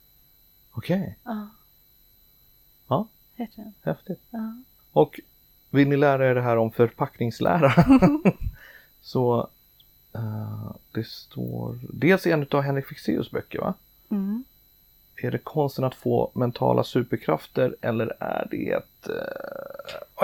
Okej. 0.71 1.15
Ja. 1.23 1.47
Ja. 2.88 3.07
Heter 3.36 3.55
den. 3.63 3.73
Häftigt. 3.84 4.21
Ja. 4.30 4.53
Och 4.91 5.19
vill 5.69 5.88
ni 5.89 5.97
lära 5.97 6.30
er 6.30 6.36
det 6.36 6.41
här 6.41 6.57
om 6.57 6.71
förpackningslära 6.71 7.73
så 9.01 9.47
eh, 10.15 10.71
det 10.91 11.07
står 11.07 11.79
dels 11.93 12.27
i 12.27 12.31
en 12.31 12.45
av 12.51 12.61
Henrik 12.61 12.87
Fexeus 12.87 13.31
böcker 13.31 13.59
va? 13.59 13.73
Mm. 14.11 14.43
Är 15.21 15.31
det 15.31 15.37
konsten 15.37 15.83
att 15.83 15.95
få 15.95 16.31
mentala 16.33 16.83
superkrafter 16.83 17.75
eller 17.81 18.15
är 18.19 18.47
det 18.51 18.71
ett... 18.71 19.09
Uh, 19.09 19.15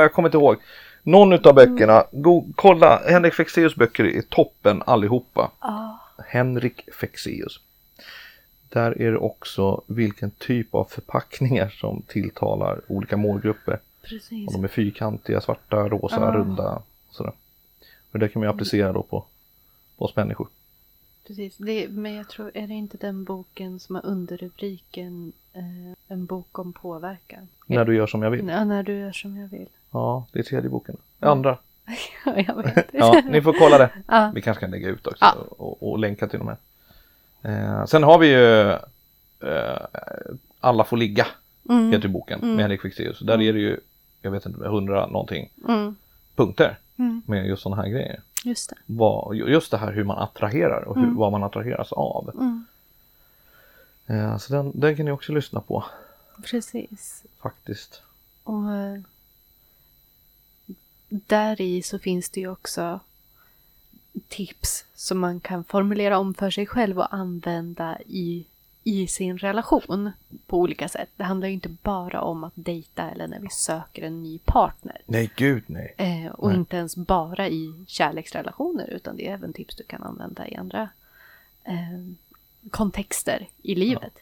jag 0.03 0.13
kommer 0.13 0.29
inte 0.29 0.37
ihåg. 0.37 0.57
Någon 1.03 1.33
utav 1.33 1.55
böckerna, 1.55 2.03
go, 2.11 2.45
kolla 2.55 3.01
Henrik 3.07 3.33
Fexeus 3.33 3.75
böcker 3.75 4.03
är 4.05 4.21
toppen 4.21 4.83
allihopa. 4.85 5.51
Ja. 5.61 5.99
Henrik 6.27 6.93
Fexeus. 6.93 7.59
Där 8.69 9.01
är 9.01 9.11
det 9.11 9.17
också 9.17 9.81
vilken 9.87 10.31
typ 10.31 10.75
av 10.75 10.85
förpackningar 10.85 11.69
som 11.69 12.01
tilltalar 12.07 12.81
olika 12.87 13.17
målgrupper. 13.17 13.79
precis. 14.01 14.47
Om 14.47 14.53
de 14.53 14.63
är 14.63 14.67
fyrkantiga, 14.67 15.41
svarta, 15.41 15.89
rosa, 15.89 16.27
Ah. 16.27 16.31
runda 16.35 16.81
och 17.09 17.15
sådär. 17.15 17.33
Och 18.15 18.19
det 18.19 18.27
kan 18.29 18.39
man 18.39 18.47
ju 18.47 18.53
applicera 18.53 18.93
då 18.93 19.03
på, 19.03 19.25
på 19.97 20.05
oss 20.05 20.15
människor. 20.15 20.47
precis. 21.27 21.57
Det, 21.57 21.87
men 21.89 22.13
jag 22.13 22.29
tror, 22.29 22.51
är 22.53 22.67
det 22.67 22.73
inte 22.73 22.97
den 22.97 23.23
boken 23.23 23.79
som 23.79 23.95
har 23.95 24.05
underrubriken 24.05 25.31
eh, 25.53 25.63
En 26.07 26.25
bok 26.25 26.59
om 26.59 26.73
påverkan? 26.73 27.47
När 27.67 27.85
du 27.85 27.95
gör 27.95 28.07
som 28.07 28.21
jag 28.21 28.31
vill. 28.31 28.47
Ja, 28.47 28.63
när 28.65 28.83
du 28.83 28.93
gör 28.99 29.11
som 29.11 29.37
jag 29.37 29.47
vill. 29.47 29.67
Ja, 29.91 30.25
det 30.31 30.39
är 30.39 30.43
tredje 30.43 30.69
boken. 30.69 30.97
Andra. 31.19 31.57
Ja, 32.25 32.33
jag 32.47 32.63
vet. 32.63 32.85
Ja, 32.93 33.21
ni 33.29 33.41
får 33.41 33.53
kolla 33.53 33.77
det. 33.77 33.89
Ja. 34.07 34.31
Vi 34.35 34.41
kanske 34.41 34.61
kan 34.61 34.71
lägga 34.71 34.89
ut 34.89 35.07
också 35.07 35.25
Ja. 35.25 35.33
och, 35.49 35.89
och 35.91 35.99
länka 35.99 36.27
till 36.27 36.39
de 36.39 36.47
här. 36.47 36.57
Eh, 37.41 37.85
sen 37.85 38.03
har 38.03 38.19
vi 38.19 38.27
ju 38.27 38.69
eh, 39.49 39.81
Alla 40.59 40.83
får 40.83 40.97
ligga, 40.97 41.27
Mm. 41.69 41.91
heter 41.91 42.07
boken 42.07 42.39
med 42.41 42.59
Henrik 42.59 42.81
Fexeus. 42.81 43.19
Där 43.19 43.41
är 43.41 43.53
det 43.53 43.59
ju, 43.59 43.79
jag 44.21 44.31
vet 44.31 44.45
inte, 44.45 44.67
hundra 44.67 45.07
någonting 45.07 45.49
Mm. 45.67 45.95
punkter 46.35 46.77
Mm. 46.97 47.21
med 47.25 47.47
just 47.47 47.63
sådana 47.63 47.81
här 47.81 47.89
grejer. 47.89 48.21
Just 48.43 48.69
det. 48.69 48.75
Vad, 48.85 49.35
just 49.35 49.71
det 49.71 49.77
här 49.77 49.91
hur 49.91 50.03
man 50.03 50.17
attraherar 50.17 50.83
och 50.83 50.95
hur, 50.95 51.11
vad 51.15 51.31
man 51.31 51.43
attraheras 51.43 51.93
av. 51.93 52.31
Mm. 52.33 52.65
Eh, 54.07 54.37
så 54.37 54.53
den, 54.53 54.79
den 54.79 54.95
kan 54.95 55.05
ni 55.05 55.11
också 55.11 55.31
lyssna 55.31 55.61
på 55.61 55.85
Precis. 56.43 57.23
faktiskt. 57.41 58.01
Och 58.43 58.71
eh, 58.73 58.99
där 61.07 61.61
i 61.61 61.81
så 61.81 61.99
finns 61.99 62.29
det 62.29 62.39
ju 62.39 62.47
också 62.47 62.99
tips 64.27 64.85
som 64.95 65.19
man 65.19 65.39
kan 65.39 65.63
formulera 65.63 66.17
om 66.17 66.33
för 66.33 66.49
sig 66.49 66.65
själv 66.65 66.99
och 66.99 67.13
använda 67.13 67.97
i, 68.05 68.45
i 68.87 69.07
sin 69.07 69.37
relation 69.37 70.11
på 70.47 70.57
olika 70.59 70.89
sätt. 70.89 71.09
Det 71.15 71.23
handlar 71.23 71.47
ju 71.47 71.53
inte 71.53 71.69
bara 71.69 72.21
om 72.21 72.43
att 72.43 72.53
dejta 72.55 73.09
eller 73.11 73.27
när 73.27 73.39
vi 73.39 73.49
söker 73.49 74.01
en 74.01 74.23
ny 74.23 74.39
partner. 74.39 75.01
Nej, 75.05 75.31
gud 75.35 75.63
nej. 75.67 75.93
Eh, 75.97 76.31
och 76.31 76.49
Nej. 76.49 76.57
inte 76.57 76.77
ens 76.77 76.95
bara 76.95 77.47
i 77.49 77.73
kärleksrelationer 77.87 78.87
utan 78.89 79.15
det 79.17 79.27
är 79.27 79.33
även 79.33 79.53
tips 79.53 79.75
du 79.75 79.83
kan 79.83 80.03
använda 80.03 80.47
i 80.47 80.55
andra 80.55 80.89
eh, 81.63 81.99
kontexter 82.71 83.47
i 83.61 83.75
livet. 83.75 84.13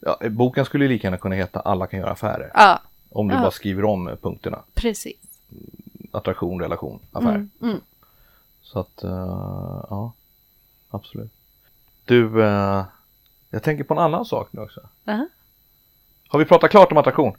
Ja, 0.00 0.18
eh, 0.20 0.28
boken 0.30 0.64
skulle 0.64 0.88
lika 0.88 1.06
gärna 1.06 1.16
kunna 1.18 1.34
heta 1.34 1.60
Alla 1.60 1.86
kan 1.86 2.00
göra 2.00 2.10
affärer. 2.10 2.50
Ja, 2.54 2.80
Om 3.10 3.28
du 3.28 3.34
Ja. 3.34 3.40
bara 3.40 3.50
skriver 3.50 3.84
om 3.84 4.08
eh, 4.08 4.16
punkterna. 4.16 4.62
precis. 4.74 5.16
Attraktion, 6.12 6.60
relation, 6.60 6.98
affär. 7.12 7.34
Mm, 7.34 7.50
mm. 7.62 7.80
Så 8.62 8.78
att, 8.78 9.02
eh, 9.04 9.10
ja, 9.90 10.12
absolut. 10.90 11.32
Du, 12.04 12.44
eh, 12.44 12.84
jag 13.50 13.62
tänker 13.62 13.84
på 13.84 13.94
en 13.94 14.00
annan 14.00 14.24
sak 14.24 14.48
nu 14.52 14.60
också. 14.60 14.80
Aha. 15.06 15.28
Har 16.28 16.38
vi 16.38 16.44
pratat 16.44 16.70
klart 16.70 16.92
om 16.92 16.98
attraktion? 16.98 17.36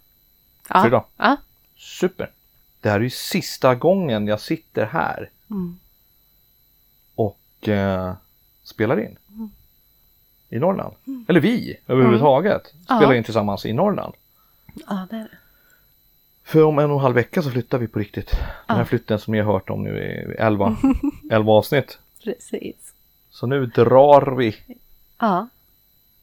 Ja. 0.69 0.81
För 0.81 0.87
idag? 0.87 1.05
Ja. 1.17 1.37
Super! 1.77 2.31
Det 2.81 2.89
här 2.89 2.95
är 2.99 3.03
ju 3.03 3.09
sista 3.09 3.75
gången 3.75 4.27
jag 4.27 4.41
sitter 4.41 4.85
här 4.85 5.29
Mm. 5.49 5.79
och 7.15 7.67
eh, 7.69 8.13
spelar 8.63 8.99
in. 8.99 9.17
I 10.49 10.59
Norrland. 10.59 10.95
Eller 11.27 11.39
vi 11.39 11.77
överhuvudtaget 11.87 12.67
spelar 12.83 13.01
Ja. 13.11 13.15
in 13.15 13.23
tillsammans 13.23 13.65
i 13.65 13.73
Norrland. 13.73 14.13
ja, 14.87 15.07
det 15.09 15.15
är 15.15 15.19
det. 15.23 15.37
För 16.43 16.63
om 16.63 16.79
en 16.79 16.91
och 16.91 16.97
en 16.97 17.01
halv 17.03 17.15
vecka 17.15 17.41
så 17.41 17.51
flyttar 17.51 17.77
vi 17.77 17.87
på 17.87 17.99
riktigt. 17.99 18.31
Den 18.67 18.77
här 18.77 18.83
flytten 18.83 19.19
som 19.19 19.31
ni 19.33 19.39
har 19.39 19.53
hört 19.53 19.69
om 19.69 19.83
nu 19.83 19.97
i 19.99 20.35
11, 20.39 20.77
11 21.31 21.51
avsnitt. 21.57 21.99
Precis. 22.23 22.93
Så 23.29 23.47
nu 23.47 23.65
drar 23.65 24.35
vi. 24.35 24.55
Ja. 25.19 25.47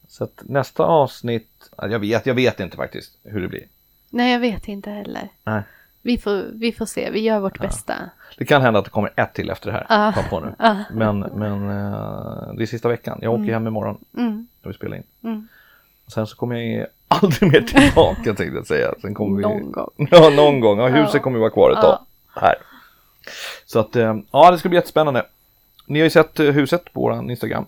Så 0.08 0.24
att 0.24 0.42
nästa 0.44 0.84
avsnitt, 0.84 1.70
ja, 1.76 1.88
jag 1.88 1.98
vet, 1.98 2.26
jag 2.26 2.34
vet 2.34 2.60
inte 2.60 2.76
faktiskt 2.76 3.12
hur 3.24 3.40
det 3.42 3.48
blir. 3.48 3.64
Nej, 4.10 4.32
jag 4.32 4.40
vet 4.40 4.68
inte 4.68 4.90
heller. 4.90 5.28
Nej. 5.44 5.62
Vi 6.02 6.18
får, 6.18 6.44
vi 6.52 6.72
får 6.72 6.86
se. 6.86 7.10
Vi 7.10 7.20
gör 7.20 7.40
vårt 7.40 7.58
bästa. 7.60 7.94
Det 8.38 8.44
kan 8.44 8.62
hända 8.62 8.78
att 8.78 8.84
det 8.84 8.90
kommer 8.90 9.12
ett 9.16 9.34
till 9.34 9.50
efter 9.50 9.72
det 9.72 9.72
här. 9.72 9.86
Ja. 9.88 10.12
Kom 10.12 10.24
på 10.30 10.40
nu. 10.46 10.54
Ja. 10.58 10.84
Men, 10.90 11.18
men 11.20 11.70
eh, 11.70 12.52
det 12.56 12.62
är 12.62 12.66
sista 12.66 12.88
veckan. 12.88 13.18
Jag 13.22 13.32
åker 13.32 13.52
hem 13.52 13.66
imorgon 13.66 14.04
Mm. 14.16 14.46
när 14.62 14.70
vi 14.72 14.76
spelar 14.76 14.96
in. 14.96 15.02
Mm. 15.24 15.48
Sen 16.14 16.26
så 16.26 16.36
kommer 16.36 16.56
jag 16.56 16.86
aldrig 17.08 17.52
mer 17.52 17.60
tillbaka 17.60 18.22
tänkte 18.24 18.44
jag 18.44 18.66
säga. 18.66 18.94
Sen 19.00 19.14
kommer 19.14 19.36
vi... 19.36 19.42
Någon 19.42 19.72
gång. 19.72 19.90
Ja, 20.10 20.30
någon 20.30 20.60
gång. 20.60 20.78
Ja, 20.78 20.88
huset 20.88 21.14
Ja. 21.14 21.20
kommer 21.20 21.38
vara 21.38 21.50
kvar 21.50 21.70
ett 21.70 21.80
tag. 21.80 21.98
Här. 22.34 22.54
Så 23.66 23.78
att, 23.78 23.96
eh, 23.96 24.16
ja 24.32 24.50
det 24.50 24.58
ska 24.58 24.68
bli 24.68 24.76
jättespännande. 24.78 25.26
Ni 25.86 25.98
har 25.98 26.04
ju 26.04 26.10
sett 26.10 26.40
eh, 26.40 26.46
huset 26.46 26.92
på 26.92 27.00
vår 27.00 27.30
Instagram. 27.30 27.66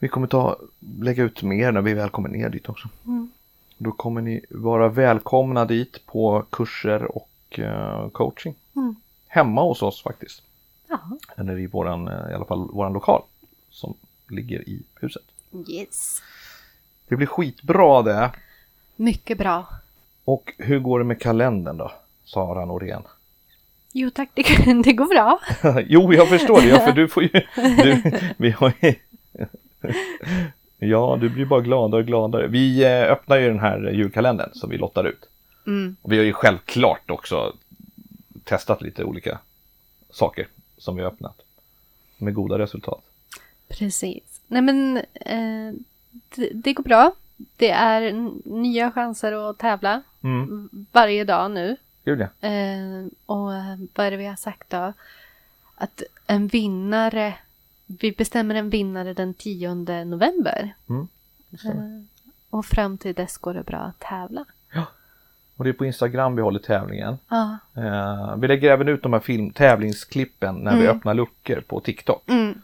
Vi 0.00 0.08
kommer 0.08 0.26
ta, 0.26 0.56
lägga 1.00 1.24
ut 1.24 1.42
mer 1.42 1.72
när 1.72 1.80
vi 1.80 1.94
väl 1.94 2.10
kommer 2.10 2.28
ner 2.28 2.48
dit 2.48 2.68
också. 2.68 2.88
Mm. 3.06 3.30
Då 3.78 3.92
kommer 3.92 4.20
ni 4.20 4.44
vara 4.50 4.88
välkomna 4.88 5.64
dit 5.64 6.06
på 6.06 6.44
kurser 6.50 7.16
och 7.16 7.58
eh, 7.58 8.08
coaching. 8.08 8.54
Mm. 8.76 8.96
Hemma 9.26 9.62
hos 9.62 9.82
oss 9.82 10.02
faktiskt. 10.02 10.42
Ja. 10.88 11.00
Eller 11.36 11.58
i 11.58 11.66
våran, 11.66 12.08
eh, 12.08 12.30
i 12.30 12.34
alla 12.34 12.44
fall 12.44 12.68
våran 12.72 12.92
lokal. 12.92 13.22
Som 13.70 13.94
ligger 14.28 14.68
i 14.68 14.82
huset. 14.94 15.22
Yes. 15.68 16.22
Det 17.08 17.16
blir 17.16 17.26
skitbra 17.26 18.02
det. 18.02 18.30
Mycket 18.96 19.38
bra. 19.38 19.66
Och 20.24 20.52
hur 20.58 20.78
går 20.78 20.98
det 20.98 21.04
med 21.04 21.20
kalendern 21.20 21.76
då? 21.76 21.92
Sara 22.24 22.64
Norén. 22.64 23.02
Jo 23.92 24.10
tack, 24.10 24.30
det, 24.34 24.42
det 24.84 24.92
går 24.92 25.06
bra. 25.06 25.40
jo, 25.86 26.12
jag 26.14 26.28
förstår 26.28 26.60
det. 26.60 26.68
Ja, 26.68 26.78
för 26.78 26.92
du 27.00 27.08
får 27.08 27.22
ju... 27.22 27.30
Du, 27.54 28.20
vi 28.36 28.50
har 28.50 28.72
ju... 28.80 28.94
ja, 30.78 31.18
du 31.20 31.28
blir 31.28 31.44
bara 31.44 31.60
gladare 31.60 32.00
och 32.00 32.06
gladare. 32.06 32.46
Vi 32.46 32.84
eh, 32.84 33.12
öppnar 33.12 33.36
ju 33.36 33.48
den 33.48 33.60
här 33.60 33.90
julkalendern 33.90 34.50
som 34.54 34.70
vi 34.70 34.78
lottar 34.78 35.04
ut. 35.04 35.28
Mm. 35.66 35.96
Och 36.02 36.12
vi 36.12 36.16
har 36.16 36.24
ju 36.24 36.32
självklart 36.32 37.10
också 37.10 37.56
testat 38.44 38.82
lite 38.82 39.04
olika 39.04 39.38
saker 40.10 40.46
som 40.78 40.96
vi 40.96 41.02
har 41.02 41.10
öppnat. 41.10 41.40
Med 42.16 42.34
goda 42.34 42.58
resultat. 42.58 43.04
Precis. 43.68 44.40
Nej 44.46 44.62
men 44.62 44.96
eh, 45.14 45.72
det, 46.34 46.50
det 46.54 46.72
går 46.72 46.82
bra. 46.84 47.12
Det 47.56 47.70
är 47.70 48.30
nya 48.44 48.92
chanser 48.92 49.50
att 49.50 49.58
tävla 49.58 50.02
Mm, 50.22 50.68
varje 50.92 51.24
dag 51.24 51.50
nu. 51.50 51.76
gud 52.04 52.20
ja. 52.20 52.48
Eh, 52.48 53.06
och 53.26 53.52
vad 53.94 54.06
är 54.06 54.10
det 54.10 54.16
vi 54.16 54.26
har 54.26 54.36
sagt 54.36 54.70
då? 54.70 54.92
Att 55.74 56.02
en 56.26 56.46
vinnare, 56.46 57.34
vi 58.00 58.12
bestämmer 58.12 58.54
en 58.54 58.70
vinnare 58.70 59.14
den 59.14 59.34
10 59.34 59.74
november. 60.04 60.74
Mm. 60.88 61.08
Eh, 61.64 62.02
och 62.50 62.66
fram 62.66 62.98
till 62.98 63.14
dess 63.14 63.38
går 63.38 63.54
det 63.54 63.62
bra 63.62 63.78
att 63.78 63.98
tävla. 63.98 64.44
Och 65.56 65.64
det 65.64 65.70
är 65.70 65.74
på 65.74 65.84
Instagram 65.86 66.36
vi 66.36 66.42
håller 66.42 66.58
tävlingen. 66.58 67.18
Ja. 67.28 67.58
Eh, 67.76 68.36
vi 68.36 68.48
lägger 68.48 68.70
även 68.70 68.88
ut 68.88 69.02
de 69.02 69.12
här 69.12 69.20
film 69.20 69.50
tävlingsklippen 69.50 70.54
när 70.54 70.76
vi 70.76 70.84
Mm. 70.84 70.96
öppnar 70.96 71.14
luckor 71.14 71.60
på 71.60 71.80
TikTok. 71.80 72.22
Mm. 72.28 72.60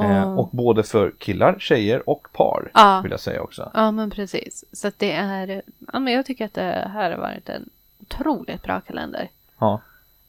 Eh, 0.00 0.38
och 0.38 0.48
både 0.52 0.82
för 0.82 1.12
killar, 1.18 1.56
tjejer 1.58 2.08
och 2.08 2.28
par 2.32 2.70
Ja. 2.74 3.00
vill 3.02 3.10
jag 3.10 3.20
säga 3.20 3.42
också. 3.42 3.70
Ja, 3.74 3.90
men 3.90 4.10
precis. 4.10 4.64
Så 4.72 4.88
att 4.88 4.98
det 4.98 5.12
är, 5.12 5.62
ja 5.92 5.98
men 5.98 6.12
jag 6.12 6.26
tycker 6.26 6.44
att 6.44 6.54
det 6.54 6.90
här 6.92 7.10
har 7.10 7.18
varit 7.18 7.48
en 7.48 7.68
otroligt 8.00 8.62
bra 8.62 8.80
kalender. 8.80 9.28
Ja, 9.58 9.80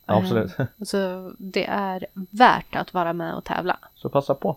absolut. 0.06 0.60
Eh, 0.60 0.66
Så 0.86 1.32
det 1.38 1.66
är 1.66 2.06
värt 2.30 2.76
att 2.76 2.93
vara 2.93 3.14
med 3.14 3.36
och 3.36 3.43
tävla. 3.43 3.78
Så 3.95 4.10
passa 4.10 4.36
på. 4.36 4.56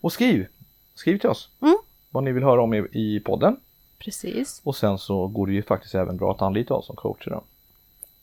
Och 0.00 0.12
skriv! 0.12 0.46
Skriv 0.94 1.18
till 1.18 1.30
oss 1.30 1.48
Mm. 1.60 1.76
vad 2.10 2.24
ni 2.24 2.32
vill 2.32 2.42
höra 2.44 2.62
om 2.62 2.74
i, 2.74 2.86
i 2.92 3.20
podden. 3.20 3.56
Precis, 3.98 4.60
Och 4.64 4.76
sen 4.76 4.98
så 4.98 5.26
går 5.26 5.46
det 5.46 5.52
ju 5.52 5.62
faktiskt 5.62 5.94
även 5.94 6.16
bra 6.16 6.30
att 6.30 6.42
anlita 6.42 6.74
oss 6.74 6.86
som 6.86 6.96
coacher. 6.96 7.30
Då. 7.30 7.42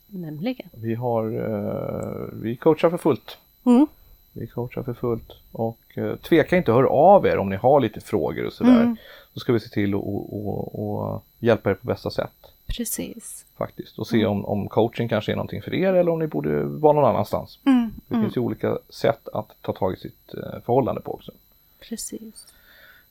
nämligen. 0.08 0.70
Vi, 0.74 0.96
har, 0.96 1.24
eh, 1.26 2.30
vi 2.42 2.56
coachar 2.56 2.90
för 2.90 2.98
fullt. 2.98 3.38
Mm. 3.66 3.88
Vi 4.34 4.48
coachar 4.48 4.84
för 4.84 4.94
fullt. 4.94 5.32
Och 5.52 5.80
eh, 5.98 6.16
tveka 6.16 6.58
inte 6.58 6.72
att 6.72 6.76
höra 6.78 6.90
av 6.90 7.26
er 7.26 7.38
om 7.38 7.50
ni 7.50 7.56
har 7.56 7.80
lite 7.80 8.02
frågor 8.02 8.46
och 8.46 8.54
sådär. 8.54 8.82
Mm. 8.82 8.98
Så 9.34 9.40
ska 9.40 9.54
vi 9.54 9.60
se 9.60 9.70
till 9.70 9.94
att 9.96 10.02
och, 10.02 10.48
och, 10.48 11.04
och 11.14 11.24
hjälpa 11.40 11.70
er 11.70 11.74
på 11.74 11.88
bästa 11.88 12.10
sätt. 12.12 12.52
Precis. 12.78 13.46
Faktiskt. 13.58 14.00
Och 14.00 14.08
se 14.08 14.26
om, 14.26 14.46
om 14.46 14.70
coaching 14.70 15.10
kanske 15.10 15.32
är 15.32 15.36
någonting 15.36 15.62
för 15.62 15.74
er 15.74 15.94
eller 15.94 16.12
om 16.12 16.20
ni 16.20 16.28
borde 16.28 16.64
vara 16.64 16.94
någon 16.94 17.06
annanstans. 17.06 17.60
Mm. 17.66 17.94
Det 18.08 18.16
finns 18.16 18.38
ju 18.38 18.42
olika 18.42 18.78
sätt 18.90 19.28
att 19.34 19.56
ta 19.62 19.74
tag 19.74 19.94
i 19.94 19.98
sitt 19.98 20.34
eh, 20.34 20.62
förhållande 20.66 21.02
på 21.02 21.14
också. 21.14 21.32
Precis. 21.80 22.54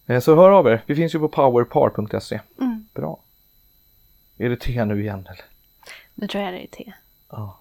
Eh, 0.06 0.20
Så 0.20 0.36
hör 0.36 0.50
av 0.50 0.66
er. 0.66 0.82
Vi 0.86 0.94
finns 0.94 1.14
ju 1.14 1.18
på 1.18 1.28
powerpar.se. 1.28 2.40
Mm. 2.60 2.86
Bra. 2.94 3.18
Är 4.38 4.48
det 4.48 4.56
te 4.60 4.84
nu 4.84 5.00
igen 5.00 5.20
eller? 5.26 5.44
Nu 6.14 6.26
tror 6.26 6.44
jag 6.44 6.52
det 6.52 6.62
är 6.62 6.66
te. 6.66 6.92
Ja. 7.30 7.58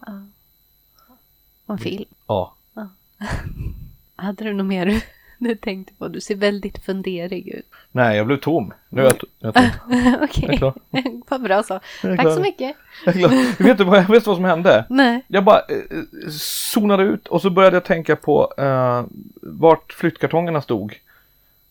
Och 1.65 1.73
en 1.73 1.77
film. 1.77 2.05
Ja. 2.27 2.53
Ja, 2.73 2.89
Hade 4.15 4.43
du 4.43 4.53
något 4.53 4.65
mer 4.65 5.03
du 5.49 5.55
tänkte 5.55 5.93
på? 5.93 6.07
Du 6.07 6.21
ser 6.21 6.35
väldigt 6.35 6.85
funderig 6.85 7.47
ut. 7.47 7.65
Nej, 7.91 8.17
jag 8.17 8.27
blev 8.27 8.37
tom. 8.37 8.73
Nu 8.89 9.01
är 9.01 9.05
jag, 9.05 9.13
jag 9.39 9.53
tom. 9.53 9.69
Okej, 10.23 10.57
klar. 10.57 10.73
vad 11.29 11.41
bra 11.41 11.63
så. 11.63 11.79
Tack 12.01 12.33
så 12.33 12.39
mycket. 12.39 12.75
Jag. 13.05 13.29
Vet 13.57 13.77
du 13.77 13.83
vad, 13.83 14.07
vet 14.07 14.23
du 14.23 14.29
vad 14.29 14.35
som 14.35 14.45
hände? 14.45 14.85
Nej. 14.89 15.25
Jag 15.27 15.43
bara 15.43 15.59
eh, 15.59 16.29
zonade 16.73 17.03
ut 17.03 17.27
och 17.27 17.41
så 17.41 17.49
började 17.49 17.75
jag 17.75 17.85
tänka 17.85 18.15
på 18.15 18.53
eh, 18.57 19.03
vart 19.41 19.93
flyttkartongerna 19.93 20.61
stod. 20.61 20.99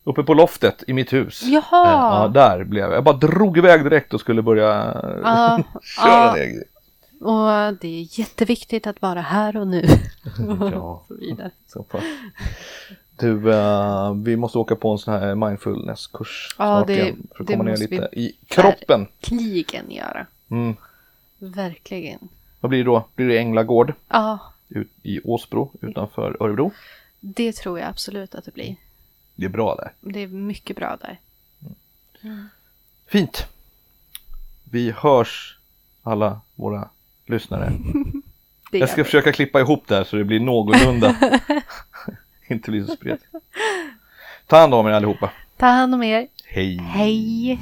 Uppe 0.05 0.23
på 0.23 0.35
loftet 0.35 0.85
i 0.87 0.93
mitt 0.93 1.13
hus. 1.13 1.43
Jaha. 1.43 1.87
Eh, 1.87 1.93
ja, 1.93 2.31
där 2.35 2.65
blev 2.65 2.85
jag. 2.85 2.93
Jag 2.95 3.05
bara 3.05 3.17
drog 3.17 3.59
iväg 3.59 3.85
direkt 3.85 4.15
och 4.15 4.21
skulle 4.21 4.43
börja 4.43 5.01
Ja, 5.23 5.63
köra 5.83 6.09
ja. 6.09 6.35
ner. 6.35 6.65
Och 7.21 7.77
det 7.81 7.89
är 7.89 8.19
jätteviktigt 8.19 8.87
att 8.87 9.03
vara 9.03 9.21
här 9.21 9.57
och 9.57 9.67
nu. 9.67 9.85
Ja. 10.39 10.79
och 10.81 11.05
så 11.09 11.15
vidare. 11.15 11.51
Så. 11.67 11.85
Du, 13.19 13.53
eh, 13.53 14.15
vi 14.15 14.37
måste 14.37 14.59
åka 14.59 14.77
på 14.77 14.93
en 14.93 14.99
sån 14.99 15.15
här 15.15 15.35
mindfulness-kurs 15.35 16.55
Ja, 16.59 16.65
snart 16.79 16.87
det- 16.87 16.95
igen. 17.03 17.27
För 17.37 17.43
att 17.45 17.51
komma 17.51 17.65
ner 17.65 17.77
lite 17.77 18.09
i 18.13 18.33
kroppen. 18.47 19.07
Verkligen 19.21 19.91
göra. 19.91 20.27
Mm. 20.51 20.77
Verkligen. 21.39 22.19
Vad 22.61 22.71
blir 22.71 22.79
det 22.79 22.85
då? 22.85 23.09
Blir 23.15 23.29
det 23.29 23.39
Änglagård 23.39 23.93
Ja, 24.09 24.39
ut 24.69 24.91
i 25.03 25.21
Åsbro 25.25 25.71
utanför 25.81 26.37
Örebro? 26.43 26.73
det 27.21 27.53
tror 27.57 27.79
jag 27.79 27.89
absolut 27.89 28.35
att 28.35 28.45
det 28.45 28.55
blir. 28.55 28.77
Det 29.35 29.45
är 29.45 29.51
bra 29.51 29.75
där. 29.75 29.93
Det 30.01 30.23
är 30.23 30.27
mycket 30.27 30.77
bra 30.77 30.97
där. 31.01 31.19
Fint. 33.07 33.47
Vi 34.65 34.91
hörs 34.91 35.59
alla 36.03 36.41
våra 36.55 36.89
lyssnare. 37.27 37.73
Jag 38.71 38.89
ska 38.89 38.97
vi. 39.01 39.05
försöka 39.05 39.33
klippa 39.33 39.61
ihop 39.61 39.85
det 39.89 39.95
här 39.95 40.05
så 40.05 40.17
det 40.17 40.25
blir 40.25 40.41
någorlunda. 40.41 41.17
Inte 42.51 42.71
blir 42.71 42.85
så 42.85 42.93
spretigt. 42.97 43.31
Ta 44.47 44.57
hand 44.61 44.75
om 44.75 44.87
er 44.87 44.93
allihopa. 44.93 45.31
Ta 45.57 45.67
hand 45.67 45.95
om 45.95 46.03
er. 46.03 46.27
Hej. 46.45 46.79
Hej! 46.79 47.59